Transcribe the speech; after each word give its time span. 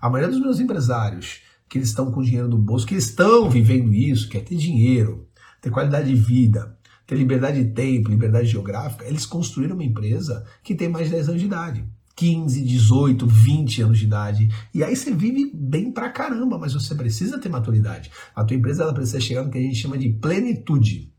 A 0.00 0.08
maioria 0.08 0.32
dos 0.32 0.40
meus 0.40 0.60
empresários 0.60 1.40
que 1.68 1.76
eles 1.76 1.88
estão 1.88 2.12
com 2.12 2.22
dinheiro 2.22 2.46
no 2.46 2.56
bolso, 2.56 2.86
que 2.86 2.94
estão 2.94 3.50
vivendo 3.50 3.92
isso, 3.92 4.28
que 4.28 4.38
é 4.38 4.40
ter 4.40 4.54
dinheiro, 4.54 5.26
ter 5.60 5.70
qualidade 5.70 6.08
de 6.08 6.14
vida, 6.14 6.78
ter 7.04 7.16
liberdade 7.16 7.64
de 7.64 7.70
tempo, 7.72 8.08
liberdade 8.08 8.46
geográfica, 8.46 9.04
eles 9.04 9.26
construíram 9.26 9.74
uma 9.74 9.84
empresa 9.84 10.46
que 10.62 10.74
tem 10.74 10.88
mais 10.88 11.06
de 11.06 11.14
10 11.14 11.28
anos 11.30 11.40
de 11.40 11.46
idade. 11.46 11.84
15, 12.14 12.64
18, 12.64 13.26
20 13.26 13.82
anos 13.82 13.98
de 13.98 14.04
idade. 14.04 14.48
E 14.72 14.84
aí 14.84 14.94
você 14.94 15.12
vive 15.12 15.52
bem 15.52 15.92
pra 15.92 16.10
caramba, 16.10 16.58
mas 16.58 16.74
você 16.74 16.94
precisa 16.94 17.38
ter 17.38 17.48
maturidade. 17.48 18.10
A 18.34 18.44
tua 18.44 18.56
empresa 18.56 18.84
ela 18.84 18.94
precisa 18.94 19.20
chegar 19.20 19.44
no 19.44 19.50
que 19.50 19.58
a 19.58 19.62
gente 19.62 19.76
chama 19.76 19.98
de 19.98 20.10
plenitude. 20.10 21.12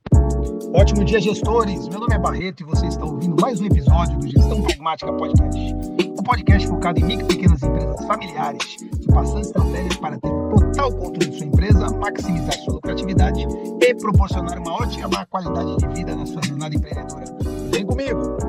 Ótimo 0.73 1.03
dia, 1.03 1.19
gestores! 1.19 1.87
Meu 1.89 1.99
nome 1.99 2.15
é 2.15 2.17
Barreto 2.17 2.61
e 2.61 2.63
você 2.63 2.87
está 2.87 3.03
ouvindo 3.03 3.39
mais 3.41 3.59
um 3.59 3.65
episódio 3.65 4.17
do 4.19 4.27
Gestão 4.27 4.61
Pragmática 4.61 5.11
Podcast. 5.11 5.75
Um 6.17 6.23
podcast 6.23 6.67
focado 6.67 6.99
em 6.99 7.03
micro 7.03 7.25
e 7.25 7.27
pequenas 7.27 7.61
empresas 7.61 8.05
familiares, 8.05 8.75
que 8.77 9.07
passando 9.07 9.41
estratégias 9.41 9.97
para 9.97 10.17
ter 10.17 10.29
total 10.29 10.91
controle 10.93 11.29
de 11.29 11.37
sua 11.37 11.45
empresa, 11.45 11.89
maximizar 11.97 12.53
sua 12.53 12.75
lucratividade 12.75 13.45
e 13.81 13.95
proporcionar 13.95 14.59
uma 14.59 14.73
ótima 14.73 15.25
qualidade 15.25 15.77
de 15.77 15.87
vida 15.87 16.15
na 16.15 16.25
sua 16.25 16.41
jornada 16.41 16.73
empreendedora. 16.73 17.25
Vem 17.71 17.85
comigo! 17.85 18.48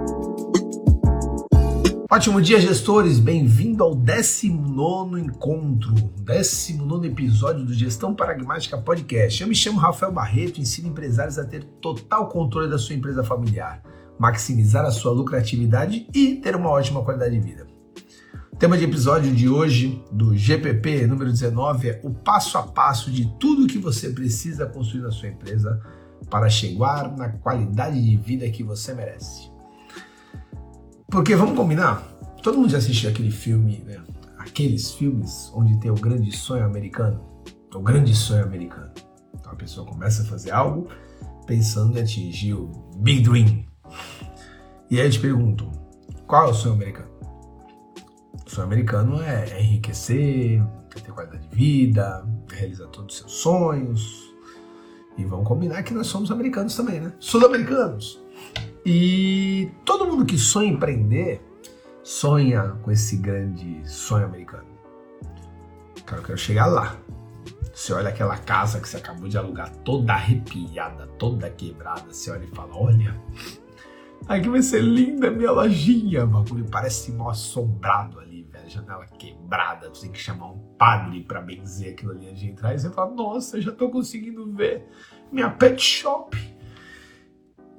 Ótimo 2.12 2.42
dia, 2.42 2.60
gestores! 2.60 3.20
Bem-vindo 3.20 3.84
ao 3.84 3.94
19 3.94 5.20
encontro, 5.20 5.94
19 6.24 7.06
episódio 7.06 7.64
do 7.64 7.72
Gestão 7.72 8.16
Pragmática 8.16 8.76
Podcast. 8.76 9.40
Eu 9.40 9.46
me 9.46 9.54
chamo 9.54 9.78
Rafael 9.78 10.10
Barreto, 10.10 10.60
ensino 10.60 10.88
empresários 10.88 11.38
a 11.38 11.44
ter 11.44 11.62
total 11.80 12.26
controle 12.26 12.68
da 12.68 12.78
sua 12.78 12.96
empresa 12.96 13.22
familiar, 13.22 13.80
maximizar 14.18 14.84
a 14.84 14.90
sua 14.90 15.12
lucratividade 15.12 16.08
e 16.12 16.34
ter 16.34 16.56
uma 16.56 16.70
ótima 16.70 17.04
qualidade 17.04 17.38
de 17.38 17.46
vida. 17.46 17.68
O 18.52 18.56
tema 18.56 18.76
de 18.76 18.82
episódio 18.82 19.32
de 19.32 19.48
hoje, 19.48 20.04
do 20.10 20.36
GPP 20.36 21.06
número 21.06 21.30
19, 21.30 21.90
é 21.90 22.00
o 22.02 22.10
passo 22.10 22.58
a 22.58 22.64
passo 22.64 23.12
de 23.12 23.32
tudo 23.38 23.68
que 23.68 23.78
você 23.78 24.10
precisa 24.10 24.66
construir 24.66 25.02
na 25.02 25.12
sua 25.12 25.28
empresa 25.28 25.80
para 26.28 26.50
chegar 26.50 27.16
na 27.16 27.28
qualidade 27.28 28.02
de 28.02 28.16
vida 28.16 28.50
que 28.50 28.64
você 28.64 28.92
merece. 28.94 29.49
Porque 31.10 31.34
vamos 31.34 31.56
combinar? 31.56 32.06
Todo 32.40 32.56
mundo 32.56 32.70
já 32.70 32.78
assistiu 32.78 33.10
aquele 33.10 33.32
filme, 33.32 33.82
né? 33.84 34.00
Aqueles 34.38 34.92
filmes 34.92 35.50
onde 35.52 35.78
tem 35.80 35.90
o 35.90 35.94
grande 35.94 36.30
sonho 36.30 36.64
americano. 36.64 37.20
O 37.74 37.80
grande 37.80 38.14
sonho 38.14 38.44
americano. 38.44 38.92
Então 39.34 39.50
a 39.50 39.56
pessoa 39.56 39.84
começa 39.84 40.22
a 40.22 40.26
fazer 40.26 40.52
algo 40.52 40.88
pensando 41.46 41.98
em 41.98 42.02
atingir 42.02 42.54
o 42.54 42.68
Big 42.98 43.22
Dream. 43.22 43.64
E 44.88 45.00
aí 45.00 45.06
eu 45.06 45.10
te 45.10 45.18
pergunto, 45.18 45.68
qual 46.28 46.46
é 46.46 46.50
o 46.50 46.54
sonho 46.54 46.74
americano? 46.74 47.10
O 48.46 48.50
sonho 48.50 48.66
americano 48.68 49.20
é, 49.20 49.60
enriquecer, 49.60 50.62
é 50.94 51.00
ter 51.00 51.12
qualidade 51.12 51.48
de 51.48 51.56
vida, 51.56 52.24
é 52.52 52.54
realizar 52.54 52.86
todos 52.86 53.16
os 53.16 53.20
seus 53.20 53.32
sonhos. 53.32 54.32
E 55.18 55.24
vamos 55.24 55.46
combinar 55.46 55.82
que 55.82 55.92
nós 55.92 56.06
somos 56.06 56.30
americanos 56.30 56.76
também, 56.76 57.00
né? 57.00 57.12
Sul-americanos. 57.18 58.20
E 58.84 59.70
todo 59.84 60.06
mundo 60.06 60.24
que 60.24 60.38
sonha 60.38 60.70
empreender 60.70 61.42
sonha 62.02 62.76
com 62.82 62.90
esse 62.90 63.16
grande 63.16 63.82
sonho 63.88 64.26
americano. 64.26 64.66
Cara, 66.04 66.22
eu 66.22 66.26
quero 66.26 66.38
chegar 66.38 66.66
lá. 66.66 66.96
Você 67.72 67.92
olha 67.92 68.08
aquela 68.08 68.36
casa 68.36 68.80
que 68.80 68.88
você 68.88 68.96
acabou 68.96 69.28
de 69.28 69.38
alugar, 69.38 69.70
toda 69.76 70.12
arrepiada, 70.12 71.06
toda 71.18 71.48
quebrada. 71.48 72.12
Você 72.12 72.30
olha 72.30 72.44
e 72.44 72.48
fala: 72.48 72.74
Olha, 72.74 73.16
aqui 74.26 74.48
vai 74.48 74.62
ser 74.62 74.82
linda 74.82 75.30
minha 75.30 75.52
lojinha. 75.52 76.24
O 76.24 76.26
bagulho 76.26 76.66
parece 76.68 77.12
mal 77.12 77.30
assombrado 77.30 78.18
ali, 78.18 78.42
velho. 78.42 78.68
Janela 78.68 79.06
quebrada. 79.06 79.88
Você 79.88 80.02
tem 80.02 80.12
que 80.12 80.18
chamar 80.18 80.50
um 80.50 80.58
padre 80.76 81.22
para 81.22 81.40
benzer 81.40 81.92
aquilo 81.92 82.12
ali 82.12 82.28
antes 82.28 82.40
de 82.40 82.48
entrar. 82.48 82.74
E 82.74 82.78
você 82.78 82.90
fala: 82.90 83.14
Nossa, 83.14 83.60
já 83.60 83.72
tô 83.72 83.88
conseguindo 83.88 84.52
ver 84.52 84.86
minha 85.30 85.50
pet 85.50 85.80
shop. 85.80 86.36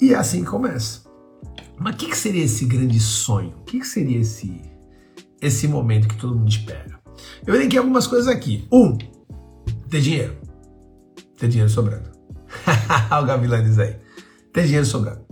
E 0.01 0.13
é 0.13 0.17
assim 0.17 0.43
que 0.43 0.49
começa. 0.49 1.03
Mas 1.77 1.93
o 1.93 1.97
que, 1.97 2.07
que, 2.07 2.17
seria 2.17 2.43
esse 2.43 2.65
grande 2.65 2.99
sonho? 2.99 3.53
O 3.61 3.63
que, 3.63 3.79
que, 3.79 3.85
seria 3.85 4.19
esse, 4.19 4.59
esse 5.39 5.67
momento 5.67 6.07
que 6.07 6.17
todo 6.17 6.35
mundo 6.35 6.49
espera? 6.49 6.99
Eu 7.45 7.53
elenquei 7.53 7.77
algumas 7.77 8.07
coisas 8.07 8.27
aqui. 8.27 8.67
Um, 8.73 8.97
ter 9.89 10.01
dinheiro. 10.01 10.37
Ter 11.37 11.47
dinheiro 11.47 11.69
sobrando. 11.69 12.09
o 13.21 13.25
Gavilã 13.25 13.63
diz 13.63 13.77
aí. 13.77 13.95
Ter 14.51 14.63
dinheiro 14.63 14.87
sobrando. 14.87 15.23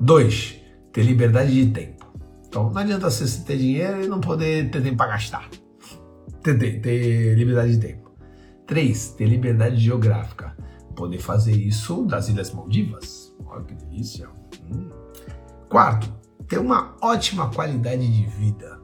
Dois, 0.00 0.56
ter 0.92 1.02
liberdade 1.02 1.52
de 1.52 1.70
tempo. 1.70 2.12
Então 2.48 2.68
não 2.68 2.78
adianta 2.78 3.08
você 3.08 3.44
ter 3.44 3.56
dinheiro 3.56 4.02
e 4.02 4.08
não 4.08 4.20
poder 4.20 4.68
ter 4.68 4.82
tempo 4.82 4.96
para 4.96 5.12
gastar. 5.12 5.48
Ter, 6.42 6.58
ter, 6.58 6.80
ter 6.80 7.34
liberdade 7.36 7.76
de 7.76 7.86
tempo. 7.86 8.10
Três, 8.66 9.10
ter 9.10 9.26
liberdade 9.26 9.76
geográfica. 9.76 10.56
Poder 10.96 11.18
fazer 11.18 11.52
isso 11.52 12.04
das 12.04 12.28
Ilhas 12.28 12.52
Maldivas 12.52 13.25
Olha 13.56 13.64
que 13.64 13.74
delícia. 13.74 14.28
Hum. 14.70 14.90
Quarto, 15.68 16.12
ter 16.46 16.58
uma 16.58 16.94
ótima 17.00 17.50
qualidade 17.50 18.06
de 18.06 18.26
vida. 18.26 18.78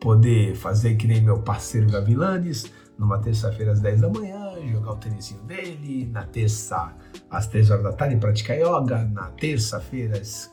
Poder 0.00 0.54
fazer 0.56 0.96
que 0.96 1.06
nem 1.06 1.20
meu 1.20 1.40
parceiro 1.40 1.90
Gavilanes, 1.90 2.70
numa 2.98 3.18
terça-feira 3.18 3.72
às 3.72 3.80
10 3.80 4.00
da 4.00 4.08
manhã, 4.08 4.54
jogar 4.70 4.92
o 4.92 4.96
tênisinho 4.96 5.42
dele, 5.42 6.06
na 6.12 6.24
terça 6.24 6.94
às 7.30 7.46
3 7.46 7.70
horas 7.70 7.84
da 7.84 7.92
tarde 7.92 8.16
praticar 8.16 8.56
yoga, 8.56 9.04
na 9.04 9.30
terça-feira 9.30 10.18
às 10.18 10.52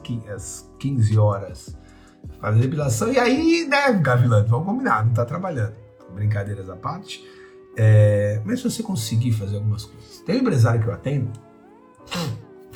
15 0.79 1.17
horas 1.17 1.77
fazer 2.39 2.59
depilação. 2.59 3.11
E 3.11 3.19
aí, 3.19 3.67
né, 3.67 3.93
Gavilanes, 3.93 4.49
vamos 4.49 4.65
combinar, 4.65 5.05
não 5.05 5.13
tá 5.13 5.25
trabalhando. 5.25 5.75
Brincadeiras 6.13 6.69
à 6.69 6.75
parte. 6.75 7.23
É, 7.77 8.41
mas 8.45 8.59
se 8.59 8.69
você 8.69 8.81
conseguir 8.81 9.33
fazer 9.33 9.57
algumas 9.57 9.83
coisas. 9.83 10.19
Tem 10.19 10.37
um 10.37 10.39
empresário 10.39 10.81
que 10.81 10.87
eu 10.87 10.93
atendo 10.93 11.31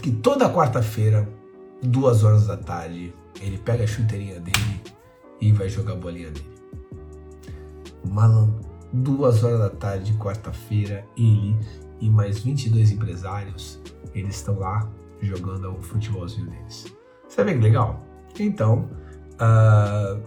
que 0.02 0.12
toda 0.12 0.52
quarta-feira, 0.52 1.28
duas 1.82 2.24
horas 2.24 2.48
da 2.48 2.58
tarde, 2.58 3.14
ele 3.42 3.58
pega 3.58 3.84
a 3.84 3.88
chuteirinha 3.88 4.40
dele 4.40 4.82
e 5.40 5.52
vai 5.52 5.70
jogar 5.70 5.94
a 5.94 5.96
bolinha 5.96 6.32
dele. 6.32 6.50
Malandro, 8.06 8.60
duas 8.92 9.44
horas 9.44 9.60
da 9.60 9.70
tarde, 9.70 10.14
quarta-feira, 10.14 11.06
ele 11.18 11.56
e 12.00 12.10
mais 12.10 12.40
22 12.40 12.92
empresários, 12.92 13.80
eles 14.14 14.36
estão 14.36 14.58
lá 14.58 14.90
jogando 15.22 15.72
o 15.72 15.82
futebolzinho 15.82 16.50
deles. 16.50 16.86
Vê 17.36 17.46
que 17.46 17.60
legal? 17.60 18.04
Então, 18.40 18.90
uh, 19.34 19.38
ah, 19.40 20.18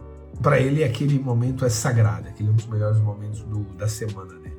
para 0.43 0.60
ele 0.60 0.84
aquele 0.84 1.19
momento 1.19 1.65
é 1.65 1.69
sagrado, 1.69 2.28
aquele 2.28 2.50
é 2.50 2.53
um 2.53 2.54
dos 2.54 2.66
melhores 2.66 2.99
momentos 2.99 3.43
do, 3.43 3.60
da 3.75 3.89
semana 3.89 4.34
dele. 4.34 4.56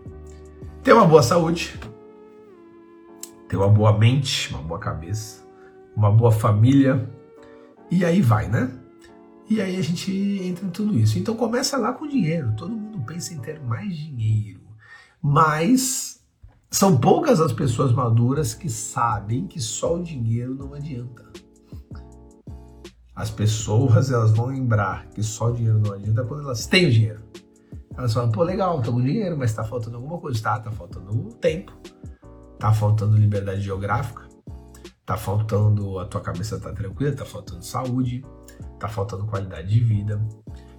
Ter 0.84 0.94
uma 0.94 1.06
boa 1.06 1.24
saúde, 1.24 1.80
ter 3.54 3.58
uma 3.58 3.70
boa 3.70 3.96
mente, 3.96 4.52
uma 4.52 4.64
boa 4.64 4.80
cabeça, 4.80 5.46
uma 5.96 6.12
boa 6.12 6.32
família, 6.32 7.08
e 7.92 8.04
aí 8.04 8.20
vai, 8.20 8.50
né? 8.50 8.72
E 9.48 9.62
aí 9.62 9.78
a 9.78 9.82
gente 9.84 10.12
entra 10.42 10.66
em 10.66 10.72
tudo 10.72 10.98
isso. 10.98 11.20
Então 11.20 11.36
começa 11.36 11.78
lá 11.78 11.94
com 11.94 12.08
dinheiro. 12.08 12.52
Todo 12.58 12.72
mundo 12.72 13.06
pensa 13.06 13.32
em 13.32 13.38
ter 13.38 13.62
mais 13.62 13.96
dinheiro. 13.96 14.60
Mas 15.22 16.20
são 16.72 16.98
poucas 16.98 17.40
as 17.40 17.54
pessoas 17.54 17.94
maduras 17.94 18.56
que 18.56 18.68
sabem 18.68 19.46
que 19.46 19.62
só 19.62 19.98
o 19.98 20.04
dinheiro 20.04 20.56
não 20.56 20.74
adianta. 20.74 21.24
As 23.16 23.30
pessoas 23.30 24.10
elas 24.10 24.32
vão 24.32 24.48
lembrar 24.48 25.06
que 25.10 25.22
só 25.22 25.52
o 25.52 25.54
dinheiro 25.54 25.78
não 25.78 25.94
adianta 25.94 26.24
quando 26.24 26.42
elas 26.42 26.66
têm 26.66 26.88
o 26.88 26.92
dinheiro. 26.92 27.22
Elas 27.96 28.12
falam, 28.16 28.32
pô, 28.32 28.42
legal, 28.42 28.82
tô 28.82 28.92
com 28.92 29.02
dinheiro, 29.02 29.38
mas 29.38 29.54
tá 29.54 29.64
faltando 29.64 29.98
alguma 29.98 30.18
coisa. 30.18 30.42
Tá, 30.42 30.60
tá 30.60 30.72
faltando 30.72 31.32
tempo, 31.36 31.72
tá 32.64 32.72
faltando 32.72 33.18
liberdade 33.18 33.60
geográfica, 33.60 34.24
tá 35.06 35.18
faltando 35.18 36.00
a 36.00 36.06
tua 36.06 36.22
cabeça 36.22 36.58
tá 36.58 36.72
tranquila, 36.72 37.12
tá 37.12 37.26
faltando 37.26 37.62
saúde, 37.62 38.24
tá 38.80 38.88
faltando 38.88 39.26
qualidade 39.26 39.68
de 39.68 39.82
vida. 39.82 40.26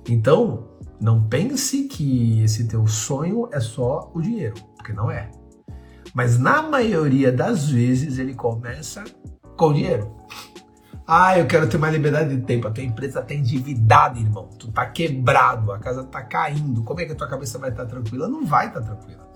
Então, 0.09 0.79
não 0.99 1.29
pense 1.29 1.85
que 1.85 2.43
esse 2.43 2.67
teu 2.69 2.87
sonho 2.87 3.51
é 3.53 3.61
só 3.61 4.11
o 4.15 4.23
dinheiro, 4.23 4.55
porque 4.79 4.95
não 4.95 5.11
é. 5.11 5.31
Mas 6.15 6.39
na 6.39 6.63
maioria 6.63 7.31
das 7.31 7.69
vezes 7.69 8.19
ele 8.19 8.33
começa 8.33 9.05
com 9.55 9.75
dinheiro. 9.75 10.11
Ah, 11.07 11.39
eu 11.39 11.47
quero 11.47 11.69
ter 11.69 11.77
mais 11.77 11.93
liberdade 11.93 12.35
de 12.35 12.47
tempo. 12.47 12.67
A 12.67 12.71
tua 12.71 12.83
empresa 12.83 13.21
tá 13.21 13.35
endividada, 13.35 14.19
irmão. 14.19 14.49
Tu 14.59 14.73
tá 14.73 14.87
quebrado, 14.87 15.71
a 15.71 15.79
casa 15.79 16.03
tá 16.03 16.23
caindo. 16.23 16.83
Como 16.83 16.99
é 16.99 17.05
que 17.05 17.13
a 17.13 17.15
tua 17.15 17.29
cabeça 17.29 17.59
vai 17.59 17.69
estar 17.69 17.85
tá 17.85 17.91
tranquila? 17.91 18.27
Não 18.27 18.47
vai 18.47 18.69
estar 18.69 18.81
tá 18.81 18.95
tranquila. 18.95 19.29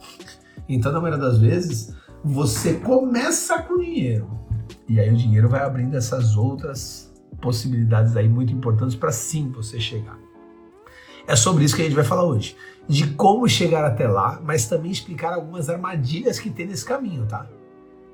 Então, 0.66 0.90
na 0.90 0.98
maioria 0.98 1.22
das 1.22 1.36
vezes, 1.36 1.94
você 2.24 2.74
começa 2.74 3.62
com 3.62 3.78
dinheiro. 3.78 4.28
E 4.88 4.98
aí 4.98 5.12
o 5.12 5.16
dinheiro 5.16 5.48
vai 5.48 5.62
abrindo 5.62 5.96
essas 5.96 6.36
outras 6.36 7.12
possibilidades 7.40 8.16
aí 8.16 8.28
muito 8.28 8.52
importantes 8.52 8.96
para 8.96 9.12
sim 9.12 9.50
você 9.50 9.78
chegar. 9.78 10.18
É 11.26 11.36
sobre 11.36 11.64
isso 11.64 11.76
que 11.76 11.82
a 11.82 11.84
gente 11.84 11.94
vai 11.94 12.04
falar 12.04 12.24
hoje. 12.24 12.56
De 12.88 13.08
como 13.08 13.46
chegar 13.48 13.84
até 13.84 14.08
lá, 14.08 14.40
mas 14.42 14.66
também 14.66 14.90
explicar 14.90 15.34
algumas 15.34 15.68
armadilhas 15.68 16.38
que 16.38 16.48
tem 16.48 16.66
nesse 16.66 16.84
caminho, 16.84 17.26
tá? 17.26 17.46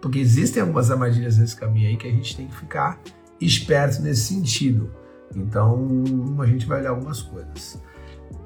Porque 0.00 0.18
existem 0.18 0.60
algumas 0.60 0.90
armadilhas 0.90 1.38
nesse 1.38 1.54
caminho 1.54 1.88
aí 1.88 1.96
que 1.96 2.08
a 2.08 2.10
gente 2.10 2.36
tem 2.36 2.48
que 2.48 2.56
ficar 2.56 3.00
esperto 3.40 4.02
nesse 4.02 4.34
sentido. 4.34 4.90
Então 5.34 6.02
a 6.40 6.46
gente 6.46 6.66
vai 6.66 6.80
olhar 6.80 6.90
algumas 6.90 7.22
coisas. 7.22 7.80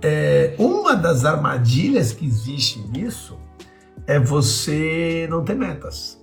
é, 0.02 0.54
uma 0.58 0.94
das 0.94 1.24
armadilhas 1.24 2.12
que 2.12 2.26
existe 2.26 2.78
nisso 2.88 3.38
é 4.08 4.18
você 4.18 5.28
não 5.30 5.44
ter 5.44 5.54
metas. 5.54 6.18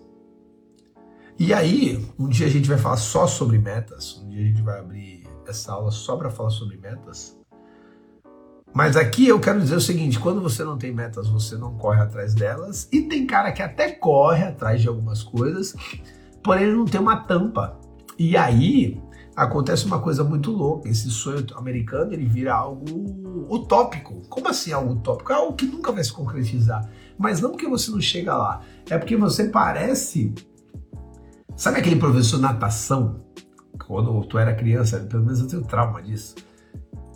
E 1.37 1.53
aí, 1.53 2.03
um 2.17 2.27
dia 2.27 2.47
a 2.47 2.49
gente 2.49 2.67
vai 2.67 2.79
falar 2.79 2.97
só 2.97 3.27
sobre 3.27 3.59
metas, 3.59 4.17
um 4.17 4.27
dia 4.27 4.41
a 4.41 4.47
gente 4.47 4.61
vai 4.63 4.79
abrir 4.79 5.23
essa 5.47 5.71
aula 5.71 5.91
só 5.91 6.17
para 6.17 6.31
falar 6.31 6.49
sobre 6.49 6.77
metas. 6.77 7.37
Mas 8.73 8.97
aqui 8.97 9.27
eu 9.27 9.39
quero 9.39 9.61
dizer 9.61 9.75
o 9.75 9.81
seguinte: 9.81 10.19
quando 10.19 10.41
você 10.41 10.63
não 10.63 10.79
tem 10.79 10.91
metas, 10.91 11.27
você 11.27 11.55
não 11.57 11.77
corre 11.77 12.01
atrás 12.01 12.33
delas. 12.33 12.89
E 12.91 13.03
tem 13.03 13.27
cara 13.27 13.51
que 13.51 13.61
até 13.61 13.91
corre 13.91 14.43
atrás 14.43 14.81
de 14.81 14.87
algumas 14.87 15.21
coisas, 15.21 15.75
porém 16.43 16.73
não 16.73 16.85
tem 16.85 16.99
uma 16.99 17.17
tampa. 17.17 17.79
E 18.17 18.35
aí 18.35 18.99
acontece 19.35 19.85
uma 19.85 19.99
coisa 19.99 20.23
muito 20.23 20.51
louca. 20.51 20.89
Esse 20.89 21.11
sonho 21.11 21.45
americano 21.55 22.13
ele 22.13 22.25
vira 22.25 22.55
algo 22.55 23.45
utópico. 23.47 24.23
Como 24.27 24.47
assim 24.47 24.71
algo 24.71 24.93
utópico? 24.93 25.31
É 25.31 25.35
algo 25.35 25.53
que 25.53 25.67
nunca 25.67 25.91
vai 25.91 26.03
se 26.03 26.11
concretizar. 26.11 26.89
Mas 27.17 27.41
não 27.41 27.51
porque 27.51 27.67
você 27.67 27.91
não 27.91 28.01
chega 28.01 28.35
lá, 28.35 28.61
é 28.89 28.97
porque 28.97 29.15
você 29.15 29.49
parece. 29.49 30.33
Sabe 31.55 31.79
aquele 31.79 31.95
professor 31.95 32.37
de 32.37 32.43
natação? 32.43 33.23
Quando 33.87 34.23
tu 34.25 34.37
era 34.37 34.53
criança, 34.53 34.99
pelo 34.99 35.23
menos 35.23 35.39
eu 35.39 35.47
tenho 35.47 35.63
trauma 35.63 36.01
disso. 36.01 36.35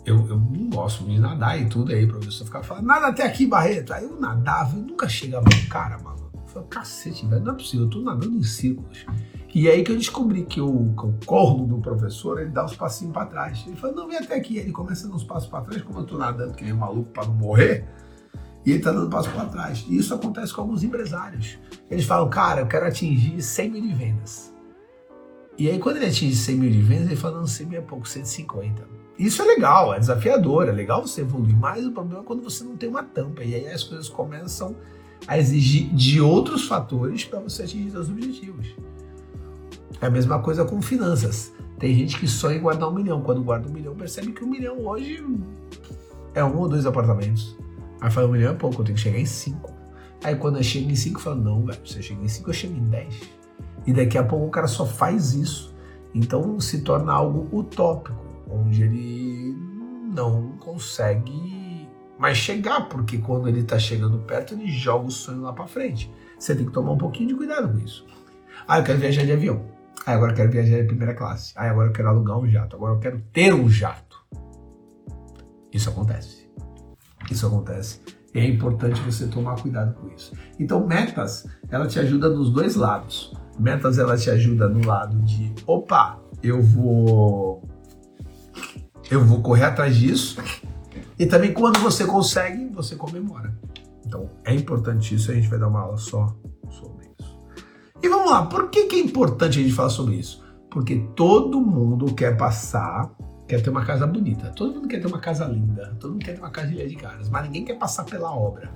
Eu, 0.04 0.26
eu 0.28 0.38
não 0.38 0.70
gosto 0.70 1.04
de 1.04 1.18
nadar 1.18 1.60
e 1.60 1.68
tudo, 1.68 1.92
aí 1.92 2.04
o 2.04 2.08
professor 2.08 2.44
ficava 2.44 2.64
falando, 2.64 2.86
nada 2.86 3.08
até 3.08 3.22
aqui, 3.22 3.46
Barreto. 3.46 3.92
Aí 3.92 4.04
eu 4.04 4.18
nadava, 4.18 4.76
eu 4.76 4.82
nunca 4.82 5.08
chegava 5.08 5.44
no 5.44 5.68
cara, 5.68 5.98
mano. 5.98 6.30
Eu 6.34 6.46
falei, 6.46 6.68
cacete, 6.68 7.26
velho, 7.26 7.44
não 7.44 7.52
é 7.52 7.56
possível, 7.56 7.86
eu 7.86 7.90
tô 7.90 8.00
nadando 8.00 8.36
em 8.36 8.42
círculos. 8.42 9.04
E 9.52 9.68
aí 9.68 9.82
que 9.82 9.90
eu 9.90 9.96
descobri 9.96 10.44
que 10.44 10.60
o, 10.60 10.94
que 10.94 11.06
o 11.06 11.14
corno 11.26 11.66
do 11.66 11.78
professor, 11.78 12.40
ele 12.40 12.50
dá 12.50 12.64
uns 12.64 12.76
passinhos 12.76 13.12
para 13.12 13.26
trás. 13.26 13.64
Ele 13.66 13.76
fala, 13.76 13.92
não, 13.92 14.06
vem 14.06 14.16
até 14.16 14.36
aqui. 14.36 14.56
Ele 14.58 14.70
começa 14.70 15.06
a 15.06 15.10
dar 15.10 15.16
uns 15.16 15.24
passos 15.24 15.48
para 15.48 15.64
trás, 15.64 15.82
como 15.82 15.98
eu 15.98 16.04
tô 16.04 16.16
nadando 16.16 16.54
que 16.54 16.62
nem 16.62 16.72
um 16.72 16.78
maluco 16.78 17.10
para 17.10 17.26
não 17.26 17.34
morrer, 17.34 17.84
e 18.64 18.72
ele 18.72 18.80
tá 18.80 18.92
dando 18.92 19.08
passo 19.08 19.30
para 19.30 19.46
trás. 19.46 19.84
E 19.88 19.96
isso 19.96 20.14
acontece 20.14 20.52
com 20.52 20.62
alguns 20.62 20.82
empresários. 20.82 21.58
Eles 21.90 22.04
falam, 22.04 22.28
cara, 22.28 22.60
eu 22.60 22.66
quero 22.66 22.86
atingir 22.86 23.40
100 23.40 23.70
mil 23.70 23.82
de 23.82 23.94
vendas. 23.94 24.54
E 25.56 25.68
aí, 25.68 25.78
quando 25.78 25.96
ele 25.96 26.06
atinge 26.06 26.36
100 26.36 26.56
mil 26.56 26.70
de 26.70 26.80
vendas, 26.80 27.06
ele 27.06 27.16
fala, 27.16 27.38
não, 27.38 27.46
100 27.46 27.66
mil 27.66 27.78
é 27.78 27.82
pouco, 27.82 28.08
150. 28.08 28.88
Isso 29.18 29.42
é 29.42 29.44
legal, 29.44 29.92
é 29.92 29.98
desafiador, 29.98 30.68
é 30.68 30.72
legal 30.72 31.06
você 31.06 31.20
evoluir, 31.20 31.54
mas 31.54 31.84
o 31.84 31.92
problema 31.92 32.22
é 32.22 32.24
quando 32.24 32.42
você 32.42 32.64
não 32.64 32.76
tem 32.76 32.88
uma 32.88 33.02
tampa. 33.02 33.44
E 33.44 33.54
aí 33.54 33.68
as 33.68 33.84
coisas 33.84 34.08
começam 34.08 34.74
a 35.26 35.38
exigir 35.38 35.92
de 35.92 36.20
outros 36.20 36.66
fatores 36.66 37.24
para 37.24 37.40
você 37.40 37.64
atingir 37.64 37.90
seus 37.90 38.08
objetivos. 38.08 38.74
É 40.00 40.06
a 40.06 40.10
mesma 40.10 40.38
coisa 40.38 40.64
com 40.64 40.80
finanças. 40.80 41.52
Tem 41.78 41.94
gente 41.94 42.18
que 42.18 42.26
sonha 42.26 42.56
em 42.56 42.60
guardar 42.60 42.88
um 42.88 42.94
milhão. 42.94 43.20
Quando 43.20 43.42
guarda 43.42 43.68
um 43.68 43.72
milhão, 43.72 43.94
percebe 43.94 44.32
que 44.32 44.42
um 44.42 44.48
milhão 44.48 44.86
hoje 44.86 45.22
é 46.34 46.42
um 46.42 46.56
ou 46.56 46.68
dois 46.68 46.86
apartamentos. 46.86 47.54
Aí 48.00 48.24
um 48.24 48.28
milhão 48.28 48.52
é 48.52 48.54
pouco, 48.54 48.80
eu 48.80 48.84
tenho 48.84 48.96
que 48.96 49.02
chegar 49.02 49.18
em 49.18 49.26
cinco. 49.26 49.74
Aí 50.24 50.36
quando 50.36 50.56
eu 50.56 50.62
chego 50.62 50.90
em 50.90 50.94
cinco, 50.94 51.20
fala, 51.20 51.36
não, 51.36 51.64
velho, 51.64 51.78
você 51.84 52.02
chega 52.02 52.22
em 52.22 52.28
cinco, 52.28 52.50
eu 52.50 52.54
chego 52.54 52.76
em 52.76 52.88
dez. 52.88 53.20
E 53.86 53.92
daqui 53.92 54.18
a 54.18 54.22
pouco 54.22 54.46
o 54.46 54.50
cara 54.50 54.66
só 54.66 54.86
faz 54.86 55.34
isso. 55.34 55.74
Então 56.14 56.58
se 56.60 56.82
torna 56.82 57.12
algo 57.12 57.48
utópico, 57.56 58.24
onde 58.48 58.82
ele 58.82 59.56
não 60.14 60.52
consegue 60.58 61.88
mais 62.18 62.36
chegar, 62.36 62.88
porque 62.88 63.18
quando 63.18 63.48
ele 63.48 63.60
está 63.60 63.78
chegando 63.78 64.18
perto, 64.18 64.54
ele 64.54 64.70
joga 64.70 65.06
o 65.06 65.10
sonho 65.10 65.42
lá 65.42 65.52
para 65.52 65.66
frente. 65.66 66.12
Você 66.38 66.54
tem 66.54 66.66
que 66.66 66.72
tomar 66.72 66.92
um 66.92 66.98
pouquinho 66.98 67.28
de 67.28 67.34
cuidado 67.34 67.72
com 67.72 67.78
isso. 67.78 68.06
Ah, 68.66 68.78
eu 68.78 68.84
quero 68.84 68.98
viajar 68.98 69.24
de 69.24 69.32
avião. 69.32 69.64
Ah, 70.06 70.12
agora 70.12 70.32
eu 70.32 70.36
quero 70.36 70.50
viajar 70.50 70.80
de 70.80 70.84
primeira 70.84 71.14
classe. 71.14 71.52
Ah, 71.56 71.70
agora 71.70 71.88
eu 71.88 71.92
quero 71.92 72.08
alugar 72.08 72.38
um 72.38 72.48
jato. 72.48 72.76
Agora 72.76 72.94
eu 72.94 72.98
quero 72.98 73.20
ter 73.32 73.54
um 73.54 73.68
jato. 73.68 74.24
Isso 75.72 75.88
acontece. 75.88 76.39
Isso 77.30 77.46
acontece. 77.46 78.00
É 78.34 78.44
importante 78.44 79.00
você 79.00 79.26
tomar 79.26 79.60
cuidado 79.60 79.94
com 79.94 80.08
isso. 80.08 80.32
Então, 80.58 80.86
metas, 80.86 81.46
ela 81.68 81.86
te 81.86 81.98
ajuda 81.98 82.28
nos 82.28 82.50
dois 82.50 82.76
lados. 82.76 83.32
Metas, 83.58 83.98
ela 83.98 84.16
te 84.16 84.30
ajuda 84.30 84.68
no 84.68 84.86
lado 84.86 85.18
de, 85.22 85.52
opa, 85.66 86.18
eu 86.42 86.62
vou 86.62 87.62
eu 89.10 89.24
vou 89.24 89.42
correr 89.42 89.64
atrás 89.64 89.96
disso. 89.96 90.40
E 91.18 91.26
também 91.26 91.52
quando 91.52 91.80
você 91.80 92.06
consegue, 92.06 92.66
você 92.68 92.94
comemora. 92.94 93.54
Então, 94.06 94.30
é 94.44 94.54
importante 94.54 95.14
isso, 95.14 95.30
a 95.30 95.34
gente 95.34 95.48
vai 95.48 95.58
dar 95.58 95.68
uma 95.68 95.80
aula 95.80 95.96
só 95.96 96.34
sobre 96.70 97.08
isso. 97.18 97.38
E 98.02 98.08
vamos 98.08 98.30
lá, 98.30 98.46
por 98.46 98.70
que, 98.70 98.84
que 98.84 98.96
é 98.96 99.00
importante 99.00 99.58
a 99.58 99.62
gente 99.62 99.74
falar 99.74 99.90
sobre 99.90 100.14
isso? 100.14 100.42
Porque 100.70 100.96
todo 101.16 101.60
mundo 101.60 102.14
quer 102.14 102.36
passar 102.36 103.10
quer 103.50 103.60
ter 103.60 103.70
uma 103.70 103.84
casa 103.84 104.06
bonita. 104.06 104.52
Todo 104.54 104.76
mundo 104.76 104.86
quer 104.86 105.00
ter 105.00 105.08
uma 105.08 105.18
casa 105.18 105.44
linda. 105.44 105.92
Todo 105.98 106.12
mundo 106.12 106.24
quer 106.24 106.34
ter 106.34 106.40
uma 106.40 106.50
casa 106.50 106.68
de 106.68 106.94
caras. 106.94 107.28
Mas 107.28 107.42
ninguém 107.42 107.64
quer 107.64 107.74
passar 107.74 108.04
pela 108.04 108.32
obra. 108.32 108.70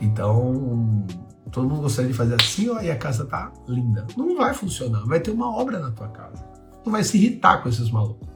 Então, 0.00 1.04
todo 1.50 1.68
mundo 1.68 1.82
gostaria 1.82 2.10
de 2.10 2.16
fazer 2.16 2.34
assim, 2.34 2.70
ó, 2.70 2.80
e 2.80 2.90
a 2.90 2.96
casa 2.96 3.26
tá 3.26 3.52
linda. 3.68 4.06
Não 4.16 4.38
vai 4.38 4.54
funcionar. 4.54 5.04
Vai 5.04 5.20
ter 5.20 5.32
uma 5.32 5.54
obra 5.54 5.78
na 5.78 5.90
tua 5.90 6.08
casa. 6.08 6.42
Não 6.84 6.90
vai 6.90 7.04
se 7.04 7.18
irritar 7.18 7.62
com 7.62 7.68
esses 7.68 7.90
malucos. 7.90 8.26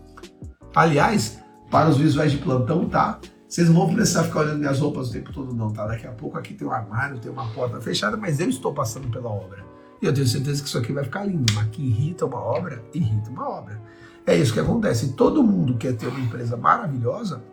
Aliás, 0.74 1.42
para 1.70 1.88
os 1.88 1.96
visuais 1.96 2.30
de 2.30 2.38
plantão, 2.38 2.86
tá? 2.86 3.18
Vocês 3.48 3.68
não 3.68 3.86
vão 3.86 3.94
precisar 3.94 4.24
ficar 4.24 4.40
olhando 4.40 4.58
minhas 4.58 4.80
roupas 4.80 5.08
o 5.08 5.12
tempo 5.12 5.32
todo, 5.32 5.54
não, 5.54 5.72
tá? 5.72 5.86
Daqui 5.86 6.06
a 6.06 6.12
pouco 6.12 6.36
aqui 6.36 6.52
tem 6.52 6.68
um 6.68 6.72
armário, 6.72 7.18
tem 7.18 7.32
uma 7.32 7.48
porta 7.54 7.80
fechada, 7.80 8.18
mas 8.18 8.38
eu 8.38 8.50
estou 8.50 8.74
passando 8.74 9.08
pela 9.08 9.30
obra. 9.30 9.64
E 10.02 10.04
eu 10.04 10.12
tenho 10.12 10.26
certeza 10.26 10.62
que 10.62 10.68
isso 10.68 10.76
aqui 10.76 10.92
vai 10.92 11.04
ficar 11.04 11.24
lindo. 11.24 11.50
Mas 11.54 11.68
que 11.68 11.80
irrita 11.80 12.26
uma 12.26 12.38
obra, 12.38 12.84
irrita 12.92 13.30
uma 13.30 13.48
obra. 13.48 13.80
É 14.26 14.36
isso 14.36 14.52
que 14.52 14.60
acontece. 14.60 15.12
Todo 15.12 15.42
mundo 15.42 15.76
quer 15.76 15.96
ter 15.96 16.08
uma 16.08 16.18
empresa 16.18 16.56
maravilhosa, 16.56 17.44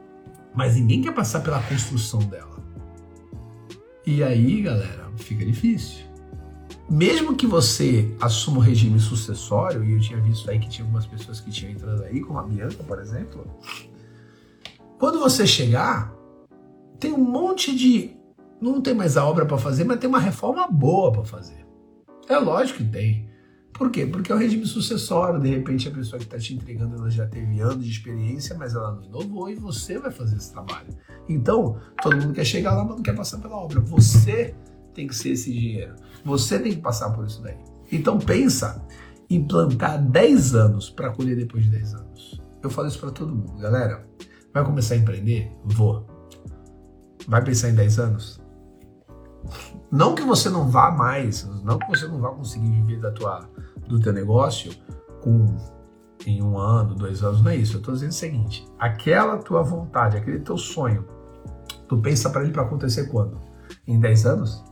mas 0.56 0.76
ninguém 0.76 1.02
quer 1.02 1.14
passar 1.14 1.42
pela 1.42 1.62
construção 1.62 2.20
dela. 2.22 2.58
E 4.06 4.24
aí, 4.24 4.62
galera, 4.64 5.10
fica 5.16 5.46
difícil. 5.46 6.04
Mesmo 6.90 7.36
que 7.36 7.48
você 7.48 8.14
assuma 8.20 8.58
o 8.58 8.62
regime 8.62 9.00
sucessório, 9.00 9.84
e 9.84 9.94
eu 9.94 10.00
tinha 10.00 10.20
visto 10.20 10.50
aí 10.50 10.60
que 10.60 10.68
tinha 10.68 10.84
algumas 10.84 11.06
pessoas 11.06 11.40
que 11.40 11.50
tinham 11.50 11.72
entrado 11.72 12.04
aí, 12.04 12.20
como 12.20 12.40
a 12.40 12.44
Bianca, 12.44 12.84
por 12.84 13.00
exemplo, 13.00 13.46
quando 15.00 15.20
você 15.20 15.46
chegar, 15.48 16.14
tem 17.00 17.14
um 17.14 17.24
monte 17.24 17.76
de. 17.76 18.16
Não 18.60 18.82
tem 18.82 18.94
mais 18.94 19.18
a 19.18 19.26
obra 19.26 19.46
para 19.46 19.58
fazer, 19.58 19.84
mas 19.84 20.00
tem 20.00 20.10
uma 20.10 20.20
reforma 20.20 20.68
boa 20.68 21.12
para 21.12 21.24
fazer. 21.24 21.66
É 22.28 22.38
lógico 22.38 22.80
que 22.80 22.86
tem. 22.86 23.30
Por 23.74 23.90
quê? 23.90 24.06
Porque 24.06 24.32
é 24.32 24.36
o 24.36 24.38
regime 24.38 24.66
sucessório. 24.66 25.40
De 25.40 25.50
repente, 25.50 25.88
a 25.88 25.92
pessoa 25.92 26.20
que 26.20 26.26
está 26.26 26.38
te 26.38 26.54
entregando 26.54 26.96
ela 26.96 27.10
já 27.10 27.26
teve 27.26 27.60
anos 27.60 27.84
de 27.84 27.92
experiência, 27.92 28.56
mas 28.56 28.76
ela 28.76 28.94
não 28.94 29.04
inovou 29.04 29.50
e 29.50 29.56
você 29.56 29.98
vai 29.98 30.12
fazer 30.12 30.38
esse 30.38 30.52
trabalho. 30.52 30.88
Então, 31.28 31.78
todo 32.02 32.16
mundo 32.16 32.34
quer 32.34 32.46
chegar 32.46 32.76
lá, 32.76 32.86
mas 32.86 32.96
não 32.96 33.04
quer 33.04 33.16
passar 33.16 33.40
pela 33.40 33.56
obra. 33.56 33.80
Você 33.80 34.54
tem 34.94 35.08
que 35.08 35.16
ser 35.16 35.30
esse 35.30 35.50
engenheiro. 35.50 35.96
Você 36.24 36.60
tem 36.60 36.74
que 36.74 36.82
passar 36.82 37.10
por 37.10 37.26
isso 37.26 37.42
daí. 37.42 37.58
Então, 37.92 38.20
pensa 38.20 38.86
em 39.30 39.44
plantar 39.44 39.98
10 39.98 40.56
anos 40.56 40.90
para 40.90 41.12
colher 41.12 41.36
depois 41.36 41.64
de 41.64 41.72
10 41.72 41.94
anos. 41.96 42.42
Eu 42.62 42.70
falo 42.70 42.88
isso 42.88 43.00
para 43.00 43.12
todo 43.12 43.36
mundo. 43.36 43.58
Galera, 43.60 44.08
vai 44.54 44.64
começar 44.64 44.94
a 44.94 44.98
empreender? 44.98 45.52
Vou. 45.66 46.06
Vai 47.28 47.44
pensar 47.44 47.70
em 47.70 47.76
10 47.76 48.00
anos? 48.00 48.44
Não 49.92 50.16
que 50.16 50.24
você 50.24 50.50
não 50.50 50.70
vá 50.70 50.92
mais, 50.92 51.46
não 51.64 51.78
que 51.78 51.88
você 51.88 52.08
não 52.08 52.20
vá 52.20 52.30
conseguir 52.30 52.70
viver 52.70 53.00
da 53.00 53.12
tua, 53.12 53.48
do 53.88 54.00
teu 54.00 54.14
negócio 54.14 54.72
com 55.22 55.56
em 56.26 56.42
um 56.42 56.58
ano, 56.58 56.96
dois 56.96 57.24
anos, 57.24 57.42
não 57.42 57.52
é 57.52 57.56
isso. 57.56 57.76
Eu 57.76 57.80
estou 57.80 57.94
dizendo 57.94 58.12
o 58.12 58.16
seguinte: 58.16 58.66
aquela 58.80 59.38
tua 59.38 59.62
vontade, 59.62 60.18
aquele 60.18 60.40
teu 60.40 60.58
sonho, 60.58 61.06
tu 61.88 61.98
pensa 61.98 62.30
para 62.30 62.44
ele 62.44 62.52
para 62.52 62.64
acontecer 62.64 63.10
quando? 63.10 63.40
Em 63.88 64.00
10 64.00 64.26
anos? 64.26 64.64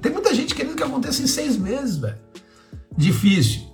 Tem 0.00 0.12
muita 0.12 0.34
gente 0.34 0.54
querendo 0.54 0.76
que 0.76 0.82
aconteça 0.82 1.22
em 1.22 1.26
seis 1.26 1.56
meses, 1.56 1.96
velho. 1.96 2.18
Difícil. 2.96 3.68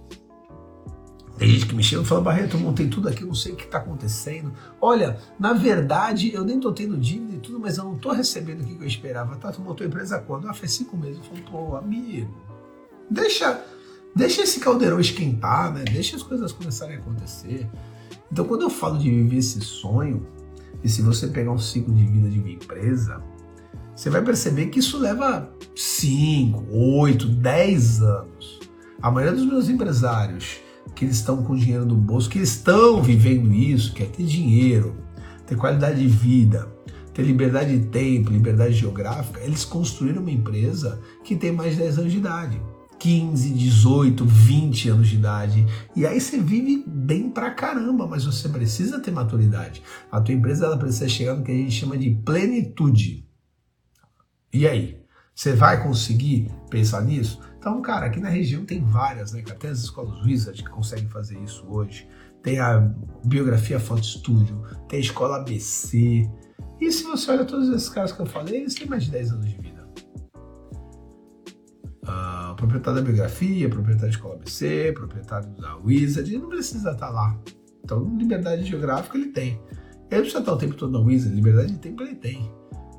Tem 1.37 1.49
gente 1.51 1.67
que 1.67 1.75
me 1.75 1.83
chama 1.83 2.05
e 2.05 2.07
fala, 2.07 2.21
Barreto, 2.21 2.57
eu 2.57 2.61
montei 2.61 2.89
tudo 2.89 3.09
aqui, 3.09 3.25
não 3.25 3.35
sei 3.35 3.53
o 3.53 3.57
que 3.57 3.65
está 3.65 3.79
acontecendo. 3.79 4.53
Olha, 4.81 5.19
na 5.39 5.53
verdade, 5.53 6.33
eu 6.33 6.45
nem 6.45 6.61
tô 6.61 6.73
tendo 6.73 6.97
dívida 6.97 7.35
e 7.35 7.39
tudo, 7.41 7.59
mas 7.59 7.77
eu 7.77 7.85
não 7.85 7.99
tô 7.99 8.13
recebendo 8.13 8.63
o 8.63 8.65
que 8.65 8.75
eu 8.81 8.87
esperava. 8.87 9.37
Tá, 9.37 9.51
tu 9.51 9.61
montou 9.61 9.85
a 9.85 9.89
empresa 9.89 10.19
quando? 10.21 10.49
Ah, 10.49 10.55
faz 10.55 10.73
cinco 10.73 10.97
meses. 10.97 11.19
Eu 11.19 11.25
falo, 11.25 11.43
pô, 11.51 11.77
amigo, 11.77 12.33
deixa, 13.11 13.61
deixa 14.15 14.43
esse 14.43 14.61
caldeirão 14.61 15.01
esquentar, 15.01 15.73
né? 15.73 15.85
Deixa 15.85 16.17
as 16.17 16.23
coisas 16.23 16.53
começarem 16.53 16.97
a 16.97 16.99
acontecer. 16.99 17.69
Então, 18.31 18.45
quando 18.45 18.63
eu 18.63 18.71
falo 18.71 18.99
de 18.99 19.11
viver 19.11 19.37
esse 19.37 19.61
sonho, 19.61 20.27
e 20.83 20.89
se 20.89 21.03
você 21.03 21.29
pegar 21.29 21.53
um 21.53 21.59
ciclo 21.59 21.95
de 21.95 22.05
vida 22.05 22.29
de 22.29 22.39
uma 22.39 22.51
empresa, 22.51 23.23
você 23.95 24.11
vai 24.11 24.23
perceber 24.23 24.67
que 24.67 24.81
isso 24.81 24.99
leva 24.99 25.49
5, 25.75 26.67
8, 26.71 27.27
10 27.27 28.03
anos. 28.03 28.61
A 29.01 29.11
maioria 29.11 29.37
dos 29.37 29.47
meus 29.47 29.69
empresários 29.69 30.59
que 30.95 31.05
eles 31.05 31.17
estão 31.17 31.43
com 31.43 31.57
dinheiro 31.57 31.85
no 31.85 31.97
bolso, 31.97 32.31
que 32.31 32.39
estão 32.39 33.03
vivendo 33.03 33.53
isso, 33.53 33.93
que 33.93 34.03
é 34.03 34.07
ter 34.07 34.25
dinheiro, 34.25 34.95
ter 35.47 35.57
qualidade 35.57 36.01
de 36.01 36.07
vida, 36.07 36.69
ter 37.13 37.23
liberdade 37.23 37.77
de 37.79 37.87
tempo, 37.87 38.31
liberdade 38.31 38.75
geográfica, 38.75 39.41
eles 39.41 39.65
construíram 39.65 40.23
uma 40.23 40.31
empresa 40.31 41.01
que 41.25 41.37
tem 41.37 41.53
mais 41.53 41.73
de 41.73 41.83
10 41.83 41.99
anos 41.99 42.13
de 42.13 42.19
idade, 42.19 42.61
15, 43.05 43.51
18, 43.51 44.25
20 44.25 44.89
anos 44.89 45.09
de 45.11 45.17
idade. 45.17 45.67
E 45.95 46.07
aí 46.07 46.19
você 46.19 46.39
vive 46.39 46.83
bem 46.87 47.29
pra 47.29 47.51
caramba, 47.51 48.07
mas 48.07 48.25
você 48.25 48.49
precisa 48.49 48.99
ter 48.99 49.11
maturidade. 49.11 49.83
A 50.11 50.23
tua 50.23 50.33
empresa 50.33 50.65
ela 50.65 50.79
precisa 50.79 51.07
chegar 51.07 51.35
no 51.35 51.45
que 51.45 51.53
a 51.53 51.55
gente 51.55 51.73
chama 51.73 51.99
de 51.99 52.09
plenitude. 52.25 53.29
E 54.51 54.67
aí? 54.67 55.05
Você 55.35 55.53
vai 55.53 55.83
conseguir 55.83 56.51
pensar 56.71 57.03
nisso? 57.03 57.43
Então, 57.59 57.83
cara, 57.83 58.07
aqui 58.07 58.21
na 58.21 58.31
região 58.31 58.65
tem 58.65 58.83
várias, 58.83 59.33
né? 59.33 59.45
Até 59.51 59.69
as 59.69 59.81
escolas 59.81 60.25
Wizard 60.25 60.63
que 60.63 60.71
conseguem 60.71 61.11
fazer 61.11 61.39
isso 61.41 61.63
hoje. 61.69 62.09
Tem 62.43 62.59
a 62.59 62.91
Biografia 63.23 63.79
Foto 63.79 64.07
Studio, 64.07 64.63
tem 64.89 64.97
a 64.97 65.03
Escola 65.03 65.37
ABC. 65.37 66.27
E 66.81 66.91
se 66.91 67.03
você 67.03 67.33
olha 67.33 67.45
todos 67.45 67.69
esses 67.69 67.91
caras 67.91 68.13
que 68.13 68.23
eu 68.23 68.27
falei, 68.27 68.63
eles 68.63 68.75
têm 68.75 68.89
mais 68.89 69.05
de 69.05 69.11
10 69.11 69.33
anos 69.33 69.51
de 69.51 69.59
vida. 69.59 69.74
Proprietário 72.65 73.01
da 73.01 73.05
biografia, 73.07 73.69
proprietário 73.69 74.11
da 74.11 74.17
escola 74.17 74.35
ABC, 74.37 74.93
proprietário 74.95 75.51
da 75.51 75.77
Wizard, 75.77 76.33
ele 76.33 76.43
não 76.43 76.49
precisa 76.49 76.93
estar 76.93 77.11
lá. 77.11 77.39
Então, 77.85 78.17
liberdade 78.17 78.65
geográfica 78.65 79.19
ele 79.19 79.33
tem. 79.33 79.61
Ele 80.11 80.23
precisa 80.23 80.39
estar 80.39 80.53
o 80.53 80.57
tempo 80.57 80.75
todo 80.75 80.91
na 80.91 81.05
Wizard, 81.05 81.35
liberdade 81.35 81.73
de 81.73 81.79
tempo 81.79 82.03
ele 82.03 82.15
tem. 82.15 82.51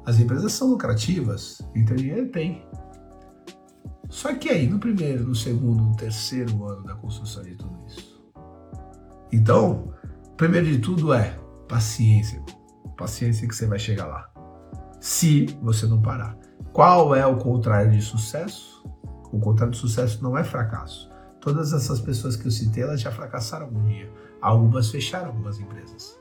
As 0.05 0.19
empresas 0.19 0.53
são 0.53 0.69
lucrativas, 0.69 1.67
então 1.75 1.95
dinheiro 1.95 2.29
tem. 2.29 2.63
Só 4.07 4.35
que 4.35 4.49
aí, 4.49 4.67
no 4.67 4.77
primeiro, 4.77 5.27
no 5.27 5.33
segundo, 5.33 5.83
no 5.83 5.95
terceiro 5.95 6.63
ano 6.67 6.83
da 6.83 6.93
construção 6.93 7.41
de 7.41 7.55
tudo 7.55 7.75
isso. 7.87 8.23
Então, 9.33 9.91
primeiro 10.37 10.67
de 10.67 10.77
tudo 10.77 11.11
é 11.11 11.39
paciência. 11.67 12.39
Paciência 12.95 13.47
que 13.47 13.55
você 13.55 13.65
vai 13.65 13.79
chegar 13.79 14.05
lá. 14.05 14.29
Se 15.01 15.47
você 15.59 15.87
não 15.87 15.99
parar. 15.99 16.37
Qual 16.71 17.15
é 17.15 17.25
o 17.25 17.37
contrário 17.37 17.91
de 17.91 18.01
sucesso? 18.01 18.75
O 19.35 19.39
contrário 19.39 19.73
de 19.73 19.77
sucesso 19.77 20.23
não 20.23 20.37
é 20.37 20.45
fracasso. 20.45 21.09
Todas 21.41 21.73
essas 21.73 21.99
pessoas 21.99 22.37
que 22.37 22.47
eu 22.47 22.51
citei, 22.51 22.83
elas 22.83 23.01
já 23.01 23.11
fracassaram 23.11 23.65
algum 23.65 23.83
dia. 23.83 24.09
Algumas 24.41 24.89
fecharam 24.89 25.27
algumas 25.27 25.59
empresas. 25.59 26.17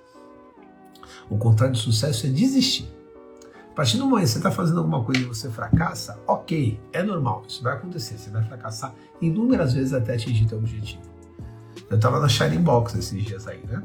O 1.30 1.38
contrário 1.38 1.76
de 1.76 1.80
sucesso 1.80 2.26
é 2.26 2.28
desistir. 2.28 2.92
A 3.70 3.74
partir 3.74 3.98
do 3.98 4.06
momento 4.06 4.24
que 4.24 4.30
você 4.32 4.38
está 4.38 4.50
fazendo 4.50 4.78
alguma 4.78 5.04
coisa 5.04 5.20
e 5.20 5.24
você 5.26 5.48
fracassa, 5.48 6.18
ok, 6.26 6.80
é 6.92 7.04
normal, 7.04 7.44
isso 7.46 7.62
vai 7.62 7.74
acontecer. 7.74 8.18
Você 8.18 8.30
vai 8.30 8.42
fracassar 8.42 8.92
inúmeras 9.20 9.74
vezes 9.74 9.92
até 9.92 10.14
atingir 10.14 10.48
seu 10.48 10.58
objetivo. 10.58 11.02
Eu 11.88 11.94
estava 11.96 12.18
na 12.18 12.28
Shining 12.28 12.62
Box 12.62 12.98
esses 12.98 13.24
dias 13.24 13.46
aí, 13.46 13.64
né? 13.64 13.80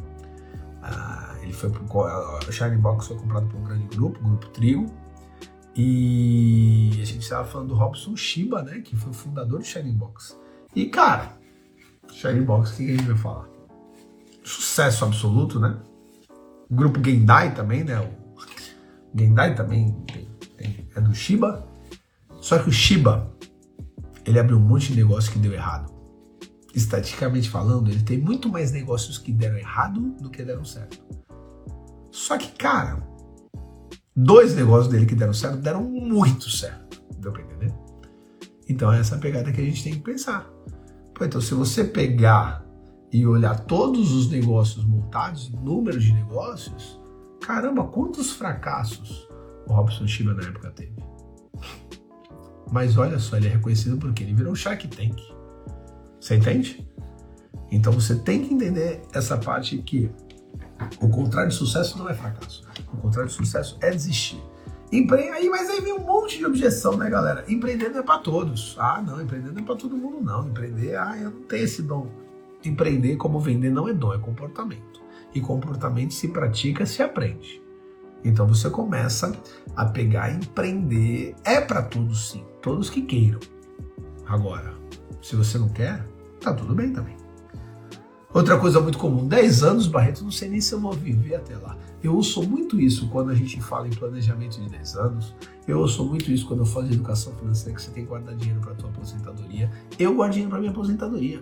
Ah, 0.81 1.35
ele 1.43 1.53
foi 1.53 1.69
pro, 1.69 2.03
a 2.03 2.39
Shining 2.49 2.79
Box 2.79 3.07
foi 3.07 3.17
comprado 3.17 3.45
por 3.45 3.59
um 3.59 3.63
grande 3.63 3.95
grupo, 3.95 4.19
Grupo 4.23 4.47
Trio, 4.47 4.87
e 5.81 6.89
a 7.01 7.05
gente 7.05 7.21
estava 7.21 7.47
falando 7.47 7.69
do 7.69 7.73
Robson 7.73 8.13
Shiba, 8.13 8.61
né? 8.61 8.81
Que 8.81 8.97
foi 8.97 9.11
o 9.11 9.13
fundador 9.13 9.59
do 9.59 9.65
Shining 9.65 9.93
Box. 9.93 10.37
E, 10.75 10.87
cara, 10.87 11.37
Shining 12.11 12.43
Box, 12.43 12.73
o 12.73 12.75
que 12.75 12.83
a 12.83 12.97
gente 12.97 13.07
vai 13.07 13.15
falar? 13.15 13.47
Sucesso 14.43 15.05
absoluto, 15.05 15.57
né? 15.57 15.79
O 16.69 16.75
grupo 16.75 17.01
Gendai 17.01 17.55
também, 17.55 17.85
né? 17.85 17.97
O 17.97 19.17
Gendai 19.17 19.55
também 19.55 19.93
tem, 20.05 20.27
tem, 20.57 20.89
é 20.93 20.99
do 20.99 21.15
Shiba. 21.15 21.65
Só 22.41 22.59
que 22.59 22.67
o 22.67 22.73
Shiba, 22.73 23.31
ele 24.25 24.37
abriu 24.37 24.57
um 24.57 24.61
monte 24.61 24.91
de 24.91 24.97
negócio 24.97 25.31
que 25.31 25.39
deu 25.39 25.53
errado. 25.53 25.93
Estatisticamente 26.75 27.49
falando, 27.49 27.89
ele 27.89 28.03
tem 28.03 28.17
muito 28.17 28.49
mais 28.49 28.73
negócios 28.73 29.17
que 29.17 29.31
deram 29.31 29.57
errado 29.57 30.13
do 30.19 30.29
que 30.29 30.43
deram 30.43 30.65
certo. 30.65 30.99
Só 32.11 32.37
que, 32.37 32.51
cara, 32.51 33.01
dois 34.23 34.55
negócios 34.55 34.91
dele 34.91 35.05
que 35.05 35.15
deram 35.15 35.33
certo 35.33 35.57
deram 35.57 35.83
muito 35.83 36.49
certo. 36.49 37.01
Deu 37.19 37.31
pra 37.31 37.41
entender? 37.41 37.73
Então 38.67 38.91
é 38.91 38.99
essa 38.99 39.17
pegada 39.17 39.51
que 39.51 39.61
a 39.61 39.63
gente 39.63 39.83
tem 39.83 39.93
que 39.93 39.99
pensar. 39.99 40.49
Pô, 41.13 41.25
então 41.25 41.41
se 41.41 41.53
você 41.53 41.83
pegar 41.83 42.65
e 43.11 43.25
olhar 43.25 43.59
todos 43.61 44.11
os 44.11 44.29
negócios 44.29 44.85
montados, 44.85 45.49
números 45.49 46.03
de 46.03 46.13
negócios, 46.13 46.99
caramba, 47.41 47.83
quantos 47.85 48.31
fracassos 48.31 49.27
o 49.67 49.73
Robson 49.73 50.05
Shiba 50.07 50.33
na 50.33 50.43
época 50.43 50.71
teve. 50.71 51.03
Mas 52.71 52.97
olha 52.97 53.19
só, 53.19 53.37
ele 53.37 53.47
é 53.47 53.51
reconhecido 53.51 53.97
porque 53.97 54.23
ele 54.23 54.33
virou 54.33 54.51
um 54.53 54.55
Shark 54.55 54.87
Tank. 54.87 55.19
Você 56.19 56.35
entende? 56.35 56.87
Então 57.71 57.91
você 57.91 58.15
tem 58.15 58.45
que 58.45 58.53
entender 58.53 59.01
essa 59.13 59.37
parte 59.37 59.77
que 59.79 60.11
o 61.01 61.09
contrário 61.09 61.49
de 61.49 61.55
sucesso 61.55 61.97
não 61.97 62.07
é 62.09 62.13
fracasso. 62.13 62.68
O 62.93 62.97
contrário 62.97 63.29
de 63.29 63.35
sucesso 63.35 63.77
é 63.81 63.91
desistir. 63.91 64.41
Empre... 64.91 65.29
Aí, 65.29 65.49
mas 65.49 65.69
aí 65.69 65.81
vem 65.81 65.93
um 65.93 65.99
monte 65.99 66.37
de 66.37 66.45
objeção, 66.45 66.97
né, 66.97 67.09
galera? 67.09 67.45
Empreender 67.47 67.89
não 67.89 67.99
é 67.99 68.03
para 68.03 68.19
todos. 68.19 68.75
Ah, 68.79 69.01
não, 69.05 69.21
empreender 69.21 69.51
não 69.51 69.61
é 69.61 69.65
para 69.65 69.75
todo 69.75 69.95
mundo, 69.95 70.21
não. 70.21 70.47
Empreender, 70.47 70.95
ah, 70.95 71.15
eu 71.17 71.29
não 71.31 71.41
tenho 71.43 71.63
esse 71.63 71.81
dom. 71.83 72.07
Empreender 72.65 73.15
como 73.17 73.39
vender 73.39 73.69
não 73.69 73.87
é 73.87 73.93
dom, 73.93 74.13
é 74.13 74.17
comportamento. 74.17 75.01
E 75.33 75.39
comportamento 75.39 76.13
se 76.13 76.27
pratica, 76.27 76.85
se 76.85 77.03
aprende. 77.03 77.61
Então 78.23 78.47
você 78.47 78.69
começa 78.69 79.31
a 79.75 79.85
pegar 79.85 80.31
e 80.31 80.37
empreender. 80.37 81.35
É 81.43 81.61
para 81.61 81.83
todos 81.83 82.31
sim, 82.31 82.43
todos 82.61 82.89
que 82.89 83.01
queiram. 83.03 83.39
Agora, 84.25 84.73
se 85.21 85.35
você 85.35 85.57
não 85.57 85.69
quer, 85.69 86.05
tá 86.41 86.53
tudo 86.53 86.75
bem 86.75 86.91
também. 86.91 87.15
Outra 88.33 88.59
coisa 88.59 88.79
muito 88.79 88.97
comum, 88.97 89.27
10 89.27 89.63
anos, 89.63 89.87
Barreto, 89.87 90.23
não 90.23 90.31
sei 90.31 90.49
nem 90.49 90.61
se 90.61 90.73
eu 90.73 90.79
vou 90.79 90.93
viver 90.93 91.35
até 91.35 91.55
lá. 91.57 91.75
Eu 92.01 92.15
ouço 92.15 92.41
muito 92.43 92.79
isso 92.79 93.07
quando 93.09 93.29
a 93.29 93.35
gente 93.35 93.61
fala 93.61 93.87
em 93.87 93.91
planejamento 93.91 94.59
de 94.59 94.69
10 94.69 94.95
anos. 94.95 95.35
Eu 95.67 95.79
ouço 95.79 96.03
muito 96.05 96.31
isso 96.31 96.47
quando 96.47 96.61
eu 96.61 96.65
falo 96.65 96.87
de 96.87 96.93
educação 96.93 97.33
financeira, 97.35 97.75
que 97.75 97.81
você 97.81 97.91
tem 97.91 98.03
que 98.03 98.09
guardar 98.09 98.35
dinheiro 98.35 98.61
para 98.61 98.71
a 98.71 98.75
tua 98.75 98.89
aposentadoria. 98.89 99.69
Eu 99.97 100.15
guardo 100.15 100.33
dinheiro 100.33 100.49
para 100.49 100.59
minha 100.59 100.71
aposentadoria. 100.71 101.39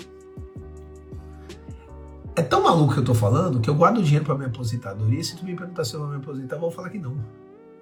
É 2.36 2.42
tão 2.42 2.64
maluco 2.64 2.94
que 2.94 3.00
eu 3.00 3.06
tô 3.06 3.14
falando 3.14 3.60
que 3.60 3.70
eu 3.70 3.76
guardo 3.76 4.02
dinheiro 4.02 4.26
para 4.26 4.36
minha 4.36 4.48
aposentadoria. 4.48 5.24
Se 5.24 5.36
tu 5.36 5.46
me 5.46 5.56
perguntar 5.56 5.84
se 5.84 5.94
eu 5.94 6.02
vou 6.02 6.10
me 6.10 6.18
aposentar, 6.18 6.56
eu 6.56 6.60
vou 6.60 6.72
falar 6.72 6.90
que 6.90 7.00
não. 7.00 7.18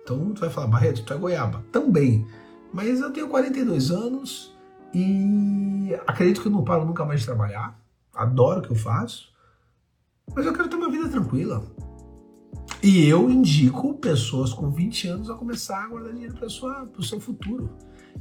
Então 0.04 0.34
tu 0.34 0.42
vai 0.42 0.50
falar, 0.50 0.68
Barreto, 0.68 1.04
tu 1.04 1.14
é 1.14 1.18
goiaba. 1.18 1.64
Também. 1.72 2.26
Mas 2.74 3.00
eu 3.00 3.12
tenho 3.12 3.28
42 3.28 3.92
anos 3.92 4.56
e 4.94 5.96
acredito 6.06 6.42
que 6.42 6.48
eu 6.48 6.52
não 6.52 6.64
paro 6.64 6.86
nunca 6.86 7.06
mais 7.06 7.22
de 7.22 7.26
trabalhar 7.26 7.80
adoro 8.16 8.60
o 8.60 8.64
que 8.64 8.72
eu 8.72 8.76
faço, 8.76 9.30
mas 10.34 10.46
eu 10.46 10.54
quero 10.54 10.70
ter 10.70 10.76
uma 10.78 10.90
vida 10.90 11.10
tranquila. 11.10 11.64
E 12.86 13.10
eu 13.10 13.32
indico 13.32 13.96
pessoas 13.96 14.54
com 14.54 14.70
20 14.70 15.08
anos 15.08 15.28
a 15.32 15.34
começar 15.34 15.84
a 15.84 15.88
guardar 15.88 16.14
dinheiro 16.14 16.36
para 16.36 16.46
o 16.46 17.04
seu 17.04 17.20
futuro. 17.20 17.72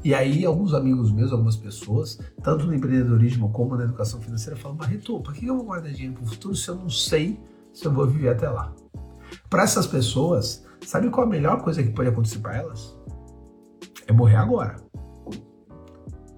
E 0.02 0.14
aí, 0.14 0.42
alguns 0.42 0.73
amigos 0.73 1.12
meus, 1.12 1.33
algumas 1.33 1.54
pessoas, 1.54 2.18
tanto 2.42 2.64
no 2.66 2.75
empreendedorismo 2.75 3.52
como 3.52 3.76
na 3.76 3.85
educação 3.85 4.23
financeira, 4.23 4.59
falam: 4.59 4.78
Barreto, 4.78 5.21
para 5.21 5.35
que 5.35 5.47
eu 5.47 5.56
vou 5.56 5.66
guardar 5.66 5.92
dinheiro 5.92 6.14
para 6.14 6.23
o 6.23 6.26
futuro 6.26 6.56
se 6.56 6.66
eu 6.71 6.76
não 6.76 6.88
sei 6.88 7.38
se 7.75 7.85
eu 7.85 7.92
vou 7.92 8.06
viver 8.06 8.30
até 8.30 8.49
lá? 8.49 8.75
Para 9.50 9.64
essas 9.64 9.87
pessoas, 9.87 10.64
sabe 10.80 11.11
qual 11.11 11.26
a 11.26 11.28
melhor 11.28 11.62
coisa 11.62 11.83
que 11.83 11.90
pode 11.90 12.09
acontecer 12.09 12.38
para 12.38 12.56
elas? 12.56 12.99
É 14.06 14.14
morrer 14.14 14.37
agora. 14.37 14.76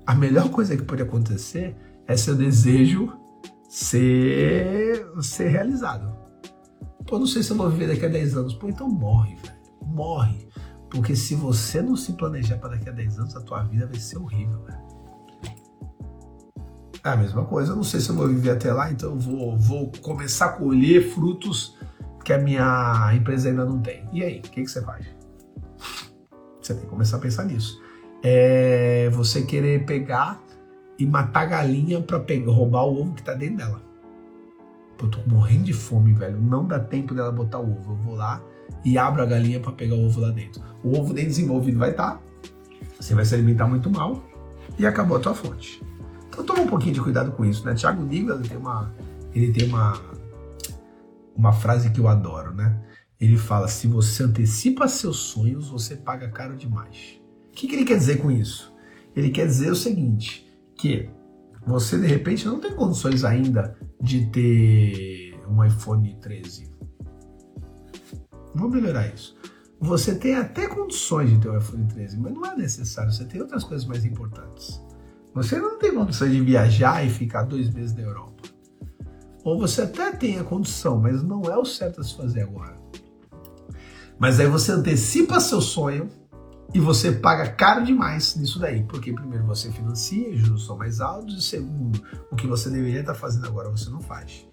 A 0.04 0.16
melhor 0.16 0.50
coisa 0.50 0.76
que 0.76 0.82
pode 0.82 1.00
acontecer 1.00 1.76
é 2.08 2.16
seu 2.16 2.34
desejo 2.34 3.08
ser, 3.68 5.06
ser 5.20 5.46
realizado. 5.46 6.15
Pô, 7.06 7.18
não 7.18 7.26
sei 7.26 7.42
se 7.42 7.50
eu 7.50 7.56
vou 7.56 7.70
viver 7.70 7.88
daqui 7.88 8.04
a 8.04 8.08
10 8.08 8.36
anos. 8.36 8.54
Pô, 8.54 8.68
então 8.68 8.88
morre, 8.88 9.36
velho. 9.36 9.56
Morre. 9.86 10.48
Porque 10.90 11.14
se 11.14 11.34
você 11.34 11.80
não 11.80 11.96
se 11.96 12.12
planejar 12.14 12.58
para 12.58 12.70
daqui 12.70 12.88
a 12.88 12.92
10 12.92 13.18
anos, 13.18 13.36
a 13.36 13.40
tua 13.40 13.62
vida 13.62 13.86
vai 13.86 13.98
ser 13.98 14.18
horrível, 14.18 14.62
velho. 14.64 14.86
É 17.04 17.10
a 17.10 17.16
mesma 17.16 17.44
coisa, 17.44 17.70
eu 17.70 17.76
não 17.76 17.84
sei 17.84 18.00
se 18.00 18.10
eu 18.10 18.16
vou 18.16 18.26
viver 18.26 18.50
até 18.50 18.72
lá, 18.72 18.90
então 18.90 19.10
eu 19.10 19.18
vou, 19.18 19.56
vou 19.56 19.92
começar 20.02 20.46
a 20.46 20.52
colher 20.54 21.08
frutos 21.08 21.76
que 22.24 22.32
a 22.32 22.38
minha 22.38 23.12
empresa 23.14 23.48
ainda 23.48 23.64
não 23.64 23.80
tem. 23.80 24.08
E 24.12 24.24
aí, 24.24 24.40
o 24.40 24.42
que, 24.42 24.62
que 24.62 24.66
você 24.66 24.82
faz? 24.82 25.06
Você 26.60 26.74
tem 26.74 26.82
que 26.82 26.88
começar 26.88 27.18
a 27.18 27.20
pensar 27.20 27.44
nisso. 27.44 27.80
É 28.24 29.08
você 29.10 29.42
querer 29.42 29.84
pegar 29.86 30.42
e 30.98 31.06
matar 31.06 31.42
a 31.42 31.46
galinha 31.46 32.00
para 32.00 32.20
roubar 32.48 32.84
o 32.86 33.00
ovo 33.00 33.14
que 33.14 33.22
tá 33.22 33.34
dentro 33.34 33.58
dela. 33.58 33.85
Eu 35.00 35.10
tô 35.10 35.18
morrendo 35.26 35.64
de 35.64 35.72
fome, 35.72 36.12
velho. 36.12 36.40
Não 36.40 36.66
dá 36.66 36.78
tempo 36.78 37.14
dela 37.14 37.30
botar 37.30 37.58
o 37.58 37.70
ovo. 37.70 37.92
Eu 37.92 37.96
vou 37.96 38.14
lá 38.14 38.42
e 38.84 38.96
abro 38.96 39.22
a 39.22 39.26
galinha 39.26 39.60
para 39.60 39.72
pegar 39.72 39.94
o 39.94 40.06
ovo 40.06 40.20
lá 40.20 40.30
dentro. 40.30 40.62
O 40.82 40.98
ovo 40.98 41.12
nem 41.12 41.26
desenvolvido 41.26 41.78
vai 41.78 41.90
estar. 41.90 42.14
Tá, 42.14 42.20
você 42.98 43.14
vai 43.14 43.24
se 43.24 43.34
alimentar 43.34 43.66
muito 43.66 43.90
mal 43.90 44.22
e 44.78 44.86
acabou 44.86 45.16
a 45.16 45.20
tua 45.20 45.34
fonte. 45.34 45.82
Então 46.28 46.44
toma 46.44 46.62
um 46.62 46.66
pouquinho 46.66 46.94
de 46.94 47.00
cuidado 47.00 47.32
com 47.32 47.44
isso, 47.44 47.64
né? 47.64 47.74
Tiago 47.74 48.02
Nigel 48.02 48.40
tem 48.42 48.56
uma 48.56 48.92
ele 49.34 49.52
tem 49.52 49.68
uma 49.68 50.00
uma 51.36 51.52
frase 51.52 51.90
que 51.90 52.00
eu 52.00 52.08
adoro, 52.08 52.54
né? 52.54 52.80
Ele 53.20 53.36
fala: 53.36 53.68
se 53.68 53.86
você 53.86 54.22
antecipa 54.22 54.88
seus 54.88 55.16
sonhos, 55.16 55.68
você 55.68 55.96
paga 55.96 56.28
caro 56.28 56.56
demais. 56.56 57.20
O 57.48 57.52
que, 57.52 57.66
que 57.66 57.74
ele 57.74 57.84
quer 57.84 57.96
dizer 57.96 58.18
com 58.18 58.30
isso? 58.30 58.74
Ele 59.14 59.30
quer 59.30 59.46
dizer 59.46 59.70
o 59.70 59.76
seguinte: 59.76 60.46
que 60.74 61.08
você 61.66 61.98
de 61.98 62.06
repente 62.06 62.46
não 62.46 62.60
tem 62.60 62.72
condições 62.74 63.24
ainda 63.24 63.76
de 64.00 64.26
ter 64.26 65.36
um 65.48 65.64
iPhone 65.64 66.16
13. 66.20 66.72
Vou 68.54 68.70
melhorar 68.70 69.08
isso. 69.08 69.36
Você 69.80 70.14
tem 70.14 70.36
até 70.36 70.68
condições 70.68 71.28
de 71.28 71.38
ter 71.38 71.50
um 71.50 71.58
iPhone 71.58 71.86
13, 71.86 72.18
mas 72.18 72.32
não 72.32 72.46
é 72.46 72.56
necessário. 72.56 73.12
Você 73.12 73.24
tem 73.24 73.40
outras 73.40 73.64
coisas 73.64 73.86
mais 73.86 74.04
importantes. 74.04 74.80
Você 75.34 75.58
não 75.58 75.78
tem 75.78 75.92
condição 75.92 76.28
de 76.28 76.40
viajar 76.40 77.04
e 77.04 77.10
ficar 77.10 77.42
dois 77.42 77.68
meses 77.68 77.94
na 77.94 78.02
Europa. 78.02 78.44
Ou 79.44 79.58
você 79.58 79.82
até 79.82 80.12
tem 80.12 80.38
a 80.38 80.44
condição, 80.44 80.98
mas 80.98 81.22
não 81.22 81.42
é 81.42 81.58
o 81.58 81.64
certo 81.64 82.00
a 82.00 82.04
se 82.04 82.16
fazer 82.16 82.42
agora. 82.42 82.76
Mas 84.18 84.40
aí 84.40 84.46
você 84.46 84.72
antecipa 84.72 85.40
seu 85.40 85.60
sonho 85.60 86.08
e 86.76 86.78
você 86.78 87.10
paga 87.10 87.48
caro 87.48 87.82
demais 87.82 88.36
nisso 88.36 88.58
daí, 88.58 88.82
porque 88.82 89.10
primeiro 89.10 89.46
você 89.46 89.72
financia, 89.72 90.28
os 90.28 90.38
juros 90.40 90.66
são 90.66 90.76
mais 90.76 91.00
altos, 91.00 91.38
e 91.38 91.40
segundo, 91.40 91.98
o 92.30 92.36
que 92.36 92.46
você 92.46 92.68
deveria 92.68 93.00
estar 93.00 93.14
fazendo 93.14 93.46
agora 93.46 93.70
você 93.70 93.88
não 93.88 93.98
faz. 93.98 94.46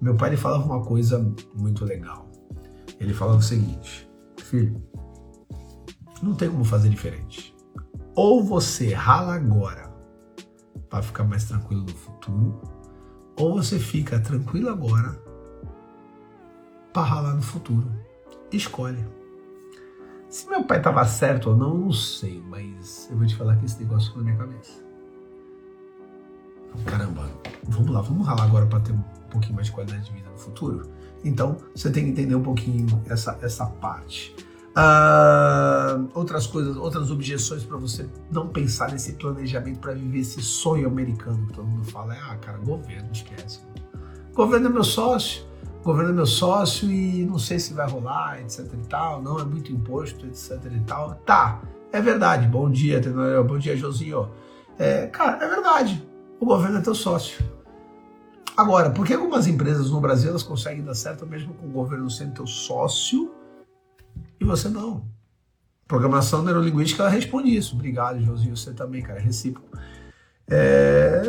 Meu 0.00 0.16
pai 0.16 0.30
ele 0.30 0.36
falava 0.36 0.64
uma 0.64 0.84
coisa 0.84 1.24
muito 1.54 1.84
legal. 1.84 2.28
Ele 2.98 3.14
falava 3.14 3.38
o 3.38 3.42
seguinte: 3.42 4.10
filho, 4.36 4.82
não 6.20 6.34
tem 6.34 6.50
como 6.50 6.64
fazer 6.64 6.88
diferente. 6.88 7.54
Ou 8.16 8.42
você 8.42 8.92
rala 8.92 9.34
agora 9.36 9.94
para 10.88 11.04
ficar 11.04 11.22
mais 11.22 11.44
tranquilo 11.44 11.82
no 11.82 11.94
futuro, 11.94 12.62
ou 13.36 13.54
você 13.54 13.78
fica 13.78 14.18
tranquilo 14.18 14.70
agora 14.70 15.22
para 16.92 17.04
ralar 17.04 17.34
no 17.34 17.42
futuro. 17.42 17.88
Escolhe. 18.50 19.19
Se 20.30 20.48
meu 20.48 20.62
pai 20.62 20.78
estava 20.78 21.04
certo 21.04 21.50
ou 21.50 21.56
não, 21.56 21.76
não 21.76 21.92
sei, 21.92 22.40
mas 22.48 23.08
eu 23.10 23.16
vou 23.16 23.26
te 23.26 23.34
falar 23.34 23.56
que 23.56 23.66
esse 23.66 23.80
negócio 23.80 24.08
ficou 24.10 24.22
na 24.22 24.30
minha 24.30 24.38
cabeça. 24.38 24.80
Caramba, 26.86 27.28
vamos 27.64 27.90
lá, 27.90 28.00
vamos 28.00 28.24
ralar 28.24 28.44
agora 28.44 28.64
para 28.64 28.78
ter 28.78 28.92
um 28.92 29.02
pouquinho 29.28 29.56
mais 29.56 29.66
de 29.66 29.72
qualidade 29.72 30.04
de 30.04 30.12
vida 30.12 30.30
no 30.30 30.38
futuro? 30.38 30.88
Então, 31.24 31.56
você 31.74 31.90
tem 31.90 32.04
que 32.04 32.10
entender 32.10 32.36
um 32.36 32.44
pouquinho 32.44 32.86
essa, 33.06 33.36
essa 33.42 33.66
parte. 33.66 34.32
Uh, 34.70 36.08
outras 36.14 36.46
coisas, 36.46 36.76
outras 36.76 37.10
objeções 37.10 37.64
para 37.64 37.76
você 37.76 38.08
não 38.30 38.46
pensar 38.46 38.92
nesse 38.92 39.14
planejamento 39.14 39.80
para 39.80 39.94
viver 39.94 40.20
esse 40.20 40.40
sonho 40.40 40.86
americano 40.86 41.44
que 41.48 41.54
todo 41.54 41.66
mundo 41.66 41.84
fala 41.90 42.14
é, 42.14 42.20
ah, 42.20 42.36
cara, 42.36 42.58
governo, 42.58 43.10
esquece. 43.10 43.62
Governo 44.32 44.68
é 44.68 44.70
meu 44.70 44.84
sócio, 44.84 45.49
governo 45.82 46.10
é 46.10 46.12
meu 46.12 46.26
sócio 46.26 46.90
e 46.90 47.24
não 47.24 47.38
sei 47.38 47.58
se 47.58 47.72
vai 47.72 47.88
rolar, 47.88 48.40
etc 48.40 48.66
e 48.72 48.86
tal, 48.86 49.22
não 49.22 49.38
é 49.38 49.44
muito 49.44 49.72
imposto, 49.72 50.26
etc 50.26 50.60
e 50.72 50.80
tal. 50.80 51.14
Tá, 51.26 51.62
é 51.92 52.00
verdade. 52.00 52.46
Bom 52.46 52.70
dia, 52.70 53.00
Tenório. 53.00 53.42
Bom 53.44 53.58
dia, 53.58 53.76
Josinho. 53.76 54.30
É, 54.78 55.06
cara, 55.06 55.44
é 55.44 55.48
verdade. 55.48 56.06
O 56.38 56.46
governo 56.46 56.78
é 56.78 56.80
teu 56.80 56.94
sócio. 56.94 57.44
Agora, 58.56 58.90
por 58.90 59.06
que 59.06 59.14
algumas 59.14 59.46
empresas 59.46 59.90
no 59.90 60.00
Brasil 60.00 60.30
elas 60.30 60.42
conseguem 60.42 60.84
dar 60.84 60.94
certo 60.94 61.26
mesmo 61.26 61.54
com 61.54 61.66
o 61.66 61.70
governo 61.70 62.10
sendo 62.10 62.34
teu 62.34 62.46
sócio 62.46 63.32
e 64.38 64.44
você 64.44 64.68
não? 64.68 65.08
Programação 65.88 66.42
neurolinguística 66.42 67.02
ela 67.02 67.10
responde 67.10 67.56
isso. 67.56 67.74
Obrigado, 67.74 68.20
Josinho. 68.20 68.56
Você 68.56 68.72
também, 68.72 69.02
cara. 69.02 69.18
É 69.18 69.22
recíproco. 69.22 69.68
É, 70.50 71.22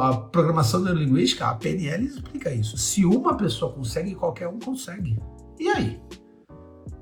a 0.00 0.16
programação 0.30 0.80
neurolinguística, 0.80 1.46
a 1.46 1.54
PNL, 1.54 2.04
explica 2.04 2.52
isso. 2.52 2.76
Se 2.76 3.04
uma 3.04 3.36
pessoa 3.36 3.72
consegue, 3.72 4.14
qualquer 4.14 4.48
um 4.48 4.58
consegue. 4.58 5.18
E 5.58 5.68
aí? 5.68 6.00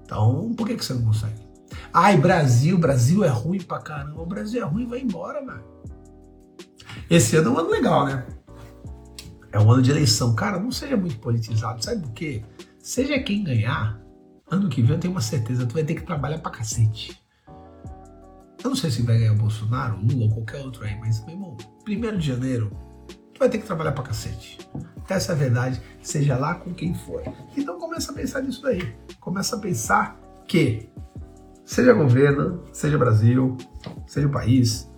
Então, 0.02 0.54
por 0.56 0.66
que, 0.66 0.76
que 0.76 0.84
você 0.84 0.94
não 0.94 1.04
consegue? 1.04 1.46
Ai, 1.92 2.16
Brasil, 2.16 2.78
Brasil 2.78 3.24
é 3.24 3.28
ruim 3.28 3.60
pra 3.60 3.80
caramba. 3.80 4.22
O 4.22 4.26
Brasil 4.26 4.62
é 4.62 4.64
ruim, 4.64 4.86
vai 4.86 5.00
embora, 5.00 5.44
velho. 5.44 5.64
Esse 7.10 7.36
ano 7.36 7.50
é 7.50 7.52
um 7.52 7.58
ano 7.58 7.70
legal, 7.70 8.06
né? 8.06 8.26
É 9.52 9.58
um 9.58 9.70
ano 9.70 9.82
de 9.82 9.90
eleição. 9.90 10.34
Cara, 10.34 10.58
não 10.58 10.70
seja 10.70 10.96
muito 10.96 11.18
politizado. 11.18 11.84
Sabe 11.84 12.02
por 12.02 12.12
quê? 12.12 12.42
Seja 12.78 13.18
quem 13.18 13.42
ganhar, 13.42 14.00
ano 14.50 14.68
que 14.68 14.80
vem 14.80 14.92
eu 14.92 15.00
tenho 15.00 15.12
uma 15.12 15.20
certeza, 15.20 15.66
tu 15.66 15.74
vai 15.74 15.84
ter 15.84 15.94
que 15.94 16.02
trabalhar 16.02 16.38
pra 16.38 16.52
cacete. 16.52 17.18
Eu 18.62 18.70
não 18.70 18.76
sei 18.76 18.90
se 18.90 19.02
vai 19.02 19.18
ganhar 19.18 19.32
o 19.32 19.36
Bolsonaro, 19.36 19.96
Lula 19.96 20.24
ou 20.24 20.30
qualquer 20.30 20.60
outro 20.64 20.84
aí, 20.84 20.98
mas, 20.98 21.24
meu 21.24 21.34
irmão, 21.34 21.56
primeiro 21.84 22.18
de 22.18 22.26
janeiro, 22.26 22.70
tu 23.32 23.38
vai 23.38 23.48
ter 23.48 23.58
que 23.58 23.66
trabalhar 23.66 23.92
pra 23.92 24.02
cacete. 24.02 24.58
Essa 25.08 25.32
é 25.32 25.34
a 25.34 25.38
verdade, 25.38 25.80
seja 26.02 26.36
lá 26.36 26.54
com 26.54 26.74
quem 26.74 26.94
for. 26.94 27.22
Então 27.56 27.78
começa 27.78 28.10
a 28.10 28.14
pensar 28.14 28.42
nisso 28.42 28.62
daí. 28.62 28.96
Começa 29.20 29.56
a 29.56 29.58
pensar 29.58 30.18
que, 30.48 30.88
seja 31.64 31.92
governo, 31.92 32.64
seja 32.72 32.98
Brasil, 32.98 33.56
seja 34.06 34.26
o 34.26 34.32
país, 34.32 34.90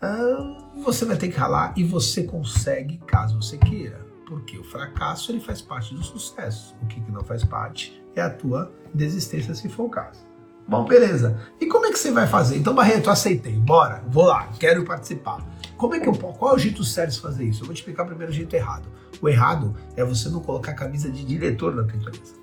ah, 0.00 0.72
você 0.82 1.04
vai 1.04 1.16
ter 1.16 1.28
que 1.28 1.36
ralar 1.36 1.74
e 1.76 1.84
você 1.84 2.22
consegue 2.22 2.98
caso 3.06 3.40
você 3.40 3.58
queira. 3.58 4.06
Porque 4.26 4.56
o 4.56 4.64
fracasso 4.64 5.32
ele 5.32 5.40
faz 5.40 5.60
parte 5.60 5.94
do 5.94 6.02
sucesso. 6.02 6.74
O 6.80 6.86
que, 6.86 7.00
que 7.00 7.10
não 7.10 7.22
faz 7.22 7.44
parte 7.44 8.00
é 8.14 8.22
a 8.22 8.30
tua 8.30 8.72
desistência 8.94 9.54
se 9.54 9.68
for 9.68 9.84
o 9.84 9.90
caso. 9.90 10.29
Bom, 10.70 10.84
beleza. 10.84 11.36
E 11.60 11.66
como 11.66 11.86
é 11.86 11.90
que 11.90 11.98
você 11.98 12.12
vai 12.12 12.28
fazer? 12.28 12.56
Então, 12.56 12.72
Barreto, 12.72 13.10
aceitei. 13.10 13.54
Bora, 13.54 14.04
vou 14.06 14.24
lá, 14.24 14.46
quero 14.56 14.84
participar. 14.84 15.44
Como 15.76 15.96
é 15.96 15.98
que 15.98 16.08
eu 16.08 16.12
posso? 16.12 16.38
Qual 16.38 16.52
é 16.52 16.54
o 16.54 16.58
jeito 16.58 16.84
certo 16.84 17.10
de 17.10 17.20
fazer 17.20 17.42
isso? 17.42 17.62
Eu 17.62 17.66
vou 17.66 17.74
te 17.74 17.78
explicar 17.78 18.04
primeiro 18.04 18.30
o 18.30 18.34
jeito 18.34 18.54
errado. 18.54 18.88
O 19.20 19.28
errado 19.28 19.74
é 19.96 20.04
você 20.04 20.28
não 20.28 20.38
colocar 20.38 20.70
a 20.70 20.74
camisa 20.74 21.10
de 21.10 21.24
diretor 21.24 21.74
da 21.74 21.82
tua 21.82 21.96
empresa. 21.96 22.34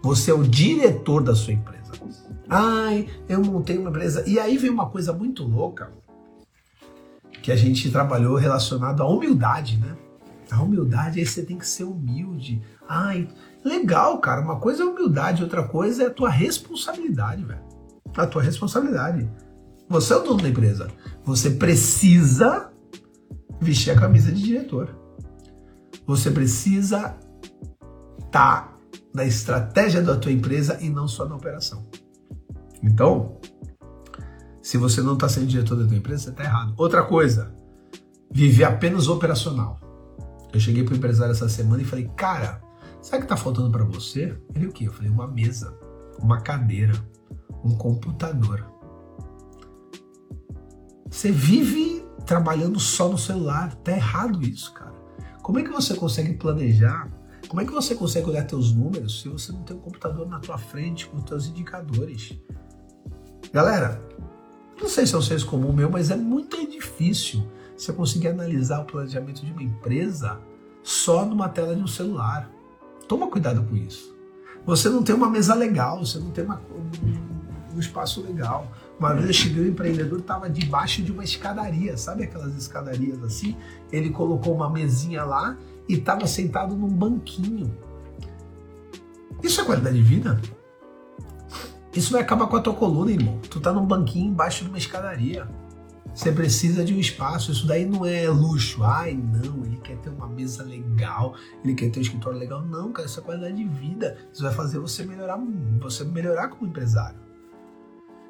Você 0.00 0.30
é 0.30 0.34
o 0.34 0.44
diretor 0.44 1.24
da 1.24 1.34
sua 1.34 1.52
empresa. 1.52 1.90
Ai, 2.48 3.08
eu 3.28 3.40
montei 3.40 3.76
uma 3.78 3.90
empresa. 3.90 4.22
E 4.28 4.38
aí 4.38 4.56
vem 4.56 4.70
uma 4.70 4.88
coisa 4.88 5.12
muito 5.12 5.42
louca 5.42 5.90
que 7.42 7.50
a 7.50 7.56
gente 7.56 7.90
trabalhou 7.90 8.36
relacionado 8.36 9.02
à 9.02 9.08
humildade, 9.08 9.76
né? 9.76 9.96
A 10.52 10.62
humildade, 10.62 11.18
aí 11.18 11.26
você 11.26 11.42
tem 11.42 11.58
que 11.58 11.66
ser 11.66 11.82
humilde. 11.84 12.62
Ai, 12.88 13.28
legal, 13.64 14.18
cara. 14.20 14.40
Uma 14.40 14.58
coisa 14.58 14.82
é 14.82 14.86
humildade, 14.86 15.42
outra 15.42 15.66
coisa 15.66 16.04
é 16.04 16.06
a 16.06 16.10
tua 16.10 16.30
responsabilidade, 16.30 17.44
velho. 17.44 17.62
A 18.16 18.26
tua 18.26 18.42
responsabilidade. 18.42 19.30
Você 19.88 20.12
é 20.12 20.16
o 20.16 20.22
dono 20.22 20.42
da 20.42 20.48
empresa. 20.48 20.88
Você 21.24 21.50
precisa 21.50 22.70
vestir 23.60 23.90
a 23.90 23.98
camisa 23.98 24.32
de 24.32 24.42
diretor. 24.42 24.96
Você 26.06 26.30
precisa 26.30 27.16
estar 28.18 28.30
tá 28.30 28.76
na 29.12 29.24
estratégia 29.24 30.02
da 30.02 30.16
tua 30.16 30.32
empresa 30.32 30.78
e 30.80 30.88
não 30.88 31.06
só 31.06 31.28
na 31.28 31.36
operação. 31.36 31.86
Então, 32.82 33.38
se 34.62 34.78
você 34.78 35.02
não 35.02 35.14
está 35.14 35.28
sendo 35.28 35.46
diretor 35.46 35.76
da 35.76 35.86
tua 35.86 35.96
empresa, 35.96 36.24
você 36.24 36.30
está 36.30 36.44
errado. 36.44 36.74
Outra 36.76 37.02
coisa, 37.02 37.52
viver 38.30 38.64
apenas 38.64 39.08
operacional. 39.08 39.80
Eu 40.52 40.60
cheguei 40.60 40.84
para 40.84 40.94
o 40.94 40.96
empresário 40.96 41.32
essa 41.32 41.48
semana 41.48 41.82
e 41.82 41.84
falei, 41.84 42.08
cara, 42.16 42.60
sabe 43.02 43.16
o 43.16 43.26
que 43.26 43.32
está 43.32 43.36
faltando 43.36 43.70
para 43.70 43.84
você? 43.84 44.36
Ele 44.54 44.66
o 44.66 44.72
quê? 44.72 44.86
Eu 44.86 44.92
falei, 44.92 45.10
uma 45.10 45.26
mesa, 45.26 45.76
uma 46.18 46.40
cadeira, 46.40 46.92
um 47.64 47.74
computador. 47.76 48.64
Você 51.10 51.30
vive 51.32 52.04
trabalhando 52.24 52.78
só 52.78 53.08
no 53.08 53.18
celular. 53.18 53.74
Tá 53.76 53.92
errado 53.92 54.42
isso, 54.42 54.72
cara. 54.72 54.94
Como 55.42 55.58
é 55.58 55.62
que 55.62 55.70
você 55.70 55.94
consegue 55.94 56.34
planejar? 56.34 57.10
Como 57.48 57.60
é 57.60 57.64
que 57.64 57.72
você 57.72 57.94
consegue 57.94 58.30
olhar 58.30 58.46
teus 58.46 58.72
números 58.72 59.22
se 59.22 59.28
você 59.28 59.50
não 59.50 59.62
tem 59.62 59.76
um 59.76 59.80
computador 59.80 60.28
na 60.28 60.38
tua 60.38 60.56
frente 60.56 61.08
com 61.08 61.16
os 61.16 61.24
teus 61.24 61.46
indicadores? 61.48 62.38
Galera, 63.52 64.00
não 64.80 64.88
sei 64.88 65.06
se 65.06 65.14
é 65.14 65.18
um 65.18 65.22
senso 65.22 65.46
comum 65.46 65.72
meu, 65.72 65.90
mas 65.90 66.10
é 66.10 66.16
muito 66.16 66.64
difícil 66.70 67.44
você 67.76 67.92
conseguir 67.92 68.28
analisar 68.28 68.82
o 68.82 68.84
planejamento 68.84 69.44
de 69.44 69.50
uma 69.50 69.62
empresa 69.62 70.38
só 70.82 71.24
numa 71.26 71.48
tela 71.48 71.74
de 71.74 71.82
um 71.82 71.86
celular. 71.86 72.48
Toma 73.10 73.26
cuidado 73.26 73.64
com 73.64 73.74
isso. 73.74 74.16
Você 74.64 74.88
não 74.88 75.02
tem 75.02 75.12
uma 75.12 75.28
mesa 75.28 75.52
legal, 75.52 75.98
você 75.98 76.16
não 76.20 76.30
tem 76.30 76.44
uma, 76.44 76.62
um, 76.70 77.74
um, 77.74 77.80
espaço 77.80 78.22
legal. 78.22 78.70
Uma 79.00 79.12
vez 79.14 79.26
eu 79.26 79.32
cheguei, 79.32 79.64
o 79.64 79.66
empreendedor 79.66 80.20
estava 80.20 80.48
debaixo 80.48 81.02
de 81.02 81.10
uma 81.10 81.24
escadaria, 81.24 81.96
sabe 81.96 82.22
aquelas 82.22 82.54
escadarias 82.54 83.20
assim? 83.24 83.56
Ele 83.90 84.10
colocou 84.10 84.54
uma 84.54 84.70
mesinha 84.70 85.24
lá 85.24 85.58
e 85.88 85.94
estava 85.94 86.24
sentado 86.28 86.76
num 86.76 86.86
banquinho. 86.86 87.76
Isso 89.42 89.60
é 89.60 89.64
qualidade 89.64 89.96
de 89.96 90.04
vida? 90.04 90.40
Isso 91.92 92.12
vai 92.12 92.22
acabar 92.22 92.46
com 92.46 92.54
a 92.54 92.60
tua 92.60 92.74
coluna, 92.74 93.10
irmão. 93.10 93.40
Tu 93.50 93.58
tá 93.58 93.72
num 93.72 93.84
banquinho 93.84 94.30
embaixo 94.30 94.62
de 94.62 94.70
uma 94.70 94.78
escadaria. 94.78 95.48
Você 96.14 96.32
precisa 96.32 96.84
de 96.84 96.94
um 96.94 96.98
espaço. 96.98 97.52
Isso 97.52 97.66
daí 97.66 97.84
não 97.84 98.04
é 98.04 98.28
luxo. 98.28 98.82
Ai, 98.82 99.14
não, 99.14 99.64
ele 99.64 99.76
quer 99.78 99.96
ter 99.98 100.10
uma 100.10 100.26
mesa 100.26 100.62
legal, 100.62 101.34
ele 101.64 101.74
quer 101.74 101.90
ter 101.90 102.00
um 102.00 102.02
escritório 102.02 102.38
legal. 102.38 102.64
Não, 102.64 102.92
cara, 102.92 103.06
isso 103.06 103.20
é 103.20 103.22
qualidade 103.22 103.56
de 103.56 103.64
vida. 103.64 104.16
Isso 104.32 104.42
vai 104.42 104.52
fazer 104.52 104.78
você 104.78 105.04
melhorar, 105.04 105.38
você 105.80 106.04
melhorar 106.04 106.48
como 106.48 106.68
empresário. 106.68 107.18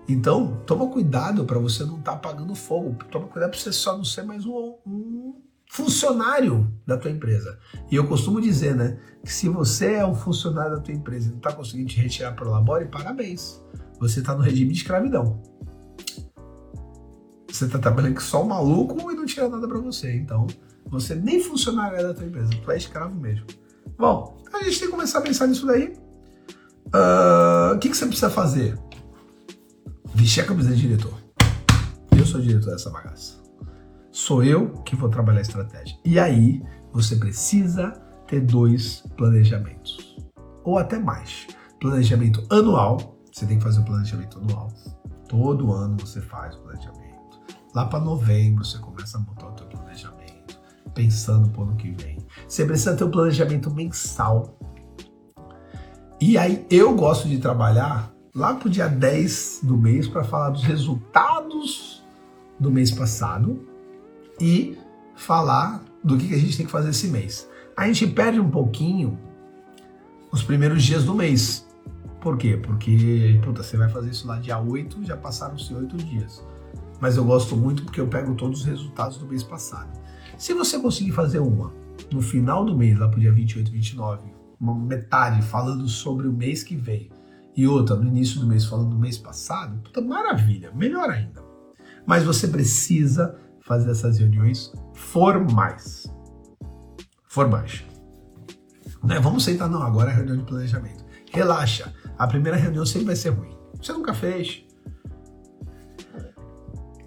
Então, 0.09 0.61
toma 0.67 0.89
cuidado 0.89 1.45
para 1.45 1.59
você 1.59 1.85
não 1.85 1.99
estar 1.99 2.13
tá 2.13 2.17
apagando 2.17 2.55
fogo. 2.55 2.97
Toma 3.11 3.29
cuidado 3.29 3.51
para 3.51 3.61
você 3.61 3.73
só 3.73 3.97
não 3.97 4.05
ser 4.05 4.23
mais 4.23 4.45
um, 4.45 4.75
um 4.87 5.35
funcionário 5.71 6.69
da 6.85 6.99
tua 6.99 7.11
empresa. 7.11 7.59
E 7.91 7.95
eu 7.95 8.07
costumo 8.07 8.41
dizer, 8.41 8.75
né, 8.75 8.99
que 9.25 9.33
se 9.33 9.49
você 9.49 9.95
é 9.95 10.07
um 10.07 10.15
funcionário 10.15 10.77
da 10.77 10.83
tua 10.83 10.93
empresa 10.93 11.29
e 11.29 11.31
não 11.31 11.39
está 11.39 11.53
conseguindo 11.53 11.89
te 11.89 12.01
retirar 12.01 12.33
para 12.33 12.49
o 12.49 12.51
labore, 12.51 12.87
parabéns. 12.87 13.63
Você 14.01 14.19
está 14.21 14.35
no 14.35 14.43
regime 14.43 14.73
de 14.73 14.79
escravidão. 14.79 15.41
Você 17.61 17.67
está 17.67 17.79
trabalhando 17.79 18.15
com 18.15 18.23
só 18.23 18.43
um 18.43 18.47
maluco 18.47 19.13
e 19.13 19.15
não 19.15 19.27
tira 19.27 19.47
nada 19.47 19.69
para 19.69 19.79
você. 19.79 20.17
Então, 20.17 20.47
você 20.87 21.15
nem 21.15 21.43
funcionário 21.43 21.99
é 21.99 22.03
da 22.03 22.15
tua 22.15 22.25
empresa, 22.25 22.49
tu 22.65 22.71
é 22.71 22.77
escravo 22.79 23.15
mesmo. 23.15 23.45
Bom, 23.99 24.43
a 24.51 24.65
gente 24.65 24.79
tem 24.79 24.89
que 24.89 24.95
começar 24.95 25.19
a 25.19 25.21
pensar 25.21 25.47
nisso 25.47 25.67
daí. 25.67 25.95
Ah, 26.91 27.73
o 27.75 27.77
uh, 27.77 27.79
que, 27.79 27.91
que 27.91 27.97
você 27.99 28.07
precisa 28.07 28.31
fazer? 28.31 28.79
Vestir 30.15 30.43
a 30.43 30.47
camisa 30.47 30.71
de 30.71 30.81
diretor. 30.81 31.13
Eu 32.17 32.25
sou 32.25 32.41
diretor 32.41 32.71
dessa 32.71 32.89
bagaça. 32.89 33.35
Sou 34.11 34.43
eu 34.43 34.71
que 34.83 34.97
vou 34.97 35.11
trabalhar 35.11 35.41
a 35.41 35.43
estratégia. 35.43 35.99
E 36.03 36.19
aí 36.19 36.63
você 36.95 37.15
precisa 37.17 37.91
ter 38.27 38.41
dois 38.41 39.03
planejamentos, 39.19 40.17
ou 40.65 40.79
até 40.79 40.99
mais. 40.99 41.47
Planejamento 41.79 42.43
anual, 42.49 43.19
você 43.31 43.45
tem 43.45 43.59
que 43.59 43.65
fazer 43.65 43.81
o 43.81 43.85
planejamento 43.85 44.39
anual. 44.39 44.73
Todo 45.29 45.75
ano 45.75 45.99
você 45.99 46.23
faz 46.23 46.57
o 46.57 46.61
planejamento. 46.63 47.00
Lá 47.75 47.87
para 47.87 48.01
novembro 48.01 48.65
você 48.65 48.79
começa 48.79 49.17
a 49.17 49.21
montar 49.21 49.49
o 49.49 49.53
teu 49.53 49.67
planejamento, 49.67 50.59
pensando 50.93 51.49
para 51.51 51.61
o 51.61 51.65
ano 51.65 51.77
que 51.77 51.91
vem. 51.93 52.19
Você 52.49 52.65
precisa 52.65 52.97
ter 52.97 53.05
um 53.05 53.11
planejamento 53.11 53.71
mensal. 53.71 54.59
E 56.21 56.37
aí 56.37 56.67
eu 56.69 56.95
gosto 56.95 57.29
de 57.29 57.39
trabalhar 57.39 58.13
lá 58.35 58.55
pro 58.55 58.69
dia 58.69 58.89
10 58.89 59.61
do 59.63 59.77
mês 59.77 60.09
para 60.09 60.25
falar 60.25 60.51
dos 60.51 60.65
resultados 60.65 62.03
do 62.59 62.71
mês 62.71 62.91
passado 62.91 63.67
e 64.41 64.77
falar 65.15 65.83
do 66.03 66.19
que 66.19 66.35
a 66.35 66.39
gente 66.39 66.57
tem 66.57 66.67
que 66.67 66.73
fazer 66.73 66.91
esse 66.91 67.09
mês. 67.09 67.49
A 67.77 67.87
gente 67.87 68.07
perde 68.07 68.41
um 68.41 68.51
pouquinho 68.51 69.19
os 70.33 70.43
primeiros 70.43 70.83
dias 70.83 71.05
do 71.05 71.15
mês. 71.15 71.67
Por 72.21 72.37
quê? 72.37 72.57
Porque, 72.57 73.41
puta, 73.43 73.63
você 73.63 73.77
vai 73.77 73.89
fazer 73.89 74.11
isso 74.11 74.27
lá 74.27 74.39
dia 74.39 74.59
8, 74.59 75.05
já 75.05 75.17
passaram-se 75.17 75.73
8 75.73 75.97
dias. 75.97 76.45
Mas 77.01 77.17
eu 77.17 77.25
gosto 77.25 77.57
muito 77.57 77.85
porque 77.85 78.01
eu 78.01 78.09
pego 78.09 78.35
todos 78.35 78.61
os 78.61 78.67
resultados 78.67 79.17
do 79.17 79.27
mês 79.27 79.43
passado. 79.43 79.99
Se 80.37 80.53
você 80.53 80.79
conseguir 80.79 81.13
fazer 81.13 81.39
uma 81.39 81.73
no 82.13 82.21
final 82.21 82.65
do 82.65 82.77
mês, 82.77 82.99
lá 82.99 83.09
pro 83.09 83.21
dia 83.21 83.33
28, 83.33 83.71
29, 83.71 84.23
uma 84.61 84.75
metade 84.75 85.43
falando 85.43 85.89
sobre 85.89 86.29
o 86.29 86.33
mês 86.33 86.63
que 86.63 86.77
vem, 86.77 87.11
e 87.57 87.67
outra 87.67 87.97
no 87.97 88.07
início 88.07 88.41
do 88.41 88.47
mês 88.47 88.65
falando 88.65 88.91
do 88.91 88.99
mês 88.99 89.19
passado, 89.19 89.81
puta, 89.83 90.01
maravilha, 90.01 90.71
melhor 90.73 91.11
ainda. 91.11 91.43
Mas 92.07 92.25
você 92.25 92.49
precisa 92.49 93.37
fazer 93.61 93.91
essas 93.91 94.19
reuniões 94.19 94.73
formais. 94.95 96.07
Formais. 97.25 97.85
Né? 99.03 99.19
Vamos 99.21 99.45
sentar, 99.45 99.69
não, 99.69 99.83
agora 99.83 100.11
é 100.11 100.15
reunião 100.15 100.37
de 100.37 100.45
planejamento. 100.45 101.05
Relaxa, 101.31 101.93
a 102.19 102.27
primeira 102.27 102.57
reunião 102.57 102.85
sempre 102.85 103.07
vai 103.07 103.17
ser 103.17 103.31
ruim. 103.31 103.57
Você 103.81 103.93
nunca 103.93 104.13
fez. 104.13 104.65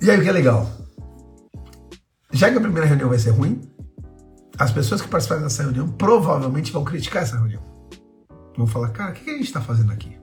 E 0.03 0.11
aí 0.11 0.19
o 0.19 0.21
que 0.21 0.27
é 0.27 0.33
legal? 0.33 0.69
Já 2.29 2.51
que 2.51 2.57
a 2.57 2.59
primeira 2.59 2.85
reunião 2.85 3.07
vai 3.07 3.17
ser 3.17 3.29
ruim, 3.29 3.61
as 4.59 4.69
pessoas 4.69 5.01
que 5.01 5.07
participarem 5.07 5.45
dessa 5.45 5.63
reunião 5.63 5.87
provavelmente 5.87 6.73
vão 6.73 6.83
criticar 6.83 7.23
essa 7.23 7.37
reunião. 7.37 7.63
Vão 8.57 8.67
falar, 8.67 8.89
cara, 8.89 9.11
o 9.11 9.13
que 9.13 9.29
a 9.29 9.33
gente 9.33 9.45
está 9.45 9.61
fazendo 9.61 9.93
aqui? 9.93 10.19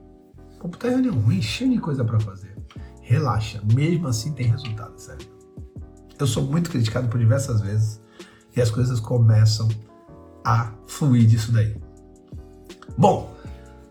Pô, 0.59 0.67
tá 0.69 0.87
reunião 0.87 1.15
ruim, 1.15 1.41
cheio 1.41 1.71
de 1.71 1.79
coisa 1.79 2.05
para 2.05 2.19
fazer. 2.19 2.55
Relaxa, 3.01 3.59
mesmo 3.73 4.07
assim 4.07 4.31
tem 4.33 4.45
resultado, 4.45 4.99
sério. 4.99 5.27
Eu 6.19 6.27
sou 6.27 6.43
muito 6.43 6.69
criticado 6.69 7.07
por 7.07 7.19
diversas 7.19 7.59
vezes 7.59 7.99
e 8.55 8.61
as 8.61 8.69
coisas 8.69 8.99
começam 8.99 9.67
a 10.45 10.73
fluir 10.85 11.25
disso 11.25 11.51
daí. 11.51 11.75
Bom, 12.95 13.35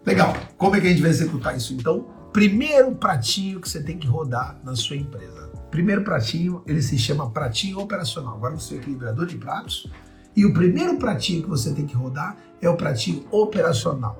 legal. 0.07 0.37
Como 0.57 0.77
é 0.77 0.81
que 0.81 0.87
a 0.87 0.91
gente 0.91 1.03
vai 1.03 1.11
executar 1.11 1.57
isso 1.57 1.75
então? 1.75 2.07
Primeiro 2.33 2.95
pratinho 2.95 3.61
que 3.61 3.69
você 3.69 3.83
tem 3.83 3.99
que 3.99 4.07
rodar 4.07 4.61
na 4.63 4.77
sua 4.77 4.95
empresa. 4.95 5.50
Primeiro 5.71 6.03
pratinho, 6.03 6.63
ele 6.67 6.83
se 6.83 6.99
chama 6.99 7.31
pratinho 7.31 7.79
operacional. 7.79 8.35
Agora 8.35 8.59
você 8.59 8.75
é 8.75 8.79
equilibrador 8.79 9.27
de 9.27 9.37
pratos. 9.37 9.91
E 10.35 10.45
o 10.45 10.53
primeiro 10.53 10.97
pratinho 10.97 11.43
que 11.43 11.49
você 11.49 11.73
tem 11.73 11.87
que 11.87 11.95
rodar 11.95 12.37
é 12.61 12.69
o 12.69 12.77
pratinho 12.77 13.25
operacional. 13.31 14.19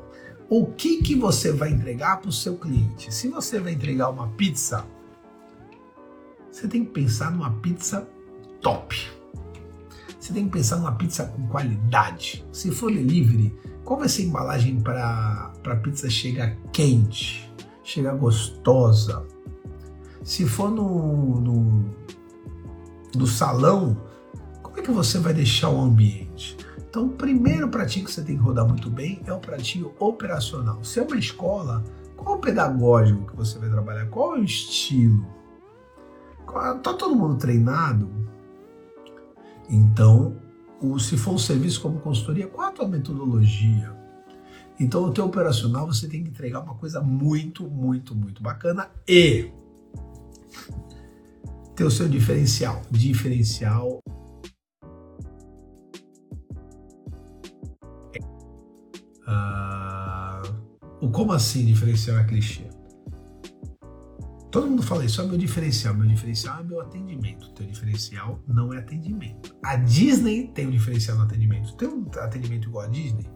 O 0.49 0.67
que, 0.67 1.03
que 1.03 1.15
você 1.15 1.53
vai 1.53 1.71
entregar 1.71 2.21
para 2.21 2.29
o 2.29 2.33
seu 2.33 2.57
cliente? 2.57 3.15
Se 3.15 3.29
você 3.29 3.61
vai 3.61 3.73
entregar 3.73 4.11
uma 4.11 4.29
pizza 4.29 4.85
você 6.51 6.67
tem 6.67 6.85
que 6.85 6.91
pensar 6.91 7.31
numa 7.31 7.51
pizza 7.51 8.07
top. 8.61 9.11
Você 10.19 10.33
tem 10.33 10.45
que 10.45 10.51
pensar 10.51 10.77
numa 10.77 10.93
pizza 10.93 11.25
com 11.25 11.47
qualidade. 11.47 12.45
Se 12.53 12.71
for 12.71 12.93
delivery, 12.93 13.55
qual 13.85 13.99
vai 13.99 14.09
ser 14.09 14.23
a 14.23 14.25
embalagem 14.27 14.81
para 14.81 15.53
a 15.65 15.77
pizza 15.77 16.11
chegar 16.11 16.57
quente, 16.73 17.51
chegar 17.83 18.15
gostosa? 18.15 19.27
Se 20.23 20.47
for 20.47 20.71
no, 20.71 21.41
no, 21.41 21.85
no 23.15 23.27
salão, 23.27 23.97
como 24.63 24.79
é 24.79 24.83
que 24.83 24.91
você 24.91 25.19
vai 25.19 25.33
deixar 25.33 25.71
o 25.71 25.81
ambiente? 25.81 26.57
Então, 26.89 27.07
o 27.07 27.11
primeiro 27.11 27.69
pratinho 27.69 28.05
que 28.05 28.13
você 28.13 28.23
tem 28.23 28.37
que 28.37 28.43
rodar 28.43 28.67
muito 28.67 28.91
bem 28.91 29.23
é 29.25 29.33
o 29.33 29.39
pratinho 29.39 29.93
operacional. 29.99 30.83
Se 30.83 30.99
é 30.99 31.03
uma 31.03 31.17
escola, 31.17 31.85
qual 32.17 32.35
é 32.35 32.39
o 32.39 32.41
pedagógico 32.41 33.31
que 33.31 33.37
você 33.37 33.59
vai 33.59 33.71
trabalhar? 33.71 34.07
Qual 34.07 34.37
é 34.37 34.41
o 34.41 34.45
estilo? 34.45 35.25
Tá 36.83 36.95
todo 36.95 37.15
mundo 37.15 37.37
treinado? 37.37 38.11
Então, 39.69 40.37
se 40.99 41.17
for 41.17 41.35
um 41.35 41.39
serviço 41.39 41.81
como 41.81 42.01
consultoria, 42.01 42.49
qual 42.49 42.69
a 42.69 42.73
tua 42.73 42.89
metodologia? 42.89 43.97
Então, 44.81 45.05
o 45.05 45.13
teu 45.13 45.27
operacional 45.27 45.87
você 45.87 46.09
tem 46.09 46.25
que 46.25 46.31
entregar 46.31 46.61
uma 46.61 46.75
coisa 46.75 47.01
muito, 47.01 47.69
muito, 47.69 48.17
muito 48.17 48.43
bacana 48.43 48.91
e 49.07 49.51
ter 51.75 51.85
o 51.85 51.91
seu 51.91 52.09
diferencial. 52.09 52.83
Diferencial 52.91 54.01
Uh, 59.31 60.57
o 61.01 61.09
como 61.09 61.33
assim 61.33 61.65
diferencial 61.65 62.19
é 62.19 62.25
clichê? 62.25 62.69
Todo 64.51 64.67
mundo 64.67 64.83
fala 64.83 65.05
isso, 65.05 65.21
é 65.21 65.27
meu 65.27 65.39
diferencial. 65.39 65.95
Meu 65.95 66.09
diferencial 66.09 66.61
é 66.61 66.65
meu 66.65 66.81
atendimento. 66.81 67.51
Teu 67.53 67.65
diferencial 67.65 68.43
não 68.49 68.75
é 68.75 68.79
atendimento. 68.79 69.55
A 69.63 69.77
Disney 69.77 70.49
tem 70.49 70.67
um 70.67 70.71
diferencial 70.71 71.17
no 71.17 71.23
atendimento. 71.23 71.77
Tem 71.77 71.89
um 71.89 72.05
atendimento 72.17 72.69
igual 72.69 72.87
a 72.87 72.89
Disney? 72.89 73.31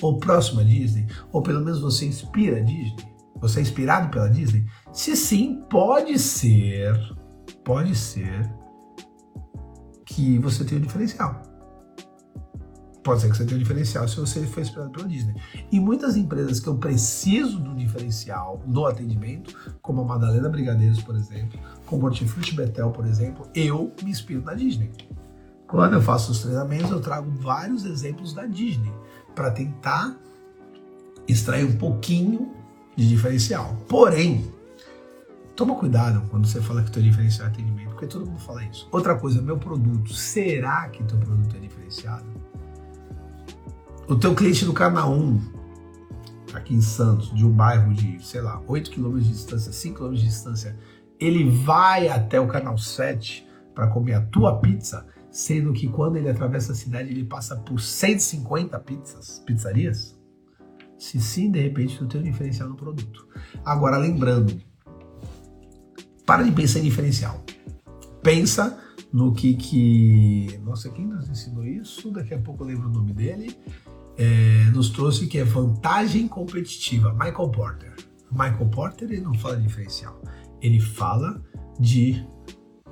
Ou 0.00 0.18
próximo 0.20 0.60
a 0.60 0.62
Disney? 0.62 1.06
Ou 1.32 1.42
pelo 1.42 1.64
menos 1.64 1.80
você 1.80 2.06
inspira 2.06 2.58
a 2.58 2.60
Disney? 2.60 3.13
Você 3.40 3.58
é 3.58 3.62
inspirado 3.62 4.08
pela 4.10 4.28
Disney? 4.28 4.66
Se 4.92 5.16
sim, 5.16 5.62
pode 5.68 6.18
ser, 6.18 6.94
pode 7.64 7.94
ser 7.94 8.50
que 10.04 10.38
você 10.38 10.64
tenha 10.64 10.80
um 10.80 10.84
diferencial. 10.84 11.42
Pode 13.02 13.20
ser 13.20 13.30
que 13.30 13.36
você 13.36 13.44
tenha 13.44 13.56
um 13.56 13.62
diferencial 13.62 14.08
se 14.08 14.16
você 14.16 14.46
foi 14.46 14.62
inspirado 14.62 14.90
pela 14.90 15.06
Disney. 15.06 15.34
E 15.70 15.78
muitas 15.78 16.16
empresas 16.16 16.58
que 16.58 16.68
eu 16.68 16.76
preciso 16.76 17.58
do 17.58 17.74
diferencial 17.74 18.62
no 18.66 18.86
atendimento, 18.86 19.54
como 19.82 20.00
a 20.00 20.04
Madalena 20.04 20.48
Brigadeiros, 20.48 21.02
por 21.02 21.14
exemplo, 21.14 21.58
como 21.84 22.02
o 22.02 22.06
Hortifruti 22.06 22.54
Betel, 22.54 22.90
por 22.92 23.06
exemplo, 23.06 23.46
eu 23.54 23.92
me 24.02 24.10
inspiro 24.10 24.42
na 24.42 24.54
Disney. 24.54 24.90
Quando 25.66 25.94
eu 25.94 26.02
faço 26.02 26.32
os 26.32 26.40
treinamentos, 26.40 26.90
eu 26.90 27.00
trago 27.00 27.30
vários 27.30 27.84
exemplos 27.84 28.32
da 28.32 28.46
Disney 28.46 28.92
para 29.34 29.50
tentar 29.50 30.16
extrair 31.26 31.64
um 31.64 31.76
pouquinho 31.76 32.52
de 32.96 33.08
diferencial. 33.08 33.76
Porém, 33.88 34.50
toma 35.54 35.74
cuidado 35.74 36.22
quando 36.30 36.46
você 36.46 36.60
fala 36.60 36.82
que 36.82 36.90
teu 36.90 37.02
diferencial 37.02 37.48
é 37.48 37.50
atendimento, 37.50 37.90
porque 37.90 38.06
todo 38.06 38.26
mundo 38.26 38.40
fala 38.40 38.64
isso. 38.64 38.88
Outra 38.90 39.14
coisa, 39.16 39.40
meu 39.40 39.58
produto, 39.58 40.12
será 40.12 40.88
que 40.88 41.02
teu 41.04 41.18
produto 41.18 41.56
é 41.56 41.60
diferenciado? 41.60 42.24
o 44.06 44.16
teu 44.16 44.34
cliente 44.34 44.64
do 44.64 44.72
Canal 44.72 45.12
1, 45.14 45.40
aqui 46.52 46.74
em 46.74 46.80
Santos, 46.80 47.34
de 47.34 47.44
um 47.44 47.50
bairro 47.50 47.92
de, 47.94 48.24
sei 48.24 48.40
lá, 48.40 48.60
8 48.66 48.90
km 48.90 49.18
de 49.18 49.30
distância, 49.30 49.72
5 49.72 49.98
km 49.98 50.14
de 50.14 50.24
distância, 50.24 50.76
ele 51.18 51.48
vai 51.48 52.08
até 52.08 52.38
o 52.38 52.46
Canal 52.46 52.76
7 52.76 53.46
para 53.74 53.86
comer 53.86 54.14
a 54.14 54.20
tua 54.20 54.60
pizza, 54.60 55.06
sendo 55.30 55.72
que 55.72 55.88
quando 55.88 56.16
ele 56.16 56.28
atravessa 56.28 56.72
a 56.72 56.74
cidade 56.74 57.10
ele 57.10 57.24
passa 57.24 57.56
por 57.56 57.80
150 57.80 58.78
pizzas, 58.80 59.42
pizzarias? 59.46 60.13
Se 61.04 61.20
sim, 61.20 61.50
de 61.50 61.60
repente 61.60 61.98
tu 61.98 62.06
tem 62.06 62.22
um 62.22 62.24
diferencial 62.24 62.66
no 62.66 62.76
produto. 62.76 63.28
Agora, 63.62 63.98
lembrando, 63.98 64.58
para 66.24 66.42
de 66.42 66.50
pensar 66.50 66.78
em 66.78 66.84
diferencial. 66.84 67.44
Pensa 68.22 68.78
no 69.12 69.34
que 69.34 69.54
que... 69.54 70.58
Nossa, 70.64 70.88
quem 70.88 71.06
nos 71.06 71.28
ensinou 71.28 71.62
isso? 71.66 72.10
Daqui 72.10 72.32
a 72.32 72.38
pouco 72.38 72.64
eu 72.64 72.68
lembro 72.68 72.88
o 72.88 72.92
nome 72.92 73.12
dele 73.12 73.54
é, 74.16 74.70
nos 74.72 74.88
trouxe 74.88 75.26
que 75.26 75.36
é 75.36 75.44
vantagem 75.44 76.26
competitiva. 76.26 77.12
Michael 77.12 77.50
Porter. 77.50 77.94
Michael 78.30 78.70
Porter 78.70 79.10
ele 79.10 79.20
não 79.20 79.34
fala 79.34 79.58
de 79.58 79.64
diferencial, 79.64 80.20
ele 80.62 80.80
fala 80.80 81.42
de 81.78 82.26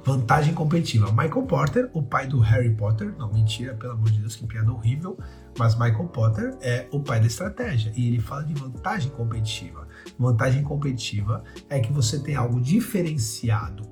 vantagem 0.05 0.55
competitiva. 0.55 1.11
Michael 1.13 1.43
Porter, 1.43 1.91
o 1.93 2.03
pai 2.03 2.27
do 2.27 2.39
Harry 2.41 2.75
Potter, 2.75 3.15
não 3.19 3.33
mentira, 3.33 3.75
pelo 3.75 3.93
amor 3.93 4.11
de 4.11 4.21
Deus, 4.21 4.37
que 4.37 4.47
piada 4.47 4.73
horrível, 4.73 5.17
mas 5.59 5.75
Michael 5.75 6.09
Potter 6.09 6.57
é 6.61 6.87
o 6.91 7.01
pai 7.01 7.21
da 7.21 7.27
estratégia 7.27 7.93
e 7.97 8.09
ele 8.09 8.21
fala 8.21 8.43
de 8.45 8.55
vantagem 8.55 9.11
competitiva. 9.13 9.87
Vantagem 10.19 10.63
competitiva 10.63 11.45
é 11.69 11.81
que 11.81 11.93
você 11.93 12.19
tem 12.19 12.35
algo 12.35 12.61
diferenciado, 12.61 13.85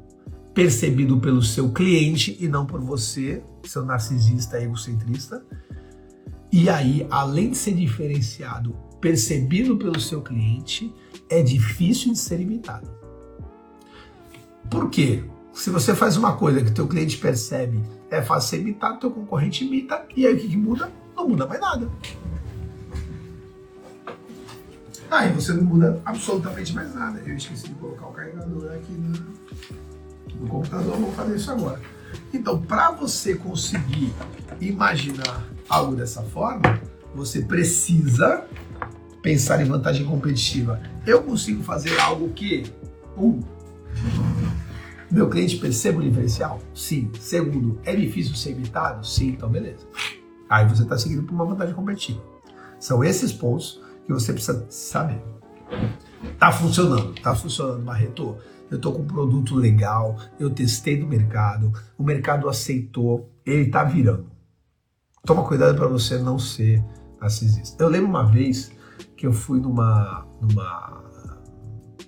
percebido 0.54 1.18
pelo 1.20 1.42
seu 1.42 1.70
cliente 1.70 2.36
e 2.40 2.48
não 2.48 2.66
por 2.66 2.80
você, 2.80 3.42
seu 3.64 3.84
narcisista 3.84 4.60
egocentrista 4.60 5.44
e 6.52 6.68
aí, 6.68 7.06
além 7.10 7.50
de 7.50 7.56
ser 7.56 7.74
diferenciado, 7.74 8.74
percebido 9.00 9.76
pelo 9.76 10.00
seu 10.00 10.20
cliente, 10.20 10.92
é 11.28 11.42
difícil 11.42 12.12
de 12.12 12.18
ser 12.18 12.40
imitado. 12.40 12.90
Por 14.68 14.90
quê? 14.90 15.22
Se 15.52 15.70
você 15.70 15.94
faz 15.94 16.16
uma 16.16 16.36
coisa 16.36 16.62
que 16.64 16.70
teu 16.70 16.86
cliente 16.86 17.18
percebe, 17.18 17.80
é 18.10 18.22
fácil 18.22 18.60
imitar, 18.60 18.98
teu 18.98 19.10
concorrente 19.10 19.64
imita, 19.64 20.04
e 20.16 20.26
aí 20.26 20.34
o 20.34 20.38
que, 20.38 20.48
que 20.48 20.56
muda? 20.56 20.90
Não 21.16 21.28
muda 21.28 21.46
mais 21.46 21.60
nada. 21.60 21.88
Aí 25.10 25.32
você 25.32 25.52
não 25.52 25.64
muda 25.64 26.00
absolutamente 26.04 26.72
mais 26.72 26.94
nada. 26.94 27.20
Eu 27.26 27.36
esqueci 27.36 27.68
de 27.68 27.74
colocar 27.74 28.06
o 28.06 28.12
carregador 28.12 28.72
aqui 28.72 28.92
no, 28.92 30.40
no 30.40 30.48
computador, 30.48 30.96
vou 30.96 31.12
fazer 31.12 31.36
isso 31.36 31.50
agora. 31.50 31.80
Então, 32.32 32.60
para 32.60 32.92
você 32.92 33.34
conseguir 33.34 34.12
imaginar 34.60 35.44
algo 35.68 35.96
dessa 35.96 36.22
forma, 36.22 36.80
você 37.14 37.42
precisa 37.42 38.44
pensar 39.20 39.60
em 39.60 39.64
vantagem 39.64 40.06
competitiva. 40.06 40.80
Eu 41.06 41.22
consigo 41.22 41.62
fazer 41.62 41.98
algo 41.98 42.30
que, 42.30 42.72
um, 43.16 43.40
meu 45.10 45.28
cliente 45.28 45.56
perceba 45.56 45.98
o 45.98 46.02
diferencial? 46.02 46.60
Sim. 46.74 47.10
Segundo, 47.18 47.80
é 47.84 47.94
difícil 47.94 48.34
ser 48.34 48.52
imitado? 48.52 49.06
Sim, 49.06 49.30
então 49.30 49.48
beleza. 49.48 49.86
Aí 50.48 50.68
você 50.68 50.82
está 50.82 50.96
seguindo 50.96 51.22
por 51.22 51.34
uma 51.34 51.44
vantagem 51.44 51.74
competitiva. 51.74 52.22
São 52.78 53.04
esses 53.04 53.32
pontos 53.32 53.80
que 54.06 54.12
você 54.12 54.32
precisa 54.32 54.66
saber. 54.68 55.22
Tá 56.38 56.50
funcionando, 56.50 57.14
tá 57.20 57.34
funcionando, 57.34 57.84
Barreto. 57.84 58.36
Eu 58.70 58.80
tô 58.80 58.92
com 58.92 59.02
um 59.02 59.06
produto 59.06 59.56
legal, 59.56 60.16
eu 60.38 60.48
testei 60.48 60.98
no 60.98 61.08
mercado, 61.08 61.72
o 61.98 62.04
mercado 62.04 62.48
aceitou, 62.48 63.28
ele 63.44 63.68
tá 63.68 63.82
virando. 63.82 64.30
Toma 65.24 65.42
cuidado 65.44 65.76
para 65.76 65.88
você 65.88 66.18
não 66.18 66.38
ser 66.38 66.82
narcisista. 67.20 67.82
Eu 67.82 67.88
lembro 67.88 68.08
uma 68.08 68.24
vez 68.24 68.70
que 69.16 69.26
eu 69.26 69.32
fui 69.32 69.60
numa 69.60 70.24
numa 70.40 71.02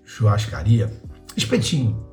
churrascaria, 0.05 0.93
espetinho. 1.37 2.12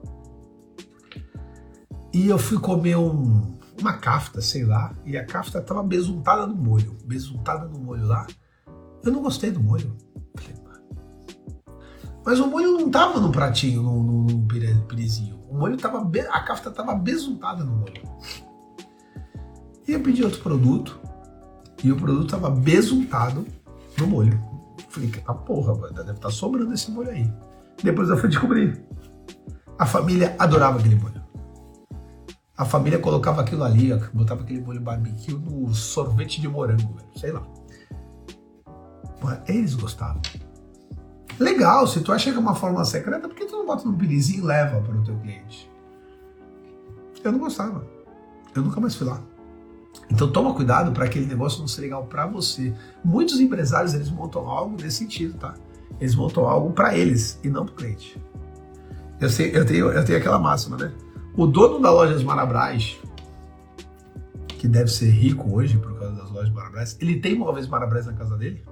E 2.13 2.27
eu 2.27 2.39
fui 2.39 2.57
comer 2.59 2.97
um, 2.97 3.57
uma 3.79 3.93
cafta, 3.93 4.41
sei 4.41 4.65
lá, 4.65 4.93
e 5.05 5.17
a 5.17 5.25
cafta 5.25 5.61
tava 5.61 5.83
besuntada 5.83 6.47
no 6.47 6.55
molho, 6.55 6.97
besuntada 7.05 7.67
no 7.67 7.79
molho 7.79 8.05
lá. 8.05 8.25
Eu 9.03 9.11
não 9.11 9.21
gostei 9.21 9.51
do 9.51 9.61
molho. 9.61 9.95
Mas 12.25 12.39
o 12.39 12.47
molho 12.47 12.73
não 12.73 12.89
tava 12.89 13.19
no 13.19 13.31
pratinho, 13.31 13.81
no, 13.81 14.03
no, 14.03 14.23
no 14.23 14.47
pirezinho. 14.87 15.39
O 15.49 15.57
molho 15.57 15.77
tava. 15.77 16.07
A 16.31 16.39
cafta 16.41 16.69
tava 16.69 16.93
besuntada 16.93 17.63
no 17.63 17.77
molho. 17.77 18.03
E 19.87 19.93
eu 19.93 19.99
pedi 20.01 20.23
outro 20.23 20.41
produto. 20.41 20.99
E 21.83 21.91
o 21.91 21.95
produto 21.95 22.29
tava 22.29 22.49
besuntado 22.49 23.47
no 23.97 24.07
molho. 24.07 24.39
Falei, 24.89 25.11
ah, 25.25 25.33
porra, 25.33 25.73
deve 25.89 26.11
estar 26.11 26.13
tá 26.13 26.29
sobrando 26.29 26.73
esse 26.73 26.91
molho 26.91 27.09
aí. 27.09 27.31
Depois 27.83 28.09
eu 28.09 28.17
fui 28.17 28.29
descobrir. 28.29 28.83
A 29.77 29.85
família 29.85 30.35
adorava 30.37 30.77
aquele 30.77 30.95
molho. 30.95 31.18
A 32.59 32.65
família 32.65 32.99
colocava 32.99 33.39
aquilo 33.39 33.63
ali, 33.63 33.89
botava 34.13 34.41
aquele 34.41 34.59
molho 34.59 34.81
barbecue 34.81 35.33
no 35.33 35.73
sorvete 35.73 36.41
de 36.41 36.47
morango, 36.49 36.97
sei 37.15 37.31
lá. 37.31 37.41
Eles 39.47 39.75
gostavam. 39.75 40.21
Legal, 41.39 41.87
se 41.87 42.01
tu 42.01 42.11
acha 42.11 42.29
que 42.29 42.35
é 42.35 42.39
uma 42.39 42.53
forma 42.53 42.83
secreta, 42.83 43.29
por 43.29 43.33
que 43.37 43.45
tu 43.45 43.53
não 43.53 43.65
bota 43.65 43.87
no 43.87 43.95
pirizinho 43.95 44.43
e 44.43 44.45
leva 44.45 44.81
para 44.81 44.93
o 44.93 45.01
teu 45.05 45.17
cliente? 45.19 45.71
Eu 47.23 47.31
não 47.31 47.39
gostava. 47.39 47.87
Eu 48.53 48.61
nunca 48.61 48.81
mais 48.81 48.93
fui 48.93 49.07
lá. 49.07 49.21
Então 50.11 50.29
toma 50.29 50.53
cuidado 50.53 50.91
para 50.91 51.05
aquele 51.05 51.27
negócio 51.27 51.61
não 51.61 51.67
ser 51.67 51.79
legal 51.79 52.07
para 52.07 52.27
você. 52.27 52.73
Muitos 53.01 53.39
empresários 53.39 53.93
eles 53.93 54.09
montam 54.09 54.49
algo 54.49 54.75
nesse 54.75 54.97
sentido, 54.97 55.37
tá? 55.37 55.53
Eles 55.97 56.13
montam 56.13 56.45
algo 56.45 56.73
para 56.73 56.93
eles 56.93 57.39
e 57.41 57.49
não 57.49 57.65
para 57.65 57.71
o 57.71 57.77
cliente. 57.77 58.21
Eu, 59.17 59.29
sei, 59.29 59.55
eu, 59.55 59.65
tenho, 59.65 59.93
eu 59.93 60.03
tenho 60.03 60.17
aquela 60.17 60.37
máxima, 60.37 60.75
né? 60.75 60.91
O 61.35 61.47
dono 61.47 61.79
da 61.79 61.91
loja 61.91 62.21
Marabras, 62.23 62.97
que 64.47 64.67
deve 64.67 64.89
ser 64.89 65.09
rico 65.09 65.55
hoje 65.55 65.77
por 65.77 65.97
causa 65.97 66.15
das 66.15 66.31
lojas 66.31 66.53
Marabras, 66.53 66.97
ele 66.99 67.19
tem 67.19 67.37
móveis 67.37 67.67
Marabras 67.67 68.05
na 68.05 68.13
casa 68.13 68.37
dele? 68.37 68.63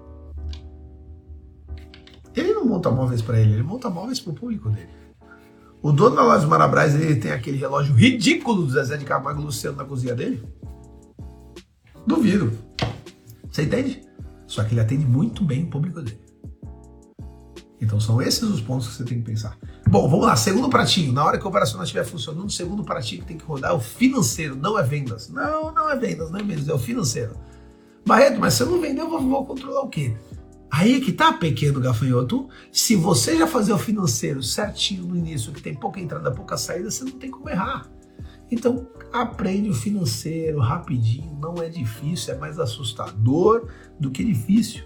Ele 2.36 2.54
não 2.54 2.65
monta 2.65 2.91
móveis 2.91 3.22
para 3.22 3.39
ele, 3.39 3.54
ele 3.54 3.63
monta 3.63 3.89
móveis 3.89 4.20
para 4.20 4.32
o 4.32 4.36
público 4.36 4.70
dele. 4.70 4.89
O 5.82 5.91
dono 5.91 6.15
da 6.15 6.24
loja 6.24 6.46
Marabras, 6.48 6.96
ele 6.96 7.15
tem 7.15 7.32
aquele 7.32 7.58
relógio 7.58 7.96
ridículo 7.96 8.63
do 8.63 8.72
Zezé 8.72 8.98
de 8.98 9.06
Camargo 9.06 9.41
Luciano 9.41 9.78
na 9.78 9.86
cozinha 9.86 10.13
dele? 10.13 10.43
Duvido. 12.06 12.52
Você 13.50 13.63
entende? 13.63 14.02
Só 14.46 14.63
que 14.63 14.74
ele 14.74 14.82
atende 14.82 15.06
muito 15.06 15.43
bem 15.43 15.63
o 15.63 15.70
público 15.70 16.02
dele. 16.02 16.20
Então 17.80 18.00
são 18.00 18.22
esses 18.22 18.43
os 18.43 18.62
pontos 18.62 18.88
que 18.88 18.93
você 18.96 19.04
tem 19.04 19.20
que 19.20 19.26
pensar. 19.26 19.58
Bom, 19.89 20.10
vamos 20.10 20.26
lá. 20.26 20.36
Segundo 20.36 20.69
pratinho. 20.69 21.13
Na 21.13 21.23
hora 21.23 21.38
que 21.38 21.45
o 21.45 21.47
operacional 21.47 21.84
estiver 21.84 22.04
funcionando, 22.04 22.47
o 22.47 22.52
segundo 22.52 22.84
pratinho 22.84 23.21
que 23.21 23.28
tem 23.28 23.38
que 23.38 23.45
rodar 23.45 23.71
é 23.71 23.73
o 23.73 23.80
financeiro, 23.80 24.54
não 24.56 24.78
é 24.78 24.84
vendas. 24.84 25.30
Não, 25.30 25.71
não 25.73 25.89
é 25.89 25.95
vendas, 25.95 26.30
não 26.30 26.39
é 26.39 26.43
vendas, 26.43 26.67
é 26.67 26.73
o 26.73 26.78
financeiro. 26.78 27.32
Barreto, 28.06 28.38
mas 28.39 28.56
se 28.56 28.63
eu 28.63 28.67
não 28.67 28.82
vender, 28.82 29.02
eu 29.02 29.10
vou, 29.10 29.21
vou 29.21 29.45
controlar 29.45 29.82
o 29.82 29.89
quê? 29.89 30.13
Aí 30.69 31.00
que 31.00 31.13
tá, 31.13 31.32
pequeno 31.32 31.80
gafanhoto. 31.80 32.50
Se 32.69 32.97
você 32.97 33.38
já 33.38 33.47
fazer 33.47 33.71
o 33.71 33.78
financeiro 33.78 34.43
certinho 34.43 35.04
no 35.04 35.15
início, 35.15 35.54
que 35.54 35.62
tem 35.62 35.73
pouca 35.73 36.02
entrada, 36.02 36.32
pouca 36.32 36.58
saída, 36.58 36.91
você 36.91 37.06
não 37.06 37.13
tem 37.13 37.32
como 37.32 37.50
errar. 37.50 37.89
Então, 38.52 38.88
aprende 39.13 39.69
o 39.69 39.73
financeiro 39.73 40.60
rapidinho, 40.60 41.38
não 41.39 41.56
é 41.63 41.69
difícil, 41.69 42.34
é 42.34 42.38
mais 42.38 42.60
assustador 42.60 43.69
do 43.97 44.12
que 44.12 44.23
difícil. 44.23 44.84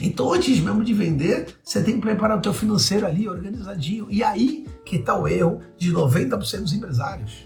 Então, 0.00 0.32
antes 0.32 0.60
mesmo 0.60 0.84
de 0.84 0.94
vender, 0.94 1.46
você 1.62 1.82
tem 1.82 1.94
que 1.94 2.00
preparar 2.00 2.38
o 2.38 2.40
teu 2.40 2.52
financeiro 2.52 3.06
ali, 3.06 3.28
organizadinho. 3.28 4.06
E 4.10 4.22
aí 4.22 4.66
que 4.84 4.96
está 4.96 5.18
o 5.18 5.28
erro 5.28 5.60
de 5.76 5.92
90% 5.92 6.62
dos 6.62 6.72
empresários. 6.72 7.44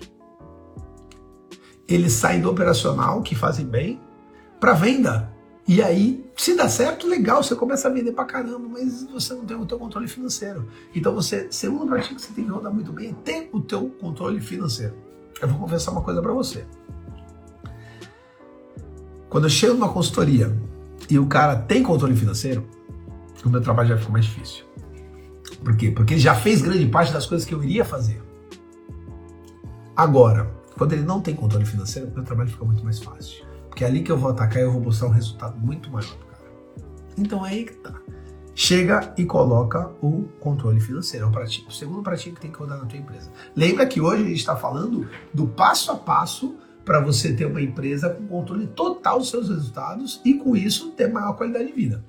Eles 1.89 2.13
saem 2.13 2.41
do 2.41 2.51
operacional, 2.51 3.23
que 3.23 3.35
fazem 3.35 3.67
bem, 3.67 4.01
para 4.61 4.73
venda. 4.75 5.33
E 5.67 5.83
aí, 5.83 6.25
se 6.37 6.55
dá 6.55 6.69
certo, 6.69 7.07
legal, 7.07 7.43
você 7.43 7.55
começa 7.55 7.89
a 7.89 7.91
vender 7.91 8.13
pra 8.13 8.25
caramba, 8.25 8.69
mas 8.69 9.05
você 9.05 9.35
não 9.35 9.45
tem 9.45 9.57
o 9.57 9.67
teu 9.67 9.79
controle 9.79 10.09
financeiro. 10.09 10.69
Então 10.95 11.15
você, 11.15 11.49
segundo 11.51 11.87
prática 11.87 12.15
que 12.15 12.23
você 12.23 12.33
tem 12.33 12.45
que 12.45 12.51
rodar 12.51 12.73
muito 12.73 12.93
bem 12.93 13.11
é 13.11 13.13
ter 13.13 13.51
o 13.53 13.61
teu 13.61 13.89
controle 14.01 14.41
financeiro. 14.41 14.95
Eu 15.41 15.49
vou 15.49 15.59
confessar 15.59 15.91
uma 15.91 16.03
coisa 16.03 16.23
para 16.23 16.33
você. 16.33 16.65
Quando 19.29 19.45
eu 19.45 19.51
chego 19.51 19.75
numa 19.75 19.93
consultoria 19.93 20.57
e 21.13 21.19
o 21.19 21.27
cara 21.27 21.57
tem 21.57 21.83
controle 21.83 22.17
financeiro, 22.17 22.67
o 23.45 23.51
meu 23.51 23.61
trabalho 23.61 23.91
já 23.91 23.99
ficou 23.99 24.13
mais 24.13 24.25
difícil. 24.25 24.65
Por 25.63 25.77
quê? 25.77 25.91
Porque 25.91 26.15
ele 26.15 26.21
já 26.21 26.35
fez 26.35 26.63
grande 26.63 26.87
parte 26.87 27.13
das 27.13 27.27
coisas 27.27 27.47
que 27.47 27.55
eu 27.55 27.63
iria 27.63 27.85
fazer. 27.85 28.23
Agora, 29.95 30.51
quando 30.79 30.95
ele 30.95 31.03
não 31.03 31.21
tem 31.21 31.35
controle 31.35 31.67
financeiro, 31.67 32.09
o 32.09 32.15
meu 32.15 32.25
trabalho 32.25 32.49
fica 32.49 32.65
muito 32.65 32.83
mais 32.83 32.99
fácil. 32.99 33.45
Porque 33.69 33.85
é 33.85 33.89
ali 33.89 34.03
que 34.03 34.11
eu 34.11 34.17
vou 34.17 34.31
atacar 34.31 34.63
e 34.63 34.65
eu 34.65 34.73
vou 34.73 34.81
mostrar 34.81 35.09
um 35.09 35.11
resultado 35.11 35.61
muito 35.61 35.91
maior 35.91 36.09
pro 36.17 36.27
cara. 36.29 36.51
Então 37.19 37.45
é 37.45 37.51
aí 37.51 37.65
que 37.67 37.75
tá. 37.75 37.93
Chega 38.55 39.13
e 39.19 39.27
coloca 39.27 39.91
o 40.01 40.31
controle 40.41 40.81
financeiro, 40.81 41.27
é 41.27 41.29
o, 41.29 41.31
pratinho, 41.31 41.69
o 41.69 41.73
segundo 41.73 42.03
pratinho 42.03 42.35
que 42.35 42.41
tem 42.41 42.51
que 42.51 42.59
rodar 42.59 42.79
na 42.79 42.87
tua 42.87 42.99
empresa. 42.99 43.31
Lembra 43.55 43.85
que 43.85 44.01
hoje 44.01 44.23
a 44.23 44.27
gente 44.29 44.39
está 44.39 44.57
falando 44.57 45.07
do 45.35 45.47
passo 45.47 45.93
a 45.93 45.97
passo 45.97 46.57
para 46.85 47.01
você 47.01 47.33
ter 47.33 47.47
uma 47.47 47.61
empresa 47.61 48.11
com 48.11 48.27
controle 48.27 48.67
total 48.67 49.19
dos 49.19 49.31
seus 49.31 49.49
resultados 49.49 50.21
e 50.25 50.35
com 50.35 50.57
isso 50.57 50.91
ter 50.93 51.13
maior 51.13 51.35
qualidade 51.35 51.67
de 51.67 51.73
vida. 51.73 52.05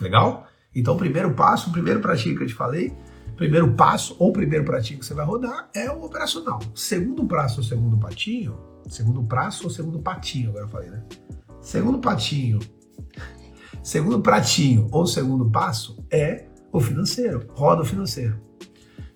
Legal? 0.00 0.46
Então, 0.74 0.96
primeiro 0.96 1.32
passo, 1.34 1.70
o 1.70 1.72
primeiro 1.72 2.00
pratinho 2.00 2.36
que 2.36 2.44
eu 2.44 2.46
te 2.46 2.54
falei, 2.54 2.92
primeiro 3.36 3.72
passo 3.74 4.14
ou 4.18 4.32
primeiro 4.32 4.64
pratinho 4.64 5.00
que 5.00 5.06
você 5.06 5.14
vai 5.14 5.24
rodar 5.24 5.68
é 5.74 5.90
o 5.90 6.04
operacional. 6.04 6.60
Segundo 6.74 7.26
passo 7.26 7.60
ou 7.60 7.64
segundo 7.64 7.96
patinho, 7.98 8.66
Segundo 8.88 9.22
prazo 9.24 9.64
ou 9.64 9.70
segundo 9.70 9.98
patinho, 9.98 10.50
agora 10.50 10.64
eu 10.64 10.68
falei, 10.68 10.90
né? 10.90 11.02
Segundo 11.60 11.98
patinho, 11.98 12.60
segundo 13.82 14.20
pratinho 14.20 14.88
ou 14.92 15.06
segundo 15.06 15.50
passo 15.50 16.04
é 16.10 16.46
o 16.72 16.80
financeiro, 16.80 17.46
roda 17.50 17.82
o 17.82 17.84
financeiro. 17.84 18.40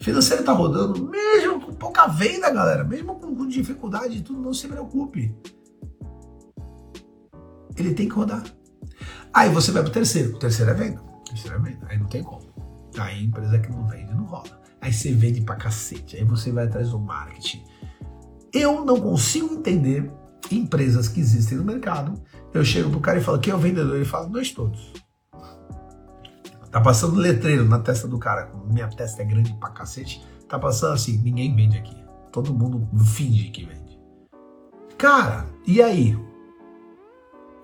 O 0.00 0.04
financeiro 0.04 0.42
tá 0.42 0.52
rodando 0.52 1.06
mesmo 1.08 1.60
com 1.60 1.74
pouca 1.74 2.06
venda, 2.06 2.50
galera, 2.50 2.84
mesmo 2.84 3.16
com, 3.16 3.34
com 3.34 3.46
dificuldade 3.46 4.18
e 4.18 4.22
tudo, 4.22 4.40
não 4.40 4.54
se 4.54 4.66
preocupe. 4.66 5.34
Ele 7.76 7.94
tem 7.94 8.08
que 8.08 8.14
rodar. 8.14 8.42
Aí 9.32 9.48
você 9.50 9.70
vai 9.70 9.82
pro 9.82 9.92
terceiro, 9.92 10.34
o 10.34 10.38
terceiro 10.38 10.70
é 10.70 10.74
venda. 10.74 11.02
O 11.02 11.24
terceiro 11.24 11.56
é 11.56 11.60
venda, 11.60 11.86
aí 11.88 11.98
não 11.98 12.06
tem 12.06 12.22
como. 12.22 12.50
Aí 12.98 13.20
a 13.20 13.22
empresa 13.22 13.58
que 13.58 13.70
não 13.70 13.86
vende 13.86 14.12
não 14.14 14.24
roda. 14.24 14.58
Aí 14.80 14.92
você 14.92 15.12
vende 15.12 15.42
pra 15.42 15.56
cacete, 15.56 16.16
aí 16.16 16.24
você 16.24 16.50
vai 16.50 16.64
atrás 16.64 16.90
do 16.90 16.98
marketing 16.98 17.62
eu 18.52 18.84
não 18.84 19.00
consigo 19.00 19.54
entender 19.54 20.10
empresas 20.50 21.08
que 21.08 21.20
existem 21.20 21.58
no 21.58 21.64
mercado. 21.64 22.20
Eu 22.52 22.64
chego 22.64 22.90
pro 22.90 23.00
cara 23.00 23.18
e 23.18 23.22
falo, 23.22 23.38
quem 23.38 23.52
é 23.52 23.56
o 23.56 23.58
vendedor? 23.58 23.96
Ele 23.96 24.04
fala, 24.04 24.28
nós 24.28 24.50
todos. 24.50 24.92
Tá 26.70 26.80
passando 26.80 27.16
letreiro 27.16 27.64
na 27.64 27.78
testa 27.78 28.06
do 28.06 28.18
cara, 28.18 28.50
minha 28.66 28.88
testa 28.88 29.22
é 29.22 29.24
grande 29.24 29.52
pra 29.54 29.70
cacete. 29.70 30.24
Tá 30.48 30.58
passando 30.58 30.94
assim, 30.94 31.18
ninguém 31.18 31.54
vende 31.54 31.76
aqui. 31.76 31.96
Todo 32.30 32.54
mundo 32.54 32.88
finge 33.04 33.50
que 33.50 33.64
vende. 33.64 33.98
Cara, 34.96 35.46
e 35.66 35.82
aí? 35.82 36.16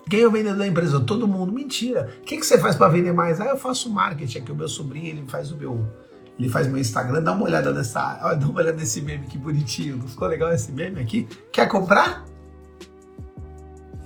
Quem 0.09 0.21
é 0.21 0.27
o 0.27 0.31
vendedor 0.31 0.59
da 0.59 0.67
empresa? 0.67 1.01
Todo 1.01 1.27
mundo. 1.27 1.53
Mentira. 1.53 2.09
O 2.21 2.25
que, 2.25 2.37
que 2.37 2.47
você 2.47 2.59
faz 2.59 2.77
para 2.77 2.89
vender 2.89 3.13
mais? 3.13 3.41
Ah, 3.41 3.47
eu 3.47 3.57
faço 3.57 3.91
marketing 3.91 4.39
aqui. 4.39 4.53
O 4.53 4.57
meu 4.57 4.69
sobrinho 4.69 5.07
ele 5.07 5.25
faz 5.27 5.53
o 5.53 5.57
meu 5.57 5.85
ele 6.39 6.49
faz 6.51 6.67
meu 6.67 6.79
Instagram, 6.79 7.23
dá 7.23 7.33
uma 7.33 7.45
olhada 7.45 7.73
nessa, 7.73 8.21
ó, 8.23 8.35
dá 8.35 8.47
uma 8.47 8.61
olhada 8.61 8.77
nesse 8.77 9.01
meme 9.01 9.27
que 9.27 9.39
bonitinho, 9.39 9.99
ficou 10.07 10.29
legal 10.29 10.53
esse 10.53 10.71
meme 10.71 11.01
aqui? 11.01 11.27
Quer 11.51 11.67
comprar? 11.67 12.27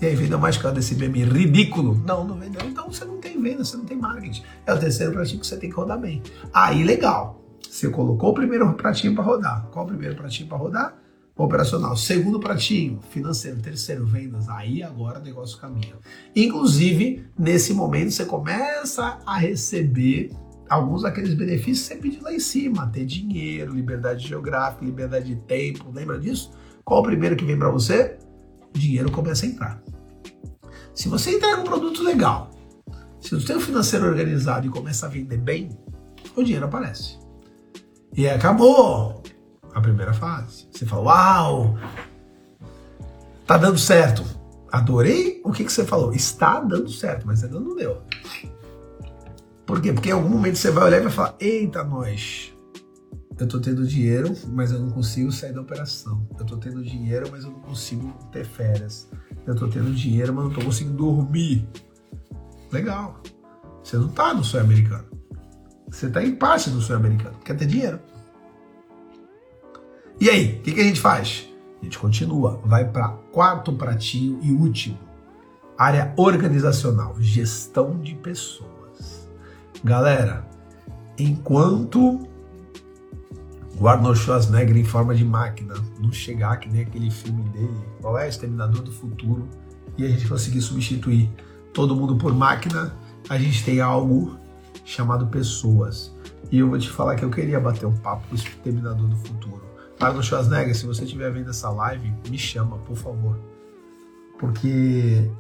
E 0.01 0.07
aí, 0.07 0.15
vendeu 0.15 0.39
mais 0.39 0.57
caro 0.57 0.75
desse 0.75 0.95
meme 0.95 1.23
ridículo? 1.25 2.01
Não, 2.07 2.25
não 2.25 2.39
vendeu. 2.39 2.63
Então 2.65 2.91
você 2.91 3.05
não 3.05 3.19
tem 3.33 3.41
venda, 3.41 3.65
você 3.65 3.77
não 3.77 3.85
tem 3.85 3.97
marketing. 3.97 4.43
É 4.67 4.73
o 4.73 4.79
terceiro 4.79 5.13
pratinho 5.13 5.41
que 5.41 5.47
você 5.47 5.57
tem 5.57 5.71
que 5.71 5.77
rodar 5.77 5.99
bem. 5.99 6.23
Aí, 6.53 6.85
legal. 6.85 7.41
Você 7.69 7.89
colocou 7.89 8.31
o 8.31 8.35
primeiro 8.35 8.73
pratinho 8.75 9.15
para 9.15 9.23
rodar. 9.23 9.67
Qual 9.71 9.85
o 9.85 9.89
primeiro 9.89 10.17
pratinho 10.17 10.49
para 10.49 10.59
rodar? 10.59 10.97
Operacional. 11.37 11.97
Segundo 11.97 12.41
pratinho, 12.41 13.01
financeiro. 13.11 13.59
Terceiro, 13.61 14.05
vendas. 14.07 14.49
Aí 14.49 14.83
agora 14.83 15.21
o 15.21 15.23
negócio 15.23 15.59
caminha. 15.59 15.95
Inclusive, 16.35 17.25
nesse 17.39 17.73
momento, 17.73 18.11
você 18.11 18.25
começa 18.25 19.19
a 19.25 19.39
receber 19.39 20.31
alguns 20.69 21.03
daqueles 21.03 21.35
benefícios 21.35 21.89
que 21.89 21.95
você 21.95 22.01
pediu 22.01 22.23
lá 22.23 22.35
em 22.35 22.41
cima. 22.41 22.87
Ter 22.89 23.05
dinheiro, 23.05 23.75
liberdade 23.75 24.27
geográfica, 24.27 24.85
liberdade 24.85 25.35
de 25.35 25.37
tempo. 25.37 25.91
Lembra 25.93 26.19
disso? 26.19 26.51
Qual 26.85 27.01
o 27.01 27.05
primeiro 27.05 27.37
que 27.37 27.45
vem 27.45 27.59
para 27.59 27.71
você? 27.71 28.19
dinheiro 28.73 29.11
começa 29.11 29.47
a 29.47 29.49
entrar. 29.49 29.83
Se 30.95 31.09
você 31.09 31.37
entrega 31.37 31.61
um 31.61 31.65
produto 31.65 32.03
legal, 32.03 32.50
se 33.21 33.35
o 33.35 33.41
seu 33.41 33.61
financeiro 33.61 34.07
organizado 34.07 34.67
e 34.67 34.71
começa 34.71 35.07
a 35.07 35.09
vender 35.09 35.37
bem, 35.37 35.69
o 36.35 36.43
dinheiro 36.43 36.67
aparece. 36.67 37.19
E 38.17 38.29
acabou 38.29 39.23
a 39.75 39.81
primeira 39.81 40.13
fase. 40.13 40.67
Você 40.73 40.87
fala, 40.87 41.03
uau, 41.03 41.79
tá 43.47 43.57
dando 43.57 43.79
certo. 43.79 44.25
Adorei 44.73 45.41
o 45.45 45.53
que, 45.53 45.65
que 45.65 45.73
você 45.73 45.85
falou. 45.85 46.13
Está 46.13 46.61
dando 46.61 46.91
certo, 46.91 47.27
mas 47.27 47.45
ainda 47.45 47.61
não 47.61 47.77
deu. 47.77 48.03
Por 49.67 49.81
quê? 49.81 49.93
Porque 49.93 50.09
em 50.09 50.13
algum 50.13 50.29
momento 50.29 50.57
você 50.57 50.71
vai 50.71 50.85
olhar 50.85 50.99
e 50.99 51.03
vai 51.03 51.13
falar, 51.13 51.37
eita, 51.39 51.85
nós, 51.85 52.53
eu 53.39 53.47
tô 53.47 53.61
tendo 53.61 53.87
dinheiro, 53.87 54.35
mas 54.49 54.73
eu 54.73 54.81
não 54.81 54.91
consigo 54.91 55.31
sair 55.31 55.53
da 55.53 55.61
operação. 55.61 56.27
Eu 56.39 56.45
tô 56.45 56.57
tendo 56.57 56.83
dinheiro, 56.83 57.29
mas 57.31 57.45
eu 57.45 57.51
não 57.51 57.61
consigo 57.61 58.13
ter 58.33 58.45
férias. 58.45 59.09
Eu 59.47 59.55
tô 59.55 59.69
tendo 59.69 59.93
dinheiro, 59.95 60.35
mas 60.35 60.45
não 60.45 60.53
tô 60.53 60.63
conseguindo 60.63 60.97
dormir. 60.97 61.67
Legal. 62.73 63.21
Você 63.83 63.97
não 63.97 64.09
tá 64.09 64.33
no 64.35 64.45
sonho 64.45 64.65
americano. 64.65 65.05
Você 65.91 66.09
tá 66.09 66.23
em 66.23 66.35
parte 66.35 66.71
do 66.71 66.81
sonho 66.81 66.99
americano. 66.99 67.37
Quer 67.45 67.57
ter 67.57 67.67
dinheiro. 67.67 68.01
E 70.21 70.29
aí, 70.29 70.59
o 70.59 70.63
que, 70.63 70.73
que 70.73 70.81
a 70.81 70.85
gente 70.85 71.01
faz? 71.01 71.49
A 71.81 71.85
gente 71.85 71.99
continua, 71.99 72.61
vai 72.65 72.85
para 72.87 73.09
quarto 73.33 73.73
pratinho 73.73 74.39
e 74.43 74.53
último. 74.53 74.99
Área 75.79 76.13
organizacional, 76.17 77.17
gestão 77.19 77.99
de 77.99 78.15
pessoas. 78.15 79.31
Galera, 79.83 80.47
enquanto 81.19 82.21
o 83.79 83.89
Arnold 83.89 84.19
Schwarzenegger 84.19 84.77
em 84.77 84.85
forma 84.85 85.15
de 85.15 85.25
máquina, 85.25 85.75
não 85.99 86.13
chegar 86.13 86.59
que 86.59 86.69
nem 86.69 86.83
aquele 86.83 87.11
filme 87.11 87.43
dele, 87.49 87.81
qual 88.03 88.19
é? 88.19 88.29
Exterminador 88.29 88.83
do 88.83 88.93
Futuro, 88.93 89.49
e 89.97 90.05
a 90.05 90.09
gente 90.09 90.29
conseguir 90.29 90.61
substituir 90.61 91.31
todo 91.73 91.95
mundo 91.95 92.17
por 92.17 92.35
máquina, 92.35 92.95
a 93.29 93.39
gente 93.39 93.65
tem 93.65 93.81
algo 93.81 94.39
chamado 94.85 95.27
pessoas. 95.27 96.15
E 96.51 96.59
eu 96.59 96.69
vou 96.69 96.79
te 96.79 96.91
falar 96.91 97.17
que 97.17 97.25
eu 97.25 97.31
queria 97.31 97.61
bater 97.61 97.87
um 97.87 97.97
papo 97.97 98.27
com 98.29 98.35
o 98.35 98.37
Exterminador 98.37 99.07
do 99.07 99.17
Futuro. 99.17 99.63
Arnold 100.01 100.27
Schwarzenegger, 100.27 100.75
se 100.75 100.87
você 100.87 101.05
estiver 101.05 101.31
vendo 101.31 101.51
essa 101.51 101.71
live, 101.71 102.13
me 102.29 102.39
chama, 102.39 102.79
por 102.79 102.97
favor. 102.97 103.39
Porque 104.39 105.31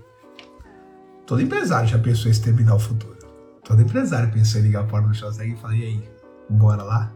todo 1.26 1.40
empresário 1.40 1.88
já 1.88 1.98
pensou 1.98 2.28
em 2.28 2.32
exterminar 2.32 2.74
o 2.74 2.78
futuro. 2.78 3.18
Todo 3.64 3.80
empresário 3.80 4.30
pensou 4.32 4.60
em 4.60 4.64
ligar 4.64 4.86
para 4.86 4.94
o 4.94 4.96
Arnold 4.98 5.18
Schwarzenegger 5.18 5.56
e 5.56 5.60
falar, 5.60 5.76
e 5.76 5.84
aí, 5.84 6.08
bora 6.48 6.82
lá? 6.82 7.12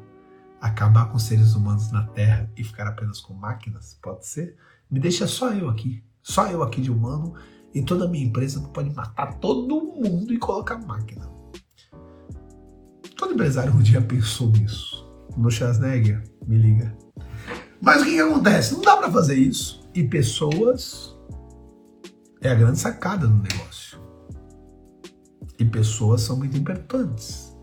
acabar 0.65 1.11
com 1.11 1.19
seres 1.19 1.55
humanos 1.55 1.93
na 1.93 2.05
Terra 2.05 2.51
e 2.57 2.65
ficar 2.65 2.87
apenas 2.87 3.21
com 3.21 3.35
máquinas? 3.35 3.99
Pode 4.01 4.27
ser? 4.27 4.57
Me 4.91 4.99
deixa 4.99 5.27
só 5.27 5.53
eu 5.53 5.69
aqui, 5.69 6.03
só 6.23 6.47
eu 6.47 6.63
aqui 6.63 6.81
de 6.81 6.91
humano 6.91 7.35
e 7.75 7.83
toda 7.83 8.05
a 8.05 8.09
minha 8.09 8.25
empresa 8.25 8.61
pode 8.73 8.95
matar 8.95 9.35
todo 9.41 9.81
mundo 9.81 10.33
e 10.33 10.39
colocar 10.39 10.79
máquina. 10.87 11.29
Todo 13.17 13.35
empresário 13.35 13.75
um 13.75 13.83
dia 13.83 14.01
pensou 14.01 14.51
nisso. 14.51 15.05
No 15.37 15.51
Schwarzenegger, 15.51 16.23
me 16.47 16.57
liga. 16.57 16.97
Mas 17.81 18.03
o 18.03 18.05
que, 18.05 18.13
que 18.13 18.21
acontece? 18.21 18.75
Não 18.75 18.83
dá 18.83 18.97
para 18.97 19.11
fazer 19.11 19.35
isso. 19.35 19.89
E 19.95 20.05
pessoas 20.05 21.17
é 22.41 22.51
a 22.51 22.55
grande 22.55 22.79
sacada 22.79 23.27
do 23.27 23.35
negócio. 23.35 23.99
E 25.59 25.65
pessoas 25.65 26.21
são 26.21 26.37
muito 26.37 26.57
importantes. 26.57 27.57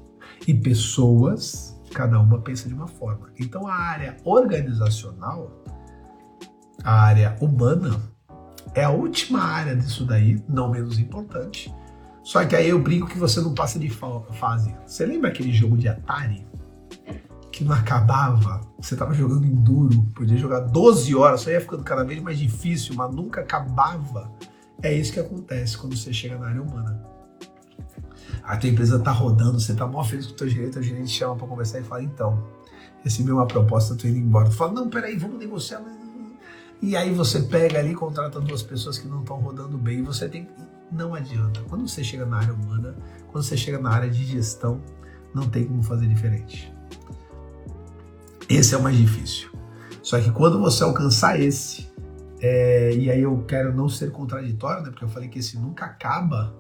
E 0.48 0.54
pessoas 0.54 1.80
cada 1.94 2.20
uma 2.20 2.42
pensa 2.42 2.68
de 2.68 2.74
uma 2.74 2.88
forma. 2.88 3.30
Então 3.40 3.68
a 3.68 3.74
área 3.74 4.18
organizacional, 4.24 5.64
a 6.84 7.02
área 7.02 7.38
humana, 7.40 8.11
é 8.74 8.84
a 8.84 8.90
última 8.90 9.42
área 9.42 9.76
disso 9.76 10.06
daí, 10.06 10.42
não 10.48 10.70
menos 10.70 11.00
importante. 11.00 11.74
Só 12.24 12.46
que 12.46 12.56
aí 12.56 12.70
eu 12.70 12.80
brinco 12.80 13.08
que 13.08 13.18
você 13.18 13.42
não 13.42 13.54
passa 13.54 13.80
de 13.80 13.90
fase. 13.90 14.76
Você 14.86 15.06
lembra 15.06 15.30
aquele 15.30 15.52
jogo 15.52 15.78
de 15.78 15.88
Atari? 15.88 16.46
Que 17.52 17.64
não 17.64 17.74
acabava, 17.74 18.62
você 18.80 18.96
tava 18.96 19.14
jogando 19.14 19.46
em 19.46 19.56
duro, 19.56 20.04
podia 20.16 20.38
jogar 20.38 20.62
12 20.62 21.14
horas, 21.16 21.42
só 21.42 21.50
ia 21.50 21.60
ficando 21.60 21.84
cada 21.84 22.04
vez 22.04 22.22
mais 22.22 22.38
difícil, 22.38 22.96
mas 22.96 23.14
nunca 23.14 23.42
acabava. 23.42 24.32
É 24.82 24.94
isso 24.94 25.12
que 25.12 25.20
acontece 25.20 25.78
quando 25.78 25.96
você 25.96 26.14
chega 26.14 26.38
na 26.38 26.48
área 26.48 26.62
humana 26.62 27.12
a 28.44 28.58
tua 28.58 28.70
empresa 28.70 29.00
tá 29.00 29.12
rodando, 29.12 29.60
você 29.60 29.74
tá 29.74 29.86
mó 29.86 30.04
feliz 30.04 30.28
com 30.28 30.34
o 30.34 30.36
teu 30.36 30.50
gerente, 30.50 30.78
o 30.78 30.84
gerente 30.84 31.10
chama 31.10 31.36
para 31.36 31.48
conversar 31.48 31.80
e 31.80 31.84
fala, 31.84 32.04
então, 32.04 32.44
recebi 33.04 33.32
uma 33.32 33.46
proposta, 33.46 33.96
tô 33.96 34.08
indo 34.08 34.18
embora. 34.18 34.50
Tu 34.50 34.56
fala, 34.56 34.74
não, 34.74 34.90
peraí, 34.90 35.18
vamos 35.18 35.40
negociar. 35.40 35.82
E 36.82 36.96
aí 36.96 37.14
você 37.14 37.42
pega 37.42 37.80
ali, 37.80 37.94
contrata 37.94 38.40
duas 38.40 38.64
pessoas 38.64 38.98
que 38.98 39.08
não 39.08 39.22
estão 39.22 39.38
rodando 39.38 39.78
bem, 39.78 40.02
você 40.04 40.28
tem 40.28 40.48
não 40.92 41.14
adianta. 41.14 41.62
Quando 41.70 41.88
você 41.88 42.04
chega 42.04 42.26
na 42.26 42.38
área 42.38 42.54
humana, 42.54 42.96
quando 43.32 43.44
você 43.44 43.56
chega 43.56 43.80
na 43.80 43.92
área 43.92 44.10
de 44.10 44.26
gestão, 44.26 44.82
não 45.34 45.48
tem 45.48 45.66
como 45.66 45.82
fazer 45.82 46.08
diferente. 46.08 46.74
Esse 48.50 48.76
é 48.76 48.78
o 48.78 48.84
mais 48.84 48.98
difícil. 48.98 49.50
Só 50.02 50.20
que 50.20 50.32
quando 50.32 50.60
você 50.60 50.84
alcançar 50.84 51.40
esse, 51.40 51.90
é, 52.42 52.94
e 52.94 53.10
aí 53.10 53.22
eu 53.22 53.46
quero 53.48 53.74
não 53.74 53.88
ser 53.88 54.12
contraditório, 54.12 54.84
né, 54.84 54.90
porque 54.90 55.06
eu 55.06 55.10
falei 55.10 55.30
que 55.30 55.40
esse 55.40 55.58
nunca 55.58 55.86
acaba, 55.86 56.54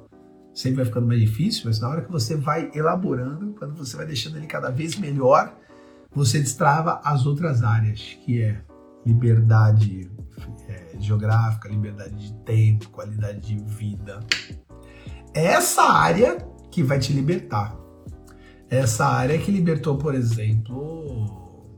sempre 0.53 0.77
vai 0.77 0.85
ficando 0.85 1.07
mais 1.07 1.19
difícil, 1.19 1.63
mas 1.65 1.79
na 1.79 1.89
hora 1.89 2.01
que 2.01 2.11
você 2.11 2.35
vai 2.35 2.71
elaborando, 2.73 3.53
quando 3.57 3.75
você 3.75 3.97
vai 3.97 4.05
deixando 4.05 4.37
ele 4.37 4.47
cada 4.47 4.69
vez 4.69 4.95
melhor, 4.95 5.53
você 6.13 6.39
destrava 6.39 7.01
as 7.03 7.25
outras 7.25 7.63
áreas, 7.63 8.17
que 8.23 8.41
é 8.41 8.61
liberdade 9.05 10.09
é, 10.67 10.95
geográfica, 10.99 11.69
liberdade 11.69 12.15
de 12.15 12.33
tempo, 12.43 12.89
qualidade 12.89 13.39
de 13.39 13.63
vida. 13.63 14.19
É 15.33 15.45
essa 15.45 15.83
área 15.83 16.37
que 16.69 16.83
vai 16.83 16.99
te 16.99 17.13
libertar. 17.13 17.77
É 18.69 18.77
essa 18.77 19.05
área 19.05 19.37
que 19.37 19.51
libertou, 19.51 19.97
por 19.97 20.15
exemplo, 20.15 21.77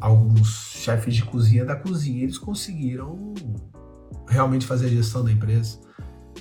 alguns 0.00 0.48
chefes 0.72 1.14
de 1.14 1.24
cozinha 1.24 1.64
da 1.64 1.76
cozinha. 1.76 2.22
Eles 2.22 2.38
conseguiram 2.38 3.34
realmente 4.28 4.66
fazer 4.66 4.86
a 4.86 4.90
gestão 4.90 5.24
da 5.24 5.32
empresa. 5.32 5.80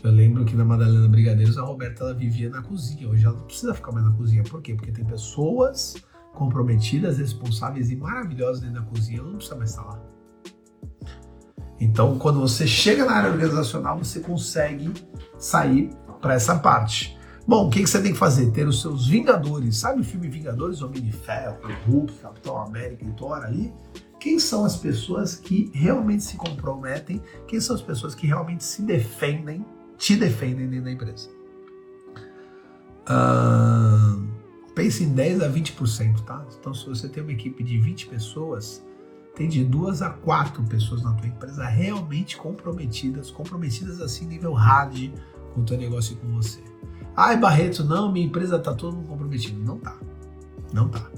Eu 0.04 0.12
lembro 0.12 0.46
que 0.46 0.56
na 0.56 0.64
Madalena 0.64 1.08
Brigadeiros 1.08 1.58
a 1.58 1.64
Roberta 1.64 2.04
ela 2.04 2.14
vivia 2.14 2.50
na 2.50 2.62
cozinha. 2.62 3.10
Hoje 3.10 3.26
ela 3.26 3.36
não 3.36 3.46
precisa 3.46 3.74
ficar 3.74 3.92
mais 3.92 4.06
na 4.06 4.14
cozinha. 4.14 4.44
Por 4.44 4.62
quê? 4.62 4.76
Porque 4.76 4.92
tem 4.92 5.06
pessoas 5.06 5.96
comprometidas, 6.36 7.18
responsáveis 7.18 7.90
e 7.90 7.96
maravilhosas 7.96 8.62
dentro 8.62 8.82
da 8.82 8.88
cozinha. 8.88 9.20
Ela 9.20 9.30
não 9.30 9.38
precisa 9.38 9.56
mais 9.56 9.72
estar 9.72 9.84
lá. 9.84 10.02
Então, 11.80 12.18
quando 12.18 12.40
você 12.40 12.68
chega 12.68 13.06
na 13.06 13.14
área 13.14 13.32
organizacional, 13.32 13.98
você 13.98 14.20
consegue 14.20 14.94
sair 15.38 15.90
para 16.22 16.36
essa 16.36 16.58
parte. 16.60 17.18
Bom, 17.48 17.68
o 17.68 17.70
que, 17.70 17.82
que, 17.82 17.90
você 17.90 18.02
tem 18.02 18.14
que 18.14 18.18
fazer? 18.18 18.52
Ter 18.52 18.68
os 18.68 18.82
seus 18.82 19.08
Vingadores. 19.08 19.78
Sabe 19.78 20.02
o 20.02 20.04
filme 20.04 20.28
Vingadores? 20.28 20.82
Homem 20.82 21.02
de 21.02 21.12
Ferro, 21.12 21.58
Hulk, 21.88 22.14
Capitão 22.14 22.58
América 22.58 23.06
e 23.06 23.12
Thor 23.14 23.44
ali? 23.44 23.74
Quem 24.20 24.40
são 24.40 24.66
as 24.66 24.76
pessoas 24.76 25.36
que 25.36 25.70
realmente 25.74 26.24
se 26.24 26.38
comprometem? 26.38 27.22
Quem 27.48 27.60
são 27.60 27.76
as 27.76 27.82
pessoas 27.82 28.16
que 28.16 28.26
realmente 28.26 28.64
se 28.64 28.82
defendem 28.82 29.64
te 29.98 30.16
defendem 30.16 30.68
dentro 30.68 30.86
da 30.86 30.92
empresa. 30.92 31.30
Uh, 33.08 34.28
pense 34.76 35.04
em 35.04 35.14
10 35.14 35.42
a 35.42 35.50
20%, 35.50 36.22
tá? 36.26 36.46
Então, 36.60 36.74
se 36.74 36.86
você 36.86 37.08
tem 37.08 37.24
uma 37.24 37.32
equipe 37.32 37.64
de 37.64 37.80
20 37.80 38.08
pessoas, 38.08 38.84
tem 39.34 39.48
de 39.48 39.64
duas 39.64 40.02
a 40.02 40.10
quatro 40.10 40.62
pessoas 40.64 41.02
na 41.02 41.14
tua 41.14 41.28
empresa 41.28 41.66
realmente 41.66 42.38
comprometidas, 42.38 43.32
comprometidas 43.32 44.02
assim, 44.02 44.26
nível 44.26 44.54
hard 44.54 45.12
com 45.54 45.62
o 45.62 45.64
teu 45.64 45.78
negócio 45.78 46.14
e 46.14 46.16
com 46.18 46.28
você. 46.34 46.60
Ai, 47.16 47.38
Barreto, 47.38 47.84
não, 47.84 48.12
minha 48.12 48.26
empresa 48.26 48.60
tá 48.60 48.74
todo 48.74 48.98
mundo 48.98 49.08
comprometido. 49.08 49.58
Não 49.64 49.78
tá. 49.78 49.98
Não 50.74 50.90
tá. 50.90 51.10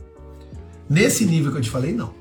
Nesse 0.87 1.25
nível 1.25 1.51
que 1.51 1.57
eu 1.57 1.61
te 1.61 1.69
falei, 1.71 1.93
não. 1.93 2.13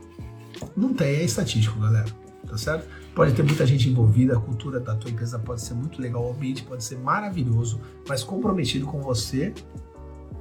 Não 0.74 0.94
tem, 0.94 1.16
é 1.16 1.22
estatístico, 1.22 1.78
galera. 1.78 2.06
Tá 2.46 2.56
certo? 2.56 2.88
Pode 3.14 3.34
ter 3.34 3.42
muita 3.42 3.66
gente 3.66 3.88
envolvida, 3.88 4.36
a 4.36 4.40
cultura 4.40 4.78
da 4.78 4.94
tua 4.94 5.10
empresa 5.10 5.38
pode 5.38 5.62
ser 5.62 5.74
muito 5.74 6.00
legal, 6.00 6.26
o 6.26 6.32
ambiente 6.32 6.62
pode 6.62 6.84
ser 6.84 6.98
maravilhoso, 6.98 7.80
mas 8.08 8.22
comprometido 8.22 8.86
com 8.86 9.00
você, 9.00 9.54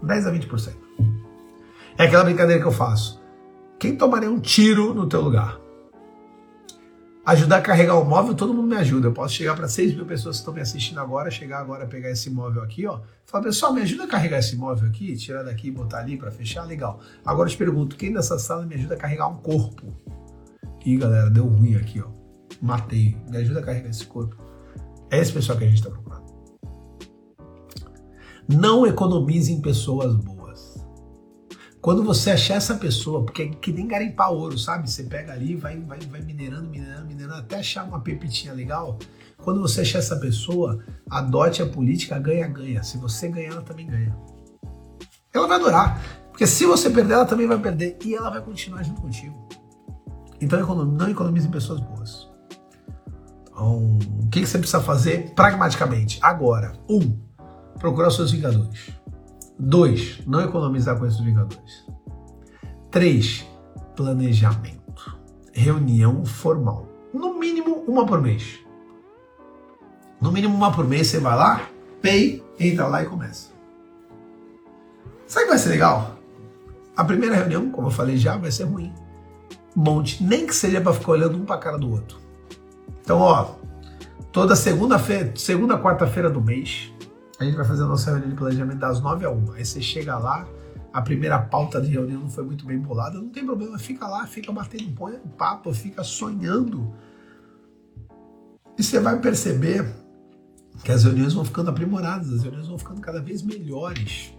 10 0.03 0.27
a 0.27 0.31
20%. 0.31 0.73
É 1.97 2.03
aquela 2.03 2.23
brincadeira 2.23 2.61
que 2.61 2.67
eu 2.67 2.71
faço. 2.71 3.21
Quem 3.79 3.95
tomaria 3.95 4.29
um 4.29 4.39
tiro 4.39 4.93
no 4.93 5.07
teu 5.07 5.21
lugar? 5.21 5.59
Ajudar 7.25 7.57
a 7.57 7.61
carregar 7.61 7.99
o 7.99 8.05
móvel, 8.05 8.35
todo 8.35 8.53
mundo 8.53 8.67
me 8.67 8.75
ajuda. 8.75 9.07
Eu 9.07 9.11
posso 9.11 9.33
chegar 9.33 9.55
para 9.55 9.67
6 9.67 9.95
mil 9.95 10.05
pessoas 10.05 10.35
que 10.35 10.41
estão 10.41 10.53
me 10.53 10.61
assistindo 10.61 10.99
agora, 10.99 11.31
chegar 11.31 11.59
agora, 11.59 11.87
pegar 11.87 12.11
esse 12.11 12.29
móvel 12.29 12.61
aqui, 12.61 12.85
ó. 12.85 12.99
Falar, 13.25 13.45
pessoal, 13.45 13.73
me 13.73 13.81
ajuda 13.81 14.03
a 14.03 14.07
carregar 14.07 14.37
esse 14.37 14.55
móvel 14.55 14.87
aqui, 14.87 15.15
tirar 15.15 15.41
daqui 15.41 15.69
e 15.69 15.71
botar 15.71 15.99
ali 15.99 16.17
para 16.17 16.29
fechar, 16.29 16.63
legal. 16.65 16.99
Agora 17.25 17.47
eu 17.49 17.51
te 17.51 17.57
pergunto, 17.57 17.95
quem 17.95 18.11
nessa 18.11 18.37
sala 18.37 18.65
me 18.65 18.75
ajuda 18.75 18.93
a 18.93 18.97
carregar 18.97 19.27
um 19.27 19.37
corpo? 19.37 19.91
Ih, 20.85 20.97
galera, 20.97 21.29
deu 21.31 21.47
ruim 21.47 21.75
aqui, 21.75 21.99
ó. 21.99 22.09
Matei. 22.61 23.17
Me 23.27 23.37
ajuda 23.37 23.59
a 23.61 23.63
carregar 23.63 23.89
esse 23.89 24.05
corpo. 24.05 24.35
É 25.09 25.19
esse 25.19 25.33
pessoal 25.33 25.57
que 25.57 25.63
a 25.63 25.67
gente 25.67 25.77
está 25.77 25.89
procurando. 25.89 26.24
Não 28.47 28.85
economize 28.85 29.51
em 29.51 29.61
pessoas 29.61 30.15
boas. 30.15 30.35
Quando 31.81 32.03
você 32.03 32.31
achar 32.31 32.55
essa 32.55 32.75
pessoa, 32.75 33.23
porque 33.23 33.43
é 33.43 33.47
que 33.47 33.71
nem 33.71 33.87
garimpar 33.87 34.31
ouro, 34.31 34.57
sabe? 34.57 34.89
Você 34.89 35.03
pega 35.03 35.33
ali, 35.33 35.55
vai, 35.55 35.79
vai, 35.79 35.99
vai 35.99 36.21
minerando, 36.21 36.67
minerando, 36.69 37.05
minerando, 37.05 37.35
até 37.35 37.57
achar 37.57 37.83
uma 37.85 37.99
pepitinha 37.99 38.53
legal. 38.53 38.97
Quando 39.37 39.61
você 39.61 39.81
achar 39.81 39.99
essa 39.99 40.15
pessoa, 40.15 40.83
adote 41.09 41.61
a 41.61 41.65
política 41.67 42.17
ganha-ganha. 42.17 42.81
Se 42.81 42.97
você 42.97 43.27
ganhar, 43.27 43.53
ela 43.53 43.61
também 43.61 43.87
ganha. 43.87 44.17
Ela 45.33 45.47
vai 45.47 45.57
adorar. 45.57 46.01
Porque 46.31 46.47
se 46.47 46.65
você 46.65 46.89
perder, 46.89 47.13
ela 47.13 47.25
também 47.25 47.45
vai 47.45 47.59
perder. 47.59 47.97
E 48.03 48.15
ela 48.15 48.29
vai 48.29 48.41
continuar 48.41 48.83
junto 48.83 49.01
contigo. 49.01 49.47
Então 50.41 50.59
não 50.85 51.09
economize 51.09 51.47
em 51.47 51.51
pessoas 51.51 51.79
boas. 51.79 52.27
Então, 53.43 53.97
o 54.23 54.29
que 54.29 54.45
você 54.45 54.57
precisa 54.57 54.81
fazer 54.81 55.33
pragmaticamente? 55.33 56.19
Agora. 56.21 56.73
Um, 56.89 57.24
procurar 57.85 58.09
seus 58.09 58.31
vingadores. 58.31 58.89
Dois, 59.59 60.19
não 60.25 60.41
economizar 60.41 60.97
com 60.97 61.05
esses 61.05 61.19
vingadores. 61.19 61.85
Três, 62.89 63.45
planejamento. 63.95 65.19
Reunião 65.53 66.25
formal. 66.25 66.87
No 67.13 67.37
mínimo 67.37 67.83
uma 67.87 68.03
por 68.03 68.19
mês. 68.19 68.59
No 70.19 70.31
mínimo 70.31 70.55
uma 70.55 70.71
por 70.71 70.87
mês 70.87 71.07
você 71.07 71.19
vai 71.19 71.37
lá, 71.37 71.69
pay, 72.01 72.43
entra 72.59 72.87
lá 72.87 73.03
e 73.03 73.05
começa. 73.05 73.49
Sabe 75.27 75.45
que 75.45 75.51
vai 75.51 75.59
ser 75.59 75.69
legal? 75.69 76.17
A 76.97 77.03
primeira 77.03 77.35
reunião, 77.35 77.69
como 77.69 77.87
eu 77.87 77.91
falei 77.91 78.17
já, 78.17 78.35
vai 78.35 78.51
ser 78.51 78.63
ruim. 78.63 78.91
Monte, 79.75 80.23
nem 80.23 80.47
que 80.47 80.55
seja 80.55 80.81
para 80.81 80.93
ficar 80.93 81.11
olhando 81.11 81.37
um 81.37 81.45
para 81.45 81.55
a 81.55 81.59
cara 81.59 81.77
do 81.77 81.91
outro. 81.91 82.17
Então, 83.01 83.19
ó, 83.19 83.55
toda 84.31 84.55
segunda-feira, 84.55 85.33
segunda, 85.35 85.77
quarta-feira 85.77 86.31
do 86.31 86.41
mês, 86.41 86.91
a 87.39 87.43
gente 87.43 87.55
vai 87.55 87.65
fazer 87.65 87.83
a 87.83 87.87
nossa 87.87 88.11
reunião 88.11 88.29
de 88.29 88.35
planejamento 88.35 88.79
das 88.79 89.01
9 89.01 89.25
a 89.25 89.29
1. 89.29 89.53
Aí 89.53 89.65
você 89.65 89.81
chega 89.81 90.17
lá, 90.17 90.47
a 90.93 91.01
primeira 91.01 91.37
pauta 91.39 91.81
de 91.81 91.89
reunião 91.89 92.21
não 92.21 92.29
foi 92.29 92.45
muito 92.45 92.65
bem 92.65 92.79
bolada, 92.79 93.19
não 93.19 93.29
tem 93.29 93.45
problema, 93.45 93.77
fica 93.77 94.07
lá, 94.07 94.25
fica 94.25 94.51
batendo 94.51 94.85
um 94.87 95.29
papo, 95.29 95.73
fica 95.73 96.03
sonhando. 96.03 96.93
E 98.77 98.83
você 98.83 98.99
vai 98.99 99.19
perceber 99.19 99.85
que 100.83 100.91
as 100.91 101.03
reuniões 101.03 101.33
vão 101.33 101.43
ficando 101.43 101.69
aprimoradas, 101.69 102.31
as 102.31 102.43
reuniões 102.43 102.67
vão 102.67 102.77
ficando 102.77 103.01
cada 103.01 103.21
vez 103.21 103.41
melhores. 103.41 104.33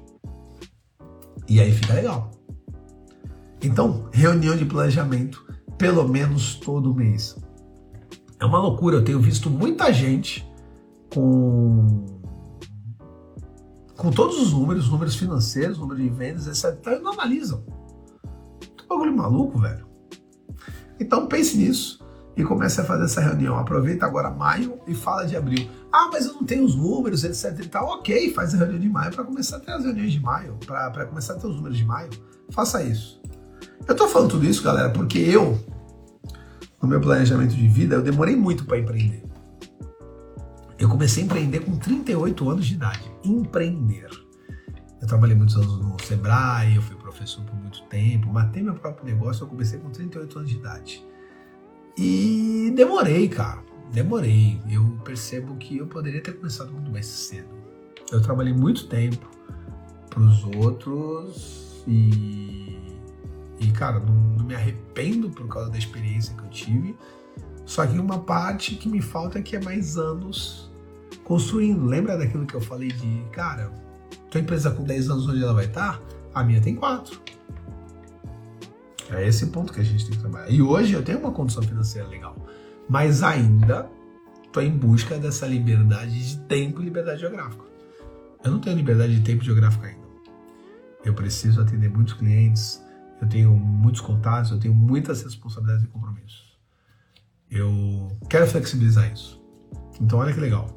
E 1.48 1.60
aí 1.60 1.72
fica 1.72 1.94
legal. 1.94 2.30
Então, 3.62 4.08
reunião 4.12 4.56
de 4.56 4.64
planejamento, 4.64 5.46
pelo 5.76 6.08
menos 6.08 6.54
todo 6.54 6.94
mês. 6.94 7.36
É 8.38 8.44
uma 8.44 8.58
loucura, 8.58 8.96
eu 8.96 9.04
tenho 9.04 9.20
visto 9.20 9.50
muita 9.50 9.92
gente 9.92 10.46
com 11.12 12.15
com 13.96 14.10
todos 14.10 14.40
os 14.40 14.52
números, 14.52 14.88
números 14.90 15.16
financeiros, 15.16 15.78
número 15.78 16.00
de 16.00 16.08
vendas, 16.08 16.46
etc. 16.46 16.76
Então, 16.78 17.02
não 17.02 17.12
analisam. 17.12 17.64
Que 18.76 18.86
bagulho 18.88 19.16
maluco, 19.16 19.58
velho. 19.58 19.86
Então 20.98 21.26
pense 21.26 21.56
nisso 21.56 22.04
e 22.36 22.44
comece 22.44 22.80
a 22.80 22.84
fazer 22.84 23.04
essa 23.04 23.20
reunião. 23.20 23.58
Aproveita 23.58 24.06
agora 24.06 24.30
maio 24.30 24.78
e 24.86 24.94
fala 24.94 25.26
de 25.26 25.36
abril. 25.36 25.68
Ah, 25.92 26.08
mas 26.12 26.26
eu 26.26 26.34
não 26.34 26.44
tenho 26.44 26.64
os 26.64 26.74
números, 26.74 27.24
etc 27.24 27.58
e 27.64 27.68
tal. 27.68 27.86
Ok, 27.88 28.32
faz 28.32 28.54
a 28.54 28.58
reunião 28.58 28.78
de 28.78 28.88
maio 28.88 29.12
para 29.12 29.24
começar 29.24 29.56
a 29.56 29.60
ter 29.60 29.72
as 29.72 29.84
reuniões 29.84 30.12
de 30.12 30.20
maio, 30.20 30.58
para 30.66 31.06
começar 31.06 31.34
a 31.34 31.36
ter 31.36 31.46
os 31.46 31.56
números 31.56 31.78
de 31.78 31.84
maio. 31.84 32.10
Faça 32.50 32.82
isso. 32.82 33.20
Eu 33.86 33.94
tô 33.94 34.08
falando 34.08 34.30
tudo 34.30 34.44
isso, 34.44 34.62
galera, 34.62 34.90
porque 34.90 35.18
eu, 35.18 35.58
no 36.82 36.88
meu 36.88 37.00
planejamento 37.00 37.54
de 37.54 37.68
vida, 37.68 37.96
eu 37.96 38.02
demorei 38.02 38.36
muito 38.36 38.64
para 38.64 38.78
empreender. 38.78 39.22
Eu 40.78 40.88
comecei 40.88 41.22
a 41.22 41.26
empreender 41.26 41.60
com 41.60 41.76
38 41.76 42.50
anos 42.50 42.66
de 42.66 42.74
idade. 42.74 43.10
Empreender. 43.24 44.10
Eu 45.00 45.06
trabalhei 45.06 45.36
muitos 45.36 45.56
anos 45.56 45.78
no 45.78 45.96
Sebrae, 46.02 46.76
eu 46.76 46.82
fui 46.82 46.96
professor 46.96 47.42
por 47.44 47.54
muito 47.54 47.82
tempo, 47.84 48.32
matei 48.32 48.62
meu 48.62 48.74
próprio 48.74 49.06
negócio, 49.06 49.44
eu 49.44 49.48
comecei 49.48 49.78
com 49.78 49.90
38 49.90 50.38
anos 50.38 50.50
de 50.50 50.56
idade. 50.56 51.06
E 51.96 52.72
demorei, 52.74 53.28
cara. 53.28 53.62
Demorei. 53.92 54.60
Eu 54.68 54.84
percebo 55.04 55.56
que 55.56 55.78
eu 55.78 55.86
poderia 55.86 56.20
ter 56.20 56.32
começado 56.32 56.72
muito 56.72 56.90
mais 56.90 57.06
cedo. 57.06 57.48
Eu 58.12 58.20
trabalhei 58.20 58.52
muito 58.52 58.86
tempo 58.88 59.28
para 60.10 60.22
os 60.22 60.44
outros 60.56 61.82
e, 61.86 62.78
e 63.58 63.70
cara, 63.72 63.98
não, 64.00 64.14
não 64.14 64.44
me 64.44 64.54
arrependo 64.54 65.30
por 65.30 65.46
causa 65.48 65.70
da 65.70 65.78
experiência 65.78 66.34
que 66.34 66.42
eu 66.42 66.50
tive. 66.50 66.96
Só 67.66 67.84
que 67.84 67.98
uma 67.98 68.20
parte 68.20 68.76
que 68.76 68.88
me 68.88 69.02
falta 69.02 69.40
é 69.40 69.42
que 69.42 69.56
é 69.56 69.60
mais 69.60 69.98
anos 69.98 70.70
construindo. 71.24 71.84
Lembra 71.84 72.16
daquilo 72.16 72.46
que 72.46 72.54
eu 72.54 72.60
falei 72.60 72.88
de, 72.88 73.24
cara, 73.32 73.70
tua 74.30 74.40
empresa 74.40 74.70
com 74.70 74.84
10 74.84 75.10
anos 75.10 75.28
onde 75.28 75.42
ela 75.42 75.52
vai 75.52 75.66
estar? 75.66 76.00
A 76.32 76.44
minha 76.44 76.60
tem 76.60 76.76
4. 76.76 77.20
É 79.10 79.26
esse 79.26 79.46
ponto 79.46 79.72
que 79.72 79.80
a 79.80 79.84
gente 79.84 80.04
tem 80.04 80.14
que 80.14 80.20
trabalhar. 80.20 80.48
E 80.48 80.62
hoje 80.62 80.92
eu 80.92 81.02
tenho 81.02 81.18
uma 81.18 81.32
condição 81.32 81.62
financeira 81.62 82.06
legal, 82.08 82.36
mas 82.88 83.22
ainda 83.22 83.90
estou 84.44 84.62
em 84.62 84.70
busca 84.70 85.18
dessa 85.18 85.46
liberdade 85.46 86.28
de 86.28 86.38
tempo 86.44 86.80
e 86.80 86.84
liberdade 86.84 87.20
geográfica. 87.20 87.64
Eu 88.44 88.52
não 88.52 88.60
tenho 88.60 88.76
liberdade 88.76 89.16
de 89.16 89.22
tempo 89.22 89.42
geográfica 89.42 89.88
ainda. 89.88 90.06
Eu 91.04 91.14
preciso 91.14 91.60
atender 91.60 91.88
muitos 91.88 92.14
clientes, 92.14 92.82
eu 93.20 93.28
tenho 93.28 93.54
muitos 93.54 94.00
contatos, 94.00 94.50
eu 94.50 94.58
tenho 94.58 94.74
muitas 94.74 95.22
responsabilidades 95.22 95.84
e 95.84 95.88
compromissos. 95.88 96.45
Eu 97.50 98.08
quero 98.28 98.46
flexibilizar 98.46 99.12
isso. 99.12 99.42
Então, 100.00 100.18
olha 100.18 100.32
que 100.32 100.40
legal 100.40 100.76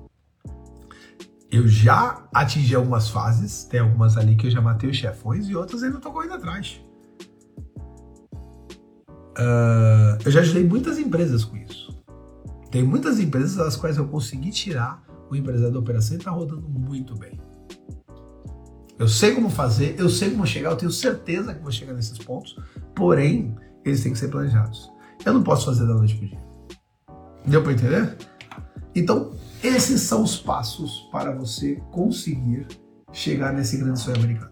eu 1.52 1.68
já 1.68 2.28
atingi 2.34 2.76
algumas 2.76 3.10
fases, 3.10 3.64
tem 3.64 3.80
algumas 3.80 4.18
ali 4.18 4.36
que 4.36 4.48
eu 4.48 4.52
já 4.52 4.62
matei 4.62 4.90
os 4.90 4.98
chefões 4.98 5.48
e 5.48 5.56
outras 5.56 5.82
ainda 5.82 5.98
estou 5.98 6.12
correndo 6.12 6.36
atrás. 6.36 6.80
Uh, 9.38 10.20
eu 10.24 10.32
já 10.32 10.42
ajudei 10.42 10.64
muitas 10.64 11.00
empresas 11.00 11.44
com 11.44 11.58
isso. 11.58 11.98
Tem 12.70 12.84
muitas 12.84 13.20
empresas 13.20 13.56
das 13.56 13.76
quais 13.76 13.98
eu 13.98 14.08
consegui 14.08 14.52
tirar 14.52 15.04
o 15.30 15.36
empresário 15.36 15.74
da 15.74 15.80
operação 15.80 16.16
e 16.16 16.20
está 16.20 16.30
rodando 16.30 16.70
muito 16.70 17.16
bem. 17.16 17.40
Eu 19.00 19.08
sei 19.08 19.34
como 19.34 19.50
fazer, 19.50 19.96
eu 19.98 20.10
sei 20.10 20.32
como 20.32 20.46
chegar, 20.46 20.72
eu 20.72 20.76
tenho 20.76 20.92
certeza 20.92 21.56
que 21.56 21.64
vou 21.64 21.72
chegar 21.72 21.94
nesses 21.94 22.18
pontos, 22.18 22.60
porém, 22.94 23.56
eles 23.84 24.04
têm 24.04 24.12
que 24.12 24.20
ser 24.20 24.28
planejados. 24.28 24.92
Eu 25.26 25.34
não 25.34 25.42
posso 25.42 25.66
fazer 25.66 25.88
da 25.88 25.94
noite 25.94 26.16
para 26.16 26.28
dia. 26.28 26.49
Deu 27.46 27.64
para 27.64 27.74
entender? 27.74 28.18
Então, 28.96 29.32
esses 29.64 30.02
são 30.02 30.24
os 30.24 30.38
passos 30.38 31.08
para 31.12 31.32
você 31.32 31.76
conseguir 31.92 32.68
chegar 33.12 33.54
nesse 33.54 33.78
grande 33.78 34.00
sonho 34.00 34.18
americano. 34.18 34.52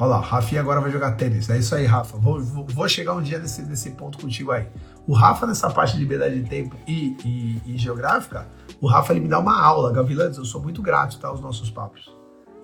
Olha 0.00 0.10
lá, 0.10 0.20
Rafinha 0.20 0.60
agora 0.60 0.80
vai 0.80 0.92
jogar 0.92 1.12
tênis. 1.12 1.50
É 1.50 1.58
isso 1.58 1.74
aí, 1.74 1.84
Rafa. 1.84 2.16
Vou, 2.18 2.40
vou, 2.40 2.64
vou, 2.68 2.88
chegar 2.88 3.14
um 3.14 3.22
dia 3.22 3.40
nesse, 3.40 3.62
nesse 3.62 3.90
ponto 3.90 4.16
contigo 4.18 4.52
aí. 4.52 4.68
O 5.08 5.12
Rafa, 5.12 5.44
nessa 5.44 5.68
parte 5.70 5.94
de 5.94 5.98
liberdade 5.98 6.40
de 6.40 6.48
tempo 6.48 6.76
e, 6.86 7.16
e, 7.24 7.74
e 7.74 7.78
geográfica, 7.78 8.46
o 8.80 8.86
Rafa 8.86 9.12
ele 9.12 9.20
me 9.20 9.28
dá 9.28 9.40
uma 9.40 9.60
aula. 9.60 9.92
Gavilantes, 9.92 10.38
eu 10.38 10.44
sou 10.44 10.62
muito 10.62 10.80
grato 10.80 11.18
tá, 11.18 11.26
aos 11.26 11.40
nossos 11.40 11.68
papos. 11.68 12.14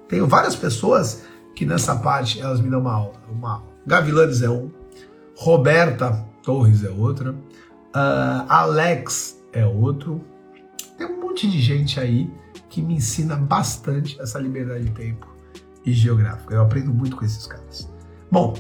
Tenho 0.09 0.29
várias 0.29 0.55
pessoas 0.55 1.25
que 1.57 1.67
nessa 1.67 1.97
parte 1.97 2.41
elas 2.41 2.61
me 2.61 2.71
dão 2.71 2.81
uma 2.81 2.93
aula. 2.93 3.15
Uma 3.29 3.65
Gavilanes 3.85 4.41
é 4.41 4.49
um, 4.49 4.71
Roberta 5.37 6.25
Torres 6.43 6.85
é 6.85 6.91
outra, 6.91 7.35
uh, 7.95 8.45
Alex 8.49 9.41
é 9.53 9.65
outro, 9.65 10.25
tem 10.99 11.07
um 11.07 11.21
monte 11.21 11.49
de 11.49 11.61
gente 11.61 12.01
aí 12.01 12.31
que 12.69 12.83
me 12.83 12.95
ensina 12.95 13.37
bastante 13.37 14.21
essa 14.21 14.39
liberdade 14.39 14.85
de 14.85 14.91
tempo 14.91 15.29
e 15.85 15.93
geográfica. 15.93 16.55
Eu 16.55 16.63
aprendo 16.63 16.93
muito 16.93 17.17
com 17.17 17.25
esses 17.25 17.47
caras. 17.47 17.91
Bom, 18.31 18.55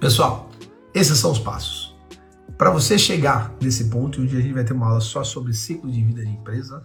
pessoal, 0.00 0.50
esses 0.92 1.16
são 1.18 1.30
os 1.30 1.38
passos. 1.38 1.96
Para 2.58 2.70
você 2.70 2.98
chegar 2.98 3.54
nesse 3.60 3.88
ponto, 3.88 4.20
e 4.20 4.24
um 4.24 4.26
dia 4.26 4.38
a 4.38 4.42
gente 4.42 4.52
vai 4.52 4.64
ter 4.64 4.72
uma 4.72 4.88
aula 4.88 5.00
só 5.00 5.22
sobre 5.24 5.54
ciclo 5.54 5.90
de 5.90 6.02
vida 6.02 6.22
de 6.22 6.30
empresa, 6.30 6.84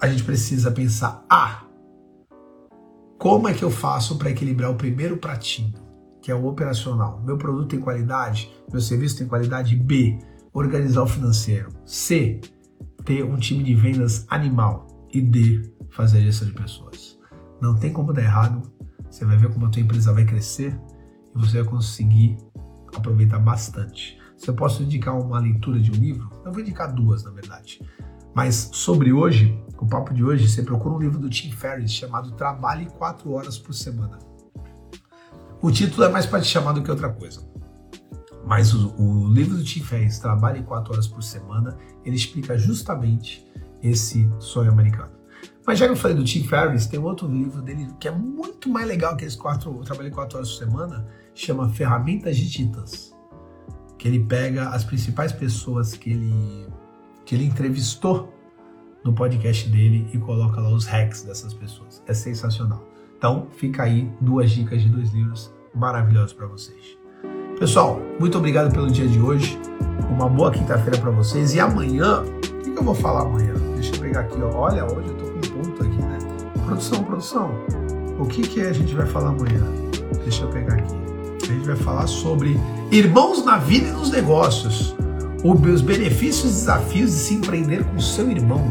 a 0.00 0.08
gente 0.08 0.24
precisa 0.24 0.70
pensar: 0.70 1.24
ah, 1.30 1.64
como 3.18 3.48
é 3.48 3.54
que 3.54 3.62
eu 3.62 3.70
faço 3.70 4.18
para 4.18 4.30
equilibrar 4.30 4.70
o 4.70 4.74
primeiro 4.74 5.16
pratinho, 5.16 5.72
que 6.20 6.30
é 6.30 6.34
o 6.34 6.44
operacional? 6.44 7.22
Meu 7.24 7.38
produto 7.38 7.68
tem 7.68 7.80
qualidade? 7.80 8.52
Meu 8.70 8.80
serviço 8.80 9.16
tem 9.16 9.26
qualidade? 9.26 9.76
B, 9.76 10.18
organizar 10.52 11.02
o 11.02 11.06
financeiro. 11.06 11.70
C, 11.84 12.40
ter 13.04 13.24
um 13.24 13.36
time 13.36 13.62
de 13.64 13.74
vendas 13.74 14.26
animal 14.28 14.86
e 15.12 15.20
D, 15.20 15.62
fazer 15.90 16.22
gestão 16.22 16.48
de 16.48 16.54
pessoas. 16.54 17.18
Não 17.60 17.74
tem 17.74 17.92
como 17.92 18.12
dar 18.12 18.22
errado. 18.22 18.62
Você 19.10 19.24
vai 19.24 19.36
ver 19.36 19.52
como 19.52 19.66
a 19.66 19.68
tua 19.68 19.82
empresa 19.82 20.12
vai 20.12 20.24
crescer 20.24 20.78
e 21.34 21.38
você 21.38 21.62
vai 21.62 21.70
conseguir 21.70 22.36
aproveitar 22.94 23.38
bastante. 23.38 24.18
Se 24.36 24.48
eu 24.48 24.54
posso 24.54 24.82
indicar 24.82 25.18
uma 25.18 25.38
leitura 25.38 25.78
de 25.78 25.90
um 25.90 25.94
livro, 25.94 26.28
eu 26.44 26.52
vou 26.52 26.60
indicar 26.60 26.92
duas, 26.92 27.22
na 27.24 27.30
verdade. 27.30 27.80
Mas 28.34 28.70
sobre 28.72 29.12
hoje, 29.12 29.56
o 29.78 29.86
papo 29.86 30.14
de 30.14 30.24
hoje, 30.24 30.48
você 30.48 30.62
procura 30.62 30.94
um 30.94 30.98
livro 30.98 31.18
do 31.18 31.28
Tim 31.28 31.52
Ferriss 31.52 31.92
chamado 31.92 32.32
Trabalhe 32.32 32.86
4 32.86 33.30
horas 33.30 33.58
por 33.58 33.74
semana. 33.74 34.18
O 35.60 35.70
título 35.70 36.04
é 36.04 36.08
mais 36.08 36.26
para 36.26 36.40
te 36.40 36.48
chamar 36.48 36.72
do 36.72 36.82
que 36.82 36.90
outra 36.90 37.10
coisa. 37.10 37.51
Mas 38.46 38.74
o, 38.74 38.94
o 39.00 39.28
livro 39.32 39.56
do 39.56 39.64
Tim 39.64 39.80
Ferriss, 39.80 40.18
Trabalhe 40.18 40.62
4 40.62 40.92
horas 40.92 41.06
por 41.06 41.22
semana, 41.22 41.76
ele 42.04 42.16
explica 42.16 42.58
justamente 42.58 43.46
esse 43.82 44.28
sonho 44.38 44.70
americano. 44.70 45.12
Mas 45.66 45.78
já 45.78 45.86
que 45.86 45.92
eu 45.92 45.96
falei 45.96 46.16
do 46.16 46.24
Tim 46.24 46.44
Ferriss, 46.44 46.86
tem 46.86 46.98
outro 46.98 47.28
livro 47.28 47.62
dele 47.62 47.88
que 48.00 48.08
é 48.08 48.10
muito 48.10 48.68
mais 48.68 48.86
legal 48.86 49.16
que 49.16 49.24
esse 49.24 49.36
quatro, 49.36 49.72
Trabalhe 49.84 50.10
4 50.10 50.38
horas 50.38 50.50
por 50.50 50.58
semana, 50.58 51.06
chama 51.34 51.68
Ferramentas 51.70 52.36
de 52.36 52.50
Titãs. 52.50 53.14
Que 53.96 54.08
ele 54.08 54.24
pega 54.24 54.70
as 54.70 54.82
principais 54.82 55.32
pessoas 55.32 55.94
que 55.94 56.10
ele, 56.10 56.66
que 57.24 57.34
ele 57.36 57.44
entrevistou 57.44 58.32
no 59.04 59.12
podcast 59.12 59.68
dele 59.68 60.08
e 60.12 60.18
coloca 60.18 60.60
lá 60.60 60.70
os 60.70 60.84
hacks 60.86 61.22
dessas 61.22 61.54
pessoas. 61.54 62.02
É 62.06 62.14
sensacional. 62.14 62.84
Então, 63.16 63.46
fica 63.52 63.84
aí 63.84 64.12
duas 64.20 64.50
dicas 64.50 64.82
de 64.82 64.88
dois 64.88 65.12
livros 65.12 65.52
maravilhosos 65.74 66.32
para 66.32 66.46
vocês. 66.46 67.01
Pessoal, 67.62 68.02
muito 68.18 68.36
obrigado 68.36 68.72
pelo 68.72 68.90
dia 68.90 69.06
de 69.06 69.20
hoje. 69.20 69.56
Uma 70.10 70.28
boa 70.28 70.50
quinta-feira 70.50 70.98
para 70.98 71.12
vocês. 71.12 71.54
E 71.54 71.60
amanhã, 71.60 72.22
o 72.22 72.40
que, 72.40 72.72
que, 72.72 72.76
eu 72.76 72.82
vou 72.82 72.92
falar 72.92 73.20
amanhã? 73.20 73.54
Deixa 73.76 73.94
eu 73.94 74.00
pegar 74.00 74.22
aqui, 74.22 74.36
ó. 74.42 74.52
Olha, 74.52 74.84
hoje 74.84 75.06
eu 75.06 75.14
tô 75.14 75.24
com 75.26 75.38
um 75.38 75.62
ponto 75.62 75.84
aqui, 75.84 75.96
né? 75.96 76.18
Produção, 76.66 77.04
produção. 77.04 77.54
O 78.18 78.26
que, 78.26 78.42
que 78.42 78.62
a 78.62 78.72
gente 78.72 78.92
vai 78.96 79.06
falar 79.06 79.28
amanhã? 79.28 79.64
Deixa 80.24 80.42
eu 80.42 80.48
pegar 80.48 80.74
aqui. 80.74 80.92
A 81.40 81.46
gente 81.46 81.64
vai 81.64 81.76
falar 81.76 82.08
sobre 82.08 82.58
irmãos 82.90 83.44
na 83.44 83.58
vida 83.58 83.86
e 83.86 83.92
nos 83.92 84.10
negócios. 84.10 84.96
Os 85.44 85.82
benefícios 85.82 86.50
e 86.50 86.54
desafios 86.54 87.12
de 87.12 87.16
se 87.16 87.34
empreender 87.34 87.84
com 87.84 88.00
seu 88.00 88.28
irmão. 88.28 88.68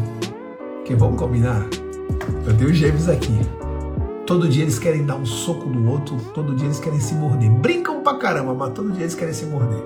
Que 0.84 0.96
vamos 0.96 1.18
combinar? 1.18 1.66
Eu 2.46 2.58
tenho 2.58 2.74
gêmeos 2.74 3.08
aqui. 3.08 3.40
Todo 4.32 4.48
dia 4.48 4.64
eles 4.64 4.80
querem 4.80 5.06
dar 5.06 5.18
um 5.18 5.26
soco 5.26 5.68
no 5.68 5.92
outro, 5.92 6.16
todo 6.34 6.56
dia 6.56 6.66
eles 6.66 6.80
querem 6.80 7.02
se 7.02 7.14
morder. 7.16 7.52
Brincam 7.52 8.02
pra 8.02 8.14
caramba, 8.18 8.54
mas 8.54 8.72
todo 8.72 8.90
dia 8.94 9.02
eles 9.02 9.14
querem 9.14 9.34
se 9.34 9.46
morder. 9.46 9.84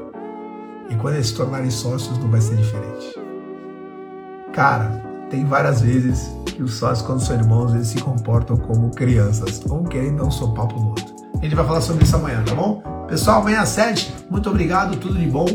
E 0.87 0.93
quando 0.97 1.15
eles 1.15 1.29
se 1.29 1.35
tornarem 1.35 1.71
sócios, 1.71 2.15
não 2.19 2.29
vai 2.29 2.39
ser 2.39 2.55
diferente. 2.55 3.19
Cara, 4.53 5.01
tem 5.31 5.45
várias 5.45 5.81
vezes 5.81 6.29
que 6.45 6.61
os 6.61 6.75
sócios, 6.75 7.07
quando 7.07 7.21
são 7.21 7.35
irmãos, 7.35 7.73
eles 7.73 7.87
se 7.87 7.99
comportam 7.99 8.55
como 8.55 8.91
crianças. 8.91 9.65
Um 9.65 9.83
querem 9.83 10.15
dar 10.15 10.25
um 10.25 10.31
sopapo 10.31 10.79
no 10.79 10.89
outro. 10.89 11.15
A 11.41 11.43
gente 11.43 11.55
vai 11.55 11.65
falar 11.65 11.81
sobre 11.81 12.03
isso 12.03 12.15
amanhã, 12.15 12.43
tá 12.43 12.53
bom? 12.53 12.83
Pessoal, 13.07 13.41
amanhã 13.41 13.61
às 13.61 13.69
7, 13.69 14.13
muito 14.29 14.47
obrigado, 14.47 14.95
tudo 14.97 15.17
de 15.17 15.25
bom. 15.25 15.47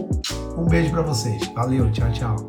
Um 0.59 0.65
beijo 0.65 0.91
para 0.91 1.03
vocês. 1.03 1.41
Valeu, 1.55 1.93
tchau, 1.93 2.11
tchau. 2.11 2.49